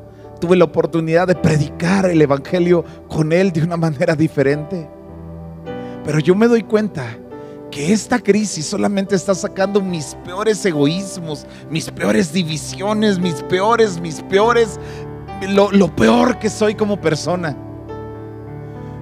Tuve 0.40 0.56
la 0.56 0.64
oportunidad 0.64 1.28
de 1.28 1.34
predicar 1.34 2.06
el 2.06 2.22
Evangelio 2.22 2.82
con 3.08 3.30
él 3.30 3.52
de 3.52 3.62
una 3.62 3.76
manera 3.76 4.16
diferente. 4.16 4.88
Pero 6.02 6.18
yo 6.18 6.34
me 6.34 6.48
doy 6.48 6.62
cuenta 6.62 7.04
que 7.70 7.92
esta 7.92 8.18
crisis 8.18 8.64
solamente 8.64 9.14
está 9.14 9.34
sacando 9.34 9.82
mis 9.82 10.16
peores 10.24 10.64
egoísmos, 10.64 11.46
mis 11.68 11.90
peores 11.90 12.32
divisiones, 12.32 13.18
mis 13.18 13.42
peores, 13.42 14.00
mis 14.00 14.22
peores, 14.22 14.80
lo, 15.50 15.70
lo, 15.72 15.94
peor 15.94 16.38
que 16.38 16.48
soy 16.48 16.74
como 16.74 16.98
persona. 16.98 17.54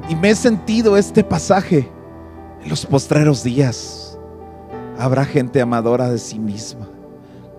Y 0.08 0.16
me 0.16 0.30
he 0.30 0.34
sentido 0.34 0.96
este 0.96 1.22
pasaje 1.22 1.88
en 2.64 2.68
los 2.68 2.84
postreros 2.84 3.44
días. 3.44 3.97
Habrá 4.98 5.24
gente 5.24 5.60
amadora 5.60 6.10
de 6.10 6.18
sí 6.18 6.40
misma, 6.40 6.88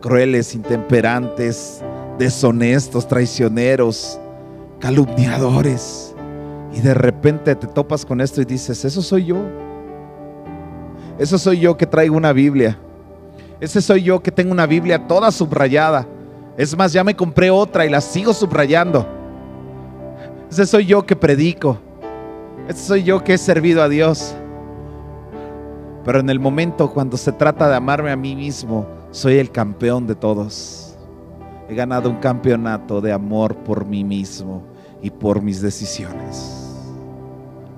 crueles, 0.02 0.54
intemperantes, 0.54 1.82
deshonestos, 2.18 3.08
traicioneros, 3.08 4.20
calumniadores 4.80 6.14
y 6.74 6.82
de 6.82 6.94
repente 6.94 7.56
te 7.56 7.68
topas 7.68 8.06
con 8.06 8.20
esto 8.22 8.42
y 8.42 8.46
dices, 8.46 8.84
eso 8.84 9.02
soy 9.02 9.26
yo. 9.26 9.38
Ese 11.18 11.38
soy 11.40 11.60
yo 11.60 11.78
que 11.78 11.86
traigo 11.86 12.16
una 12.16 12.34
Biblia. 12.34 12.78
Ese 13.60 13.82
soy 13.82 14.04
yo 14.04 14.22
que 14.22 14.32
tengo 14.32 14.52
una 14.52 14.66
Biblia 14.66 15.08
toda 15.08 15.32
subrayada. 15.32 16.06
Es 16.58 16.78
más, 16.78 16.94
ya 16.94 17.04
me 17.04 17.16
compré 17.16 17.50
otra 17.50 17.86
y 17.86 17.90
la 17.90 18.02
sigo 18.02 18.34
subrayando. 18.34 19.08
Ese 20.52 20.66
soy 20.66 20.86
yo 20.86 21.06
que 21.06 21.16
predico. 21.16 21.78
Ese 22.68 22.86
soy 22.86 23.04
yo 23.04 23.24
que 23.24 23.34
he 23.34 23.38
servido 23.38 23.82
a 23.82 23.90
Dios. 23.90 24.36
Pero 26.06 26.20
en 26.20 26.30
el 26.30 26.40
momento 26.40 26.92
cuando 26.92 27.18
se 27.18 27.32
trata 27.32 27.70
de 27.70 27.76
amarme 27.76 28.12
a 28.12 28.16
mí 28.16 28.36
mismo, 28.36 28.88
soy 29.12 29.38
el 29.38 29.52
campeón 29.52 30.08
de 30.08 30.16
todos. 30.16 30.98
He 31.68 31.76
ganado 31.76 32.10
un 32.10 32.18
campeonato 32.18 33.02
de 33.02 33.12
amor 33.12 33.56
por 33.58 33.86
mí 33.86 34.04
mismo 34.04 34.64
y 35.02 35.10
por 35.10 35.42
mis 35.42 35.62
decisiones. 35.62 36.86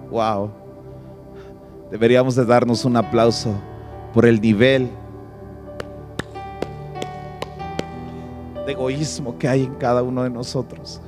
Wow. 0.10 0.52
Deberíamos 1.90 2.36
de 2.36 2.46
darnos 2.46 2.86
un 2.86 2.96
aplauso 2.96 3.54
por 4.14 4.26
el 4.26 4.40
nivel 4.40 4.90
de 8.66 8.72
egoísmo 8.72 9.38
que 9.38 9.48
hay 9.48 9.64
en 9.64 9.76
cada 9.76 10.04
uno 10.04 10.24
de 10.24 10.30
nosotros. 10.30 11.02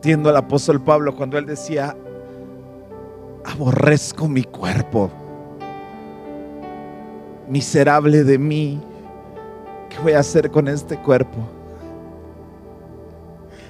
Entiendo 0.00 0.30
al 0.30 0.36
apóstol 0.38 0.80
Pablo 0.80 1.14
cuando 1.14 1.36
él 1.36 1.44
decía, 1.44 1.94
aborrezco 3.44 4.28
mi 4.28 4.44
cuerpo, 4.44 5.10
miserable 7.46 8.24
de 8.24 8.38
mí, 8.38 8.80
¿qué 9.90 9.98
voy 9.98 10.12
a 10.12 10.20
hacer 10.20 10.50
con 10.50 10.68
este 10.68 10.96
cuerpo? 10.96 11.36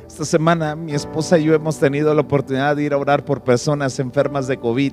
Esta 0.07 0.25
semana 0.25 0.77
mi 0.77 0.95
esposa 0.95 1.37
y 1.37 1.47
yo 1.47 1.55
hemos 1.55 1.81
tenido 1.81 2.15
la 2.15 2.21
oportunidad 2.21 2.77
de 2.77 2.85
ir 2.85 2.93
a 2.93 2.99
orar 2.99 3.25
por 3.25 3.43
personas 3.43 3.99
enfermas 3.99 4.47
de 4.47 4.57
COVID. 4.57 4.93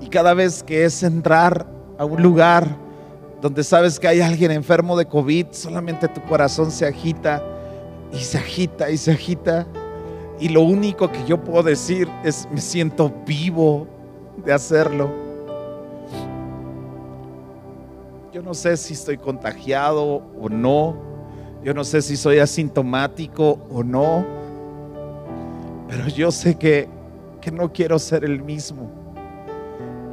Y 0.00 0.08
cada 0.08 0.32
vez 0.32 0.62
que 0.62 0.86
es 0.86 1.02
entrar 1.02 1.66
a 1.98 2.06
un 2.06 2.22
lugar 2.22 2.66
donde 3.42 3.64
sabes 3.64 4.00
que 4.00 4.08
hay 4.08 4.22
alguien 4.22 4.50
enfermo 4.50 4.96
de 4.96 5.04
COVID, 5.04 5.48
solamente 5.50 6.08
tu 6.08 6.22
corazón 6.22 6.70
se 6.70 6.86
agita 6.86 7.44
y 8.12 8.18
se 8.18 8.38
agita 8.38 8.90
y 8.90 8.96
se 8.96 9.12
agita. 9.12 9.66
Y 10.38 10.48
lo 10.48 10.62
único 10.62 11.10
que 11.10 11.24
yo 11.26 11.42
puedo 11.42 11.62
decir 11.62 12.08
es, 12.24 12.48
me 12.50 12.60
siento 12.60 13.12
vivo 13.26 13.86
de 14.44 14.52
hacerlo. 14.52 15.10
Yo 18.32 18.42
no 18.42 18.54
sé 18.54 18.76
si 18.76 18.94
estoy 18.94 19.18
contagiado 19.18 20.22
o 20.40 20.48
no. 20.48 20.96
Yo 21.62 21.74
no 21.74 21.84
sé 21.84 22.00
si 22.00 22.16
soy 22.16 22.38
asintomático 22.38 23.58
o 23.70 23.82
no. 23.82 24.24
Pero 25.88 26.08
yo 26.08 26.30
sé 26.30 26.54
que, 26.54 26.88
que 27.40 27.50
no 27.50 27.72
quiero 27.72 27.98
ser 27.98 28.24
el 28.24 28.42
mismo. 28.42 28.88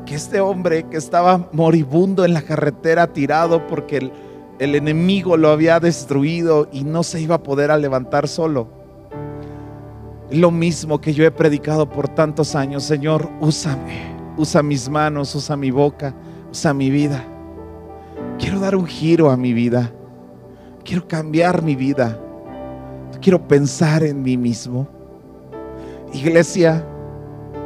Que 0.06 0.16
este 0.16 0.42
hombre 0.42 0.84
que 0.84 0.98
estaba 0.98 1.48
moribundo 1.54 2.26
en 2.26 2.34
la 2.34 2.42
carretera 2.42 3.08
tirado 3.14 3.66
porque 3.68 3.98
el, 3.98 4.12
el 4.60 4.74
enemigo 4.74 5.38
lo 5.38 5.50
había 5.50 5.80
destruido 5.80 6.68
y 6.72 6.84
no 6.84 7.04
se 7.04 7.22
iba 7.22 7.36
a 7.36 7.44
poder 7.44 7.70
levantar 7.80 8.28
solo. 8.28 8.68
Lo 10.32 10.52
mismo 10.52 11.00
que 11.00 11.14
yo 11.14 11.24
he 11.26 11.32
predicado 11.32 11.88
por 11.90 12.10
tantos 12.10 12.56
años, 12.56 12.84
Señor, 12.84 13.30
úsame, 13.40 14.16
usa 14.36 14.64
mis 14.64 14.90
manos, 14.90 15.34
usa 15.36 15.56
mi 15.56 15.72
boca, 15.72 16.14
usa 16.52 16.74
mi 16.74 16.90
vida. 16.90 17.24
Quiero 18.40 18.60
dar 18.60 18.76
un 18.76 18.86
giro 18.86 19.30
a 19.30 19.38
mi 19.38 19.54
vida. 19.54 19.92
Quiero 20.84 21.08
cambiar 21.08 21.62
mi 21.62 21.76
vida. 21.76 22.20
Quiero 23.22 23.48
pensar 23.48 24.04
en 24.04 24.22
mí 24.22 24.38
mismo. 24.38 24.88
Iglesia, 26.14 26.86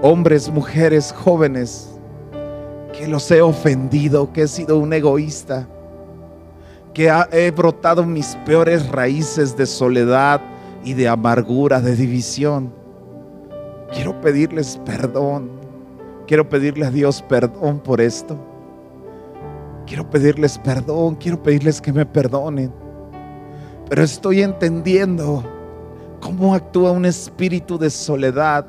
hombres, 0.01 0.49
mujeres, 0.49 1.13
jóvenes, 1.13 1.99
que 2.93 3.07
los 3.07 3.29
he 3.31 3.41
ofendido, 3.41 4.31
que 4.33 4.43
he 4.43 4.47
sido 4.47 4.77
un 4.77 4.91
egoísta 4.93 5.67
que 6.93 7.11
he 7.31 7.51
brotado 7.51 8.05
mis 8.05 8.35
peores 8.45 8.89
raíces 8.89 9.55
de 9.55 9.65
soledad 9.65 10.41
y 10.83 10.93
de 10.93 11.07
amargura, 11.07 11.79
de 11.79 11.95
división. 11.95 12.73
Quiero 13.93 14.19
pedirles 14.19 14.79
perdón. 14.85 15.51
Quiero 16.27 16.47
pedirle 16.47 16.85
a 16.85 16.91
Dios 16.91 17.21
perdón 17.21 17.79
por 17.79 18.01
esto. 18.01 18.37
Quiero 19.85 20.09
pedirles 20.09 20.57
perdón. 20.57 21.15
Quiero 21.15 21.41
pedirles 21.41 21.79
que 21.81 21.93
me 21.93 22.05
perdonen. 22.05 22.73
Pero 23.89 24.03
estoy 24.03 24.41
entendiendo 24.41 25.43
cómo 26.19 26.55
actúa 26.55 26.91
un 26.91 27.05
espíritu 27.05 27.77
de 27.77 27.89
soledad. 27.89 28.65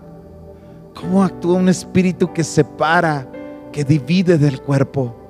Cómo 0.94 1.22
actúa 1.22 1.54
un 1.54 1.68
espíritu 1.68 2.32
que 2.32 2.44
separa, 2.44 3.26
que 3.72 3.84
divide 3.84 4.36
del 4.38 4.60
cuerpo 4.60 5.21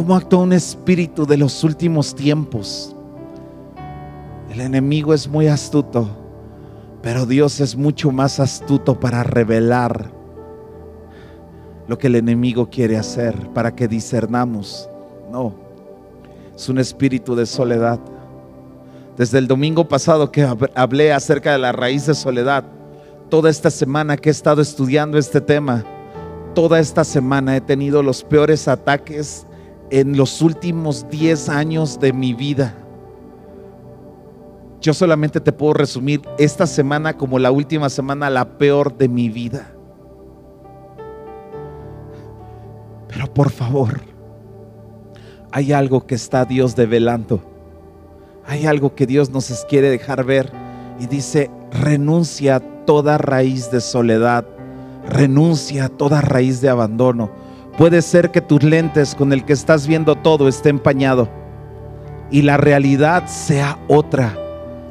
cómo 0.00 0.16
actúa 0.16 0.38
un 0.38 0.54
espíritu 0.54 1.26
de 1.26 1.36
los 1.36 1.62
últimos 1.62 2.14
tiempos. 2.14 2.96
El 4.50 4.62
enemigo 4.62 5.12
es 5.12 5.28
muy 5.28 5.46
astuto, 5.46 6.08
pero 7.02 7.26
Dios 7.26 7.60
es 7.60 7.76
mucho 7.76 8.10
más 8.10 8.40
astuto 8.40 8.98
para 8.98 9.22
revelar 9.24 10.10
lo 11.86 11.98
que 11.98 12.06
el 12.06 12.14
enemigo 12.14 12.70
quiere 12.70 12.96
hacer, 12.96 13.50
para 13.50 13.76
que 13.76 13.88
discernamos. 13.88 14.88
No, 15.30 15.52
es 16.56 16.66
un 16.70 16.78
espíritu 16.78 17.34
de 17.34 17.44
soledad. 17.44 18.00
Desde 19.18 19.36
el 19.36 19.46
domingo 19.46 19.86
pasado 19.86 20.32
que 20.32 20.48
hablé 20.74 21.12
acerca 21.12 21.52
de 21.52 21.58
la 21.58 21.72
raíz 21.72 22.06
de 22.06 22.14
soledad, 22.14 22.64
toda 23.28 23.50
esta 23.50 23.68
semana 23.68 24.16
que 24.16 24.30
he 24.30 24.32
estado 24.32 24.62
estudiando 24.62 25.18
este 25.18 25.42
tema, 25.42 25.84
toda 26.54 26.80
esta 26.80 27.04
semana 27.04 27.54
he 27.54 27.60
tenido 27.60 28.02
los 28.02 28.24
peores 28.24 28.66
ataques 28.66 29.46
en 29.90 30.16
los 30.16 30.40
últimos 30.40 31.08
10 31.10 31.48
años 31.48 31.98
de 32.00 32.12
mi 32.12 32.32
vida. 32.32 32.74
Yo 34.80 34.94
solamente 34.94 35.40
te 35.40 35.52
puedo 35.52 35.74
resumir 35.74 36.22
esta 36.38 36.66
semana 36.66 37.16
como 37.16 37.38
la 37.38 37.50
última 37.50 37.90
semana, 37.90 38.30
la 38.30 38.56
peor 38.56 38.96
de 38.96 39.08
mi 39.08 39.28
vida. 39.28 39.72
Pero 43.08 43.26
por 43.34 43.50
favor, 43.50 44.00
hay 45.50 45.72
algo 45.72 46.06
que 46.06 46.14
está 46.14 46.44
Dios 46.44 46.76
develando. 46.76 47.42
Hay 48.46 48.66
algo 48.66 48.94
que 48.94 49.06
Dios 49.06 49.30
nos 49.30 49.66
quiere 49.68 49.90
dejar 49.90 50.24
ver. 50.24 50.50
Y 50.98 51.06
dice, 51.06 51.50
renuncia 51.72 52.56
a 52.56 52.60
toda 52.60 53.18
raíz 53.18 53.70
de 53.70 53.80
soledad. 53.80 54.46
Renuncia 55.08 55.86
a 55.86 55.88
toda 55.88 56.20
raíz 56.20 56.60
de 56.60 56.68
abandono 56.68 57.49
Puede 57.80 58.02
ser 58.02 58.30
que 58.30 58.42
tus 58.42 58.62
lentes 58.62 59.14
con 59.14 59.32
el 59.32 59.42
que 59.46 59.54
estás 59.54 59.86
viendo 59.86 60.14
todo 60.14 60.48
esté 60.48 60.68
empañado 60.68 61.30
y 62.30 62.42
la 62.42 62.58
realidad 62.58 63.26
sea 63.26 63.78
otra. 63.88 64.36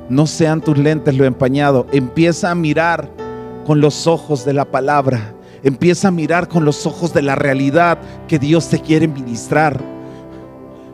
No 0.09 0.25
sean 0.25 0.59
tus 0.59 0.75
lentes 0.75 1.15
lo 1.15 1.25
empañado. 1.25 1.85
Empieza 1.91 2.49
a 2.49 2.55
mirar 2.55 3.07
con 3.67 3.79
los 3.79 4.07
ojos 4.07 4.43
de 4.43 4.53
la 4.53 4.65
palabra. 4.65 5.35
Empieza 5.61 6.07
a 6.07 6.11
mirar 6.11 6.47
con 6.47 6.65
los 6.65 6.87
ojos 6.87 7.13
de 7.13 7.21
la 7.21 7.35
realidad 7.35 7.99
que 8.27 8.39
Dios 8.39 8.69
te 8.69 8.79
quiere 8.79 9.07
ministrar 9.07 9.79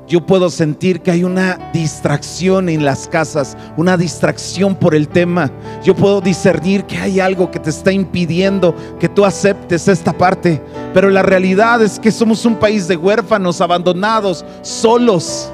yo 0.07 0.23
puedo 0.23 0.51
sentir 0.51 1.01
que 1.01 1.09
hay 1.09 1.23
una 1.23 1.71
distracción 1.73 2.69
en 2.69 2.85
las 2.85 3.07
casas, 3.07 3.57
una 3.75 3.97
distracción 3.97 4.75
por 4.75 4.93
el 4.93 5.07
tema. 5.07 5.51
Yo 5.83 5.95
puedo 5.95 6.21
discernir 6.21 6.83
que 6.83 6.97
hay 6.97 7.19
algo 7.19 7.49
que 7.49 7.59
te 7.59 7.71
está 7.71 7.91
impidiendo 7.91 8.75
que 8.99 9.09
tú 9.09 9.25
aceptes 9.25 9.87
esta 9.87 10.13
parte. 10.13 10.61
Pero 10.93 11.09
la 11.09 11.23
realidad 11.23 11.81
es 11.81 11.99
que 11.99 12.11
somos 12.11 12.45
un 12.45 12.55
país 12.55 12.87
de 12.87 12.97
huérfanos, 12.97 13.61
abandonados, 13.61 14.45
solos. 14.61 15.51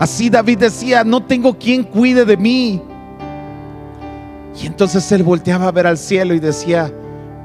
Así 0.00 0.28
David 0.28 0.58
decía, 0.58 1.04
no 1.04 1.22
tengo 1.22 1.56
quien 1.56 1.84
cuide 1.84 2.24
de 2.24 2.36
mí. 2.36 2.82
Y 4.60 4.66
entonces 4.66 5.10
él 5.12 5.22
volteaba 5.22 5.68
a 5.68 5.72
ver 5.72 5.86
al 5.86 5.98
cielo 5.98 6.34
y 6.34 6.40
decía, 6.40 6.92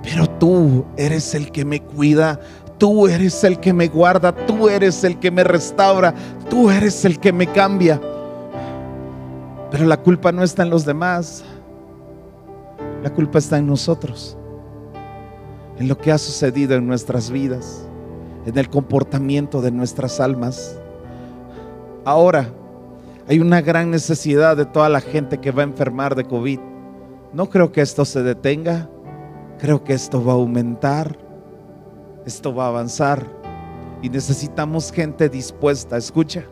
pero 0.01 0.27
tú 0.27 0.83
eres 0.97 1.35
el 1.35 1.51
que 1.51 1.63
me 1.63 1.81
cuida, 1.81 2.39
Tú 2.77 3.07
eres 3.07 3.43
el 3.43 3.59
que 3.59 3.73
me 3.73 3.87
guarda, 3.87 4.33
tú 4.45 4.69
eres 4.69 5.03
el 5.03 5.17
que 5.19 5.31
me 5.31 5.43
restaura, 5.43 6.13
tú 6.49 6.69
eres 6.69 7.05
el 7.05 7.19
que 7.19 7.33
me 7.33 7.47
cambia. 7.47 7.99
Pero 9.71 9.85
la 9.85 9.97
culpa 9.97 10.31
no 10.31 10.43
está 10.43 10.63
en 10.63 10.69
los 10.69 10.85
demás, 10.85 11.43
la 13.03 13.09
culpa 13.11 13.39
está 13.39 13.57
en 13.57 13.67
nosotros, 13.67 14.37
en 15.77 15.87
lo 15.87 15.97
que 15.97 16.11
ha 16.11 16.17
sucedido 16.17 16.75
en 16.75 16.87
nuestras 16.87 17.31
vidas, 17.31 17.87
en 18.45 18.57
el 18.57 18.69
comportamiento 18.69 19.61
de 19.61 19.71
nuestras 19.71 20.19
almas. 20.19 20.79
Ahora 22.05 22.49
hay 23.27 23.39
una 23.39 23.61
gran 23.61 23.91
necesidad 23.91 24.55
de 24.55 24.65
toda 24.65 24.87
la 24.87 25.01
gente 25.01 25.39
que 25.39 25.51
va 25.51 25.63
a 25.63 25.65
enfermar 25.65 26.15
de 26.15 26.25
COVID. 26.25 26.59
No 27.33 27.49
creo 27.49 27.71
que 27.71 27.81
esto 27.81 28.05
se 28.05 28.23
detenga, 28.23 28.87
creo 29.59 29.83
que 29.83 29.93
esto 29.93 30.23
va 30.23 30.33
a 30.33 30.35
aumentar 30.35 31.26
esto 32.27 32.53
va 32.53 32.65
a 32.65 32.67
avanzar 32.67 33.25
y 34.01 34.09
necesitamos 34.09 34.91
gente 34.91 35.29
dispuesta, 35.29 35.95
escucha, 35.95 36.43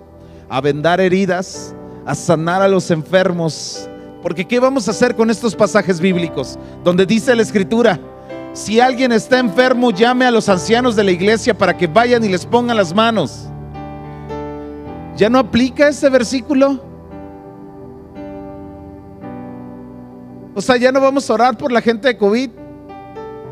a 0.47 0.61
vendar 0.61 1.01
heridas, 1.01 1.75
a 2.05 2.15
sanar 2.15 2.61
a 2.61 2.67
los 2.67 2.89
enfermos, 2.91 3.89
Porque 4.23 4.45
¿qué 4.45 4.59
vamos 4.59 4.87
a 4.87 4.91
hacer 4.91 5.15
con 5.15 5.29
estos 5.29 5.53
pasajes 5.53 5.99
bíblicos? 5.99 6.57
Donde 6.83 7.05
dice 7.05 7.35
la 7.35 7.43
escritura, 7.43 7.99
si 8.53 8.79
alguien 8.79 9.11
está 9.11 9.37
enfermo, 9.37 9.91
llame 9.91 10.25
a 10.25 10.31
los 10.31 10.49
ancianos 10.49 10.95
de 10.95 11.03
la 11.03 11.11
iglesia 11.11 11.55
para 11.55 11.77
que 11.77 11.85
vayan 11.85 12.23
y 12.23 12.29
les 12.29 12.43
pongan 12.45 12.77
las 12.77 12.95
manos. 12.95 13.47
¿Ya 15.15 15.29
no 15.29 15.37
aplica 15.37 15.89
ese 15.89 16.09
versículo? 16.09 16.79
O 20.55 20.61
sea, 20.61 20.77
ya 20.77 20.91
no 20.91 21.01
vamos 21.01 21.29
a 21.29 21.33
orar 21.33 21.57
por 21.57 21.71
la 21.71 21.81
gente 21.81 22.07
de 22.07 22.17
COVID. 22.17 22.64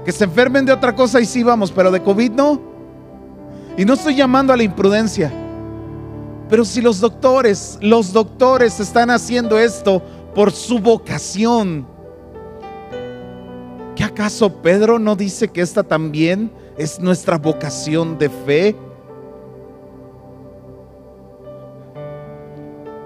Que 0.06 0.12
se 0.12 0.26
enfermen 0.26 0.66
de 0.66 0.74
otra 0.74 0.96
cosa 0.96 1.22
y 1.22 1.26
sí 1.26 1.44
vamos, 1.44 1.72
pero 1.72 1.92
de 1.92 2.02
COVID 2.02 2.32
no. 2.32 2.62
Y 3.78 3.86
no 3.86 3.94
estoy 3.94 4.16
llamando 4.16 4.54
a 4.54 4.58
la 4.58 4.64
imprudencia. 4.64 5.32
Pero 6.50 6.66
si 6.66 6.82
los 6.82 7.00
doctores, 7.00 7.78
los 7.82 8.14
doctores 8.14 8.80
están 8.80 9.10
haciendo 9.10 9.58
esto 9.58 10.02
por 10.36 10.52
su 10.52 10.80
vocación, 10.80 11.88
¿qué 13.96 14.04
acaso 14.04 14.62
Pedro 14.62 15.00
no 15.00 15.16
dice 15.16 15.48
que 15.48 15.62
esta 15.62 15.84
también 15.84 16.52
es 16.78 17.00
nuestra 17.00 17.38
vocación 17.38 18.18
de 18.18 18.30
fe? 18.30 18.76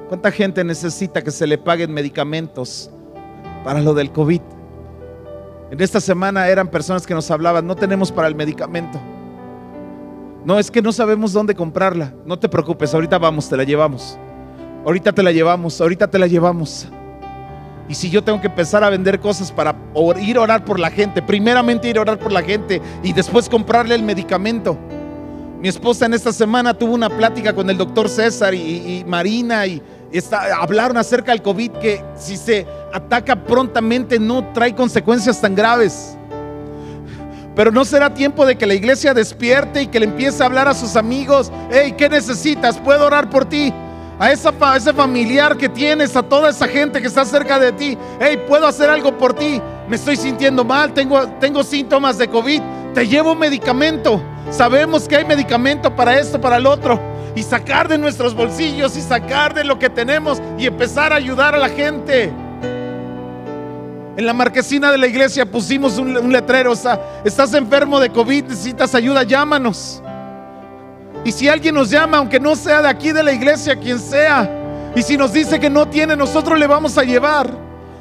¿Cuánta 0.07 0.31
gente 0.31 0.63
necesita 0.63 1.21
que 1.21 1.31
se 1.31 1.45
le 1.45 1.57
paguen 1.57 1.93
medicamentos 1.93 2.89
para 3.63 3.81
lo 3.81 3.93
del 3.93 4.11
COVID? 4.11 4.41
En 5.70 5.82
esta 5.82 5.99
semana 5.99 6.47
eran 6.47 6.70
personas 6.70 7.05
que 7.05 7.13
nos 7.13 7.30
hablaban, 7.30 7.68
no 7.68 7.76
tenemos 7.76 8.11
para 8.11 8.28
el 8.28 8.36
medicamento. 8.36 8.99
No, 10.45 10.57
es 10.57 10.72
que 10.72 10.82
no 10.82 10.93
sabemos 10.93 11.34
dónde 11.34 11.55
comprarla. 11.55 12.13
No 12.26 12.39
te 12.39 12.47
preocupes, 12.47 12.93
ahorita 12.93 13.18
vamos, 13.18 13.49
te 13.49 13.57
la 13.57 13.65
llevamos. 13.65 14.18
Ahorita 14.86 15.11
te 15.11 15.22
la 15.22 15.34
llevamos, 15.34 15.82
ahorita 15.82 16.07
te 16.07 16.18
la 16.18 16.28
llevamos. 16.28 16.88
Y 17.89 17.95
si 17.95 18.09
yo 18.09 18.24
tengo 18.24 18.39
que 18.39 18.47
empezar 18.47 18.82
a 18.84 18.89
vender 18.89 19.20
cosas 19.20 19.51
para 19.51 19.76
ir 20.22 20.38
a 20.38 20.41
orar 20.41 20.63
por 20.63 20.80
la 20.80 20.89
gente, 20.89 21.22
primeramente 21.22 21.89
ir 21.89 21.97
a 21.97 22.01
orar 22.01 22.18
por 22.18 22.32
la 22.32 22.41
gente 22.41 22.82
y 23.03 23.11
después 23.11 23.49
comprarle 23.49 23.95
el 23.95 24.03
medicamento. 24.03 24.78
Mi 25.59 25.68
esposa 25.68 26.05
en 26.05 26.13
esta 26.13 26.32
semana 26.32 26.74
tuvo 26.74 26.93
una 26.93 27.09
plática 27.09 27.53
con 27.53 27.70
el 27.70 27.78
doctor 27.78 28.07
César 28.07 28.53
y, 28.53 29.03
Marina 29.07 29.65
y 29.65 29.82
hablaron 30.57 30.97
acerca 30.97 31.32
del 31.32 31.41
COVID 31.41 31.72
que 31.72 32.03
si 32.15 32.38
se 32.38 32.65
ataca 32.93 33.35
prontamente 33.35 34.19
no 34.19 34.43
trae 34.53 34.73
consecuencias 34.75 35.39
tan 35.41 35.55
graves. 35.55 36.17
Pero 37.55 37.71
no 37.71 37.85
será 37.85 38.13
tiempo 38.13 38.45
de 38.45 38.55
que 38.55 38.67
la 38.67 38.75
iglesia 38.75 39.13
despierte 39.13 39.81
y 39.81 39.88
que 39.88 39.99
le 39.99 40.05
empiece 40.05 40.43
a 40.43 40.45
hablar 40.45 40.67
a 40.67 40.73
sus 40.73 40.95
amigos. 40.95 41.51
Hey, 41.71 41.95
¿qué 41.97 42.07
necesitas? 42.07 42.77
¿Puedo 42.77 43.05
orar 43.05 43.29
por 43.29 43.45
ti? 43.45 43.73
a, 44.19 44.31
esa, 44.31 44.51
ese 44.75 44.93
familiar 44.93 45.57
que 45.57 45.69
tienes, 45.69 46.15
a 46.15 46.23
toda 46.23 46.49
esa 46.49 46.67
gente 46.67 47.01
que 47.01 47.07
está 47.07 47.25
cerca 47.25 47.59
de 47.59 47.71
ti. 47.71 47.97
Hey, 48.19 48.43
puedo 48.47 48.67
hacer 48.67 48.89
algo 48.89 49.17
por 49.17 49.33
ti. 49.33 49.61
Me 49.88 49.95
estoy 49.95 50.17
sintiendo 50.17 50.63
mal, 50.63 50.93
tengo, 50.93 51.27
tengo 51.39 51.63
síntomas 51.63 52.17
de 52.17 52.27
COVID. 52.27 52.61
Te 52.93 53.07
llevo 53.07 53.35
medicamento. 53.35 54.21
Sabemos 54.49 55.07
que 55.07 55.17
hay 55.17 55.25
medicamento 55.25 55.95
para 55.95 56.19
esto, 56.19 56.41
para 56.41 56.57
el 56.57 56.65
otro. 56.65 56.99
Y 57.35 57.43
sacar 57.43 57.88
de 57.88 57.97
nuestros 57.97 58.33
bolsillos 58.33 58.97
y 58.97 59.01
sacar 59.01 59.53
de 59.53 59.63
lo 59.63 59.77
que 59.77 59.89
tenemos 59.89 60.41
y 60.57 60.65
empezar 60.65 61.13
a 61.13 61.17
ayudar 61.17 61.53
a 61.53 61.59
la 61.59 61.69
gente. 61.69 62.33
En 64.18 64.26
la 64.26 64.34
marquesina 64.34 64.91
de 64.91 64.97
la 64.97 65.05
iglesia 65.05 65.45
pusimos 65.45 65.99
un, 65.99 66.18
un 66.18 66.34
letrero, 66.34 66.76
sea, 66.76 66.99
estás 67.24 67.53
enfermo 67.53 67.99
de 67.99 68.09
COVID, 68.09 68.45
necesitas 68.45 68.95
ayuda, 68.95 69.22
llámanos. 69.22 70.01
Y 71.24 71.32
si 71.32 71.47
alguien 71.47 71.76
nos 71.76 71.91
llama, 71.91 72.18
aunque 72.18 72.39
no 72.39 72.55
sea 72.55 72.82
de 72.82 72.89
aquí 72.89 73.11
de 73.11 73.22
la 73.22 73.32
iglesia, 73.32 73.76
quien 73.76 73.99
sea, 73.99 74.49
y 74.95 75.03
si 75.03 75.18
nos 75.18 75.34
dice 75.34 75.59
que 75.59 75.70
no 75.70 75.88
tiene, 75.88 76.15
nosotros 76.15 76.57
le 76.57 76.65
vamos 76.65 76.97
a 76.97 77.03
llevar. 77.03 77.47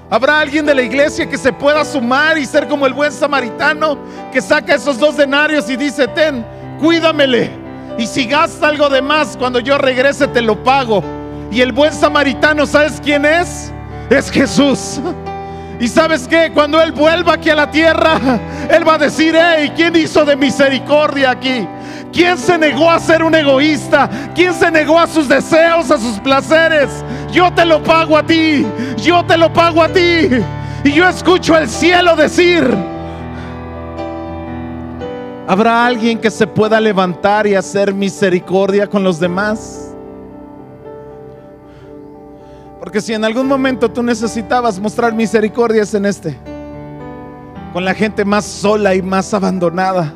Habrá 0.09 0.41
alguien 0.41 0.64
de 0.64 0.75
la 0.75 0.81
iglesia 0.81 1.29
que 1.29 1.37
se 1.37 1.53
pueda 1.53 1.85
sumar 1.85 2.39
y 2.39 2.47
ser 2.47 2.67
como 2.67 2.87
el 2.87 2.95
buen 2.95 3.12
samaritano 3.12 3.99
que 4.33 4.41
saca 4.41 4.75
esos 4.75 4.99
dos 4.99 5.19
denarios 5.19 5.69
y 5.69 5.77
dice, 5.77 6.09
ten, 6.09 6.47
cuídamele. 6.81 7.51
Y 7.99 8.07
si 8.07 8.25
gasta 8.25 8.69
algo 8.69 8.89
de 8.89 9.03
más, 9.03 9.37
cuando 9.37 9.61
yo 9.61 9.77
regrese 9.77 10.29
te 10.29 10.41
lo 10.41 10.62
pago. 10.64 11.03
Y 11.51 11.61
el 11.61 11.73
buen 11.73 11.93
samaritano, 11.93 12.64
¿sabes 12.64 13.03
quién 13.05 13.27
es? 13.27 13.71
Es 14.09 14.31
Jesús. 14.31 14.99
Y 15.79 15.89
sabes 15.89 16.27
qué, 16.27 16.51
cuando 16.55 16.81
Él 16.81 16.93
vuelva 16.93 17.35
aquí 17.35 17.51
a 17.51 17.55
la 17.55 17.70
tierra, 17.70 18.18
Él 18.70 18.87
va 18.87 18.95
a 18.95 18.99
decir, 18.99 19.37
hey, 19.39 19.72
¿quién 19.77 19.95
hizo 19.97 20.24
de 20.24 20.37
misericordia 20.37 21.31
aquí? 21.31 21.66
¿Quién 22.12 22.39
se 22.39 22.57
negó 22.57 22.91
a 22.91 22.99
ser 22.99 23.22
un 23.22 23.35
egoísta? 23.35 24.09
¿Quién 24.35 24.55
se 24.55 24.70
negó 24.70 24.99
a 24.99 25.07
sus 25.07 25.29
deseos, 25.29 25.91
a 25.91 25.99
sus 25.99 26.18
placeres? 26.20 27.05
Yo 27.31 27.53
te 27.53 27.64
lo 27.66 27.83
pago 27.83 28.16
a 28.16 28.22
ti. 28.22 28.66
Yo 28.97 29.22
te 29.27 29.37
lo 29.37 29.53
pago 29.53 29.83
a 29.83 29.89
ti. 29.89 30.29
Y 30.83 30.93
yo 30.93 31.07
escucho 31.07 31.59
el 31.59 31.68
cielo 31.68 32.16
decir, 32.16 32.64
¿habrá 35.47 35.85
alguien 35.85 36.18
que 36.18 36.31
se 36.31 36.47
pueda 36.47 36.81
levantar 36.81 37.47
y 37.47 37.55
hacer 37.55 37.93
misericordia 37.93 38.87
con 38.87 39.05
los 39.05 39.20
demás? 39.20 39.95
Porque 42.87 43.01
si 43.01 43.12
en 43.12 43.24
algún 43.24 43.49
momento 43.49 43.91
tú 43.91 44.01
necesitabas 44.01 44.78
mostrar 44.78 45.12
misericordias 45.12 45.93
en 45.95 46.07
este, 46.07 46.39
con 47.72 47.84
la 47.84 47.93
gente 47.95 48.24
más 48.24 48.45
sola 48.45 48.95
y 48.95 49.03
más 49.03 49.34
abandonada, 49.34 50.14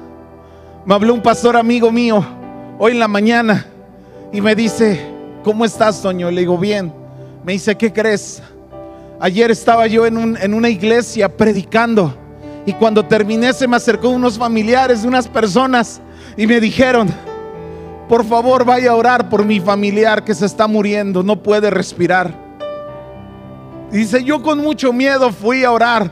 me 0.86 0.94
habló 0.94 1.14
un 1.14 1.20
pastor 1.20 1.56
amigo 1.56 1.90
mío 1.90 2.24
hoy 2.78 2.92
en 2.92 3.00
la 3.00 3.08
mañana 3.08 3.66
y 4.32 4.40
me 4.40 4.54
dice, 4.54 5.04
¿cómo 5.42 5.64
estás, 5.64 6.00
Toño? 6.00 6.30
Le 6.30 6.42
digo, 6.42 6.56
bien. 6.58 6.92
Me 7.42 7.54
dice, 7.54 7.76
¿qué 7.76 7.92
crees? 7.92 8.40
Ayer 9.18 9.50
estaba 9.50 9.88
yo 9.88 10.06
en, 10.06 10.54
una 10.54 10.68
iglesia 10.68 11.28
predicando 11.36 12.14
y 12.66 12.72
cuando 12.74 13.04
terminé 13.04 13.52
se 13.52 13.66
me 13.66 13.78
acercó 13.78 14.10
unos 14.10 14.38
familiares 14.38 15.02
de 15.02 15.08
unas 15.08 15.26
personas 15.26 16.00
y 16.36 16.46
me 16.46 16.60
dijeron, 16.60 17.08
por 18.08 18.24
favor 18.24 18.64
vaya 18.64 18.92
a 18.92 18.94
orar 18.94 19.28
por 19.28 19.44
mi 19.44 19.58
familiar 19.58 20.22
que 20.22 20.36
se 20.36 20.46
está 20.46 20.68
muriendo, 20.68 21.24
no 21.24 21.42
puede 21.42 21.68
respirar. 21.68 22.48
Dice, 23.90 24.22
yo 24.22 24.40
con 24.40 24.58
mucho 24.58 24.92
miedo 24.92 25.32
fui 25.32 25.64
a 25.64 25.72
orar. 25.72 26.10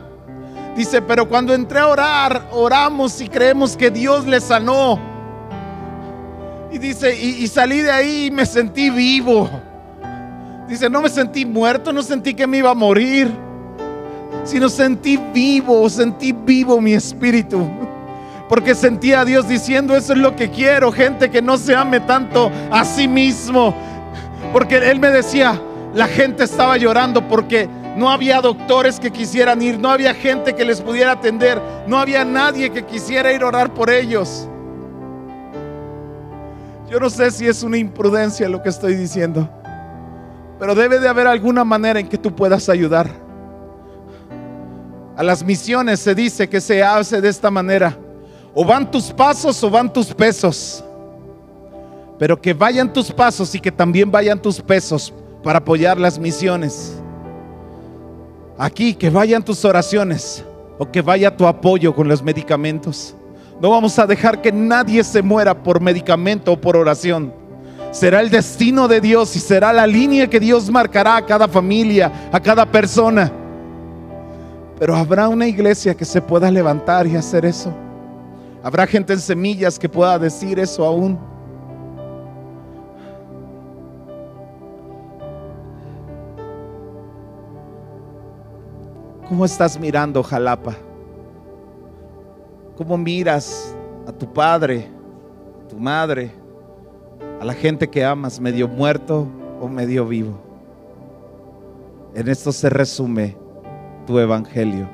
Dice, 0.77 1.01
pero 1.03 1.29
cuando 1.29 1.55
entré 1.55 1.79
a 1.79 1.89
orar, 1.89 2.49
oramos 2.53 3.21
y 3.21 3.29
creemos 3.29 3.77
que 3.77 3.91
Dios 3.91 4.27
le 4.27 4.41
sanó. 4.41 4.99
Y 6.71 6.79
dice, 6.79 7.17
y, 7.17 7.47
salí 7.47 7.81
de 7.81 7.91
ahí 7.91 8.27
y 8.27 8.31
me 8.31 8.45
sentí 8.45 8.91
vivo. 8.91 9.49
Dice, 10.69 10.91
no 10.91 11.01
me 11.01 11.09
sentí 11.09 11.47
muerto, 11.47 11.93
no 11.93 12.03
sentí 12.03 12.35
que 12.35 12.47
me 12.47 12.59
iba 12.59 12.71
a 12.71 12.75
morir, 12.75 13.33
sino 14.45 14.69
sentí 14.69 15.19
vivo, 15.33 15.89
sentí 15.89 16.33
vivo 16.33 16.81
mi 16.81 16.93
espíritu. 16.93 17.67
Porque 18.49 18.75
sentí 18.75 19.13
a 19.13 19.25
Dios 19.25 19.49
diciendo, 19.49 19.97
eso 19.97 20.13
es 20.13 20.19
lo 20.19 20.37
que 20.37 20.51
quiero, 20.51 20.93
gente 20.93 21.31
que 21.31 21.41
no 21.41 21.57
se 21.57 21.75
ame 21.75 22.01
tanto 22.01 22.51
a 22.71 22.85
sí 22.85 23.09
mismo. 23.09 23.75
Porque 24.53 24.77
Él 24.77 25.01
me 25.01 25.11
decía, 25.11 25.61
la 25.95 26.07
gente 26.07 26.45
estaba 26.45 26.77
llorando 26.77 27.27
porque 27.29 27.69
no 27.97 28.11
había 28.11 28.41
doctores 28.41 29.01
que 29.01 29.11
quisieran 29.11 29.61
ir, 29.63 29.79
no 29.79 29.91
había 29.91 30.15
gente 30.15 30.55
que 30.55 30.65
les 30.65 30.81
pudiera 30.81 31.13
atender, 31.13 31.61
no 31.87 31.99
había 31.99 32.25
nadie 32.25 32.71
que 32.71 32.85
quisiera 32.85 33.33
ir 33.33 33.43
a 33.43 33.49
orar 33.49 33.75
por 33.75 33.91
ellos. 33.91 34.49
Yo 36.89 37.01
no 37.01 37.11
sé 37.11 37.31
si 37.31 37.47
es 37.47 37.63
una 37.63 37.77
imprudencia 37.77 38.49
lo 38.49 38.63
que 38.63 38.69
estoy 38.69 38.95
diciendo, 38.95 39.49
pero 40.59 40.75
debe 40.75 40.99
de 40.99 41.09
haber 41.09 41.27
alguna 41.27 41.65
manera 41.65 42.01
en 42.01 42.09
que 42.09 42.19
tú 42.19 42.35
puedas 42.35 42.69
ayudar. 42.69 43.11
A 45.17 45.23
las 45.23 45.43
misiones 45.43 45.99
se 45.99 46.15
dice 46.15 46.49
que 46.49 46.61
se 46.61 46.83
hace 46.83 47.21
de 47.21 47.29
esta 47.29 47.51
manera. 47.51 47.99
O 48.55 48.65
van 48.65 48.89
tus 48.89 49.13
pasos 49.13 49.63
o 49.65 49.69
van 49.69 49.93
tus 49.93 50.15
pesos. 50.15 50.85
Pero 52.21 52.41
que 52.41 52.55
vayan 52.55 52.93
tus 52.93 53.11
pasos 53.11 53.53
y 53.55 53.59
que 53.59 53.73
también 53.73 54.11
vayan 54.13 54.41
tus 54.41 54.61
pesos 54.61 55.13
para 55.43 55.59
apoyar 55.59 55.99
las 55.99 56.19
misiones 56.19 56.99
aquí, 58.59 58.95
que 58.95 59.09
vayan 59.09 59.45
tus 59.45 59.65
oraciones 59.65 60.45
o 60.79 60.91
que 60.91 61.01
vaya 61.01 61.35
tu 61.35 61.47
apoyo 61.47 61.95
con 61.95 62.09
los 62.09 62.23
medicamentos. 62.23 63.15
No 63.61 63.71
vamos 63.71 63.99
a 63.99 64.07
dejar 64.07 64.43
que 64.43 64.53
nadie 64.53 65.03
se 65.03 65.23
muera 65.23 65.63
por 65.63 65.81
medicamento 65.81 66.53
o 66.53 66.61
por 66.61 66.77
oración. 66.77 67.33
Será 67.91 68.21
el 68.21 68.29
destino 68.29 68.87
de 68.87 69.01
Dios 69.01 69.35
y 69.35 69.41
será 69.41 69.73
la 69.73 69.87
línea 69.87 70.29
que 70.29 70.39
Dios 70.39 70.71
marcará 70.71 71.17
a 71.17 71.25
cada 71.25 71.49
familia, 71.49 72.29
a 72.31 72.39
cada 72.39 72.67
persona. 72.67 73.33
Pero 74.79 74.95
habrá 74.95 75.29
una 75.29 75.47
iglesia 75.47 75.95
que 75.95 76.05
se 76.05 76.21
pueda 76.21 76.51
levantar 76.51 77.07
y 77.07 77.17
hacer 77.17 77.45
eso. 77.45 77.73
Habrá 78.63 78.87
gente 78.87 79.13
en 79.13 79.21
semillas 79.21 79.79
que 79.79 79.89
pueda 79.89 80.19
decir 80.19 80.59
eso 80.59 80.85
aún. 80.85 81.19
¿Cómo 89.29 89.45
estás 89.45 89.79
mirando 89.79 90.23
Jalapa? 90.23 90.75
¿Cómo 92.79 92.97
miras 92.97 93.77
a 94.07 94.13
tu 94.13 94.33
padre, 94.33 94.89
a 95.63 95.69
tu 95.69 95.79
madre, 95.79 96.31
a 97.39 97.45
la 97.45 97.53
gente 97.53 97.89
que 97.89 98.03
amas, 98.03 98.41
medio 98.41 98.67
muerto 98.67 99.29
o 99.61 99.69
medio 99.69 100.07
vivo? 100.07 100.39
En 102.15 102.27
esto 102.27 102.53
se 102.53 102.71
resume 102.71 103.37
tu 104.07 104.19
evangelio. 104.19 104.89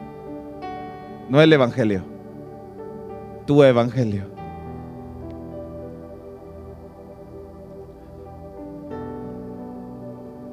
No 1.28 1.40
el 1.40 1.52
evangelio, 1.52 2.02
tu 3.46 3.62
evangelio. 3.62 4.24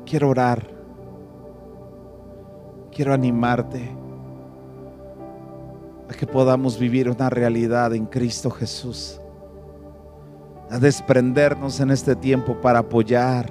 Quiero 0.05 0.29
orar. 0.29 0.80
Quiero 2.93 3.13
animarte 3.13 3.89
a 6.09 6.13
que 6.13 6.27
podamos 6.27 6.77
vivir 6.77 7.09
una 7.09 7.29
realidad 7.29 7.93
en 7.93 8.05
Cristo 8.05 8.49
Jesús. 8.49 9.19
A 10.69 10.77
desprendernos 10.79 11.79
en 11.79 11.91
este 11.91 12.15
tiempo 12.15 12.59
para 12.61 12.79
apoyar, 12.79 13.49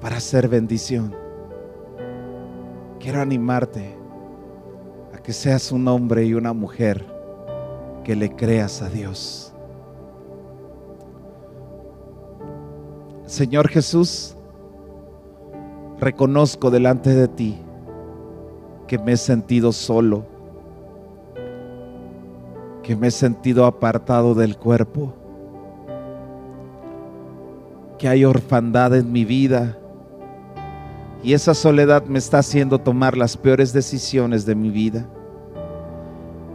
para 0.00 0.16
hacer 0.16 0.48
bendición 0.48 1.22
quiero 3.02 3.20
animarte 3.20 3.96
a 5.12 5.18
que 5.18 5.32
seas 5.32 5.72
un 5.72 5.88
hombre 5.88 6.24
y 6.24 6.34
una 6.34 6.52
mujer 6.52 7.04
que 8.04 8.14
le 8.14 8.30
creas 8.36 8.80
a 8.80 8.88
Dios. 8.88 9.52
Señor 13.26 13.68
Jesús, 13.68 14.36
reconozco 15.98 16.70
delante 16.70 17.10
de 17.10 17.26
ti 17.26 17.58
que 18.92 18.98
me 18.98 19.12
he 19.12 19.16
sentido 19.16 19.72
solo, 19.72 20.26
que 22.82 22.94
me 22.94 23.06
he 23.06 23.10
sentido 23.10 23.64
apartado 23.64 24.34
del 24.34 24.58
cuerpo, 24.58 25.14
que 27.96 28.06
hay 28.06 28.26
orfandad 28.26 28.94
en 28.94 29.10
mi 29.10 29.24
vida 29.24 29.78
y 31.22 31.32
esa 31.32 31.54
soledad 31.54 32.04
me 32.04 32.18
está 32.18 32.40
haciendo 32.40 32.78
tomar 32.78 33.16
las 33.16 33.34
peores 33.34 33.72
decisiones 33.72 34.44
de 34.44 34.54
mi 34.54 34.68
vida. 34.68 35.08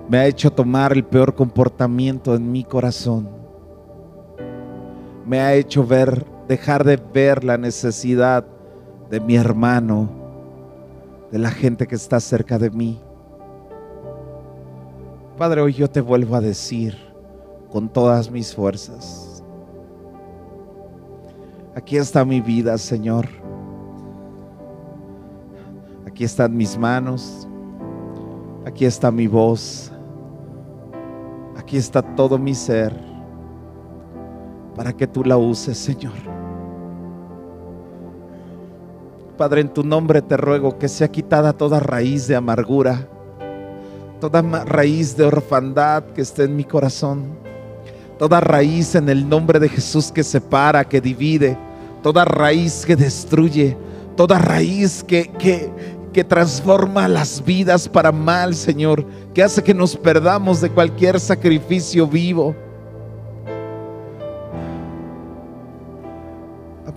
Me 0.07 0.19
ha 0.19 0.27
hecho 0.27 0.51
tomar 0.51 0.93
el 0.93 1.03
peor 1.03 1.33
comportamiento 1.33 2.35
en 2.35 2.51
mi 2.51 2.63
corazón. 2.63 3.29
Me 5.25 5.39
ha 5.39 5.55
hecho 5.55 5.83
ver, 5.83 6.23
dejar 6.47 6.83
de 6.83 6.97
ver 6.97 7.43
la 7.43 7.57
necesidad 7.57 8.45
de 9.09 9.19
mi 9.19 9.35
hermano, 9.37 10.26
de 11.31 11.37
la 11.37 11.51
gente 11.51 11.87
que 11.87 11.95
está 11.95 12.19
cerca 12.19 12.57
de 12.57 12.69
mí. 12.69 12.99
Padre, 15.37 15.61
hoy 15.61 15.73
yo 15.73 15.89
te 15.89 16.01
vuelvo 16.01 16.35
a 16.35 16.41
decir 16.41 16.97
con 17.69 17.89
todas 17.89 18.31
mis 18.31 18.55
fuerzas. 18.55 19.43
Aquí 21.75 21.97
está 21.97 22.25
mi 22.25 22.41
vida, 22.41 22.77
Señor. 22.77 23.27
Aquí 26.05 26.23
están 26.23 26.57
mis 26.57 26.77
manos. 26.77 27.47
Aquí 28.65 28.85
está 28.85 29.11
mi 29.11 29.27
voz. 29.27 29.91
Aquí 31.55 31.77
está 31.77 32.01
todo 32.01 32.39
mi 32.39 32.55
ser. 32.55 32.99
Para 34.75 34.91
que 34.91 35.05
tú 35.05 35.23
la 35.23 35.37
uses, 35.37 35.77
Señor. 35.77 36.36
Padre, 39.37 39.61
en 39.61 39.69
tu 39.69 39.83
nombre 39.83 40.23
te 40.23 40.35
ruego 40.35 40.79
que 40.79 40.87
sea 40.87 41.09
quitada 41.09 41.53
toda 41.53 41.79
raíz 41.79 42.27
de 42.27 42.35
amargura, 42.35 43.07
toda 44.19 44.41
raíz 44.41 45.15
de 45.15 45.25
orfandad 45.25 46.03
que 46.05 46.21
esté 46.21 46.45
en 46.45 46.55
mi 46.55 46.63
corazón, 46.63 47.37
toda 48.17 48.39
raíz 48.39 48.95
en 48.95 49.09
el 49.09 49.29
nombre 49.29 49.59
de 49.59 49.69
Jesús 49.69 50.11
que 50.11 50.23
separa, 50.23 50.83
que 50.85 50.99
divide, 50.99 51.55
toda 52.01 52.25
raíz 52.25 52.83
que 52.83 52.95
destruye, 52.95 53.77
toda 54.15 54.39
raíz 54.39 55.03
que, 55.03 55.27
que, 55.37 55.69
que 56.11 56.23
transforma 56.23 57.07
las 57.07 57.45
vidas 57.45 57.87
para 57.87 58.11
mal, 58.11 58.55
Señor, 58.55 59.05
que 59.35 59.43
hace 59.43 59.63
que 59.63 59.75
nos 59.75 59.95
perdamos 59.95 60.61
de 60.61 60.71
cualquier 60.71 61.19
sacrificio 61.19 62.07
vivo. 62.07 62.55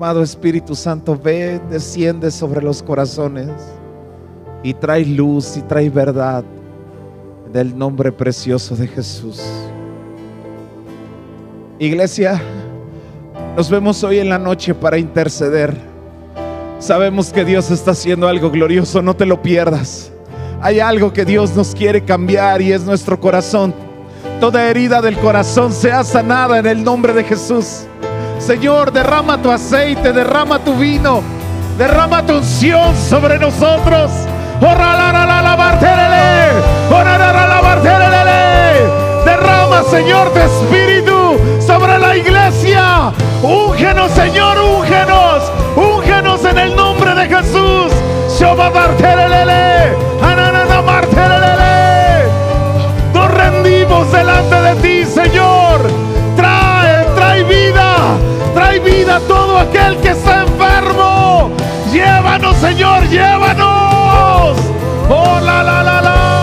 Amado 0.00 0.22
Espíritu 0.22 0.74
Santo, 0.74 1.14
ve, 1.14 1.60
desciende 1.68 2.30
sobre 2.30 2.62
los 2.62 2.82
corazones 2.82 3.50
y 4.62 4.72
trae 4.72 5.04
luz 5.04 5.58
y 5.58 5.60
trae 5.60 5.90
verdad 5.90 6.42
del 7.52 7.76
nombre 7.76 8.10
precioso 8.10 8.74
de 8.74 8.86
Jesús. 8.86 9.42
Iglesia, 11.78 12.40
nos 13.54 13.68
vemos 13.68 14.02
hoy 14.02 14.20
en 14.20 14.30
la 14.30 14.38
noche 14.38 14.72
para 14.72 14.96
interceder 14.96 15.76
Sabemos 16.78 17.30
que 17.30 17.44
Dios 17.44 17.70
está 17.70 17.90
haciendo 17.90 18.26
algo 18.26 18.50
glorioso, 18.50 19.02
no 19.02 19.14
te 19.14 19.26
lo 19.26 19.42
pierdas. 19.42 20.10
Hay 20.62 20.80
algo 20.80 21.12
que 21.12 21.26
Dios 21.26 21.54
nos 21.54 21.74
quiere 21.74 22.06
cambiar 22.06 22.62
y 22.62 22.72
es 22.72 22.84
nuestro 22.84 23.20
corazón. 23.20 23.74
Toda 24.40 24.66
herida 24.66 25.02
del 25.02 25.18
corazón 25.18 25.74
sea 25.74 26.04
sanada 26.04 26.58
en 26.58 26.64
el 26.64 26.82
nombre 26.82 27.12
de 27.12 27.22
Jesús. 27.22 27.84
Señor, 28.40 28.90
derrama 28.90 29.40
tu 29.40 29.50
aceite, 29.50 30.12
derrama 30.12 30.58
tu 30.58 30.74
vino, 30.74 31.22
derrama 31.78 32.24
tu 32.24 32.38
unción 32.38 32.96
sobre 32.96 33.38
nosotros. 33.38 34.10
Derrama, 39.24 39.82
Señor, 39.90 40.32
tu 40.32 40.38
espíritu 40.38 41.38
sobre 41.64 41.98
la 41.98 42.16
iglesia. 42.16 43.12
Úngenos, 43.42 44.10
Señor, 44.12 44.56
úngenos 45.76 46.44
en 46.44 46.58
el 46.58 46.74
nombre 46.74 47.14
de 47.14 47.28
Jesús. 47.28 47.92
Nos 53.14 53.30
rendimos 53.30 54.10
delante 54.10 54.54
de 54.56 54.74
ti, 54.76 55.04
Señor. 55.04 56.09
Vida, 57.50 58.16
trae 58.54 58.78
vida 58.78 59.16
a 59.16 59.20
todo 59.20 59.58
aquel 59.58 59.96
que 59.96 60.10
está 60.10 60.42
enfermo. 60.42 61.50
Llévanos, 61.92 62.56
Señor, 62.58 63.08
llévanos. 63.08 64.56
Oh, 65.08 65.40
la, 65.42 65.64
la, 65.64 65.82
la. 65.82 66.39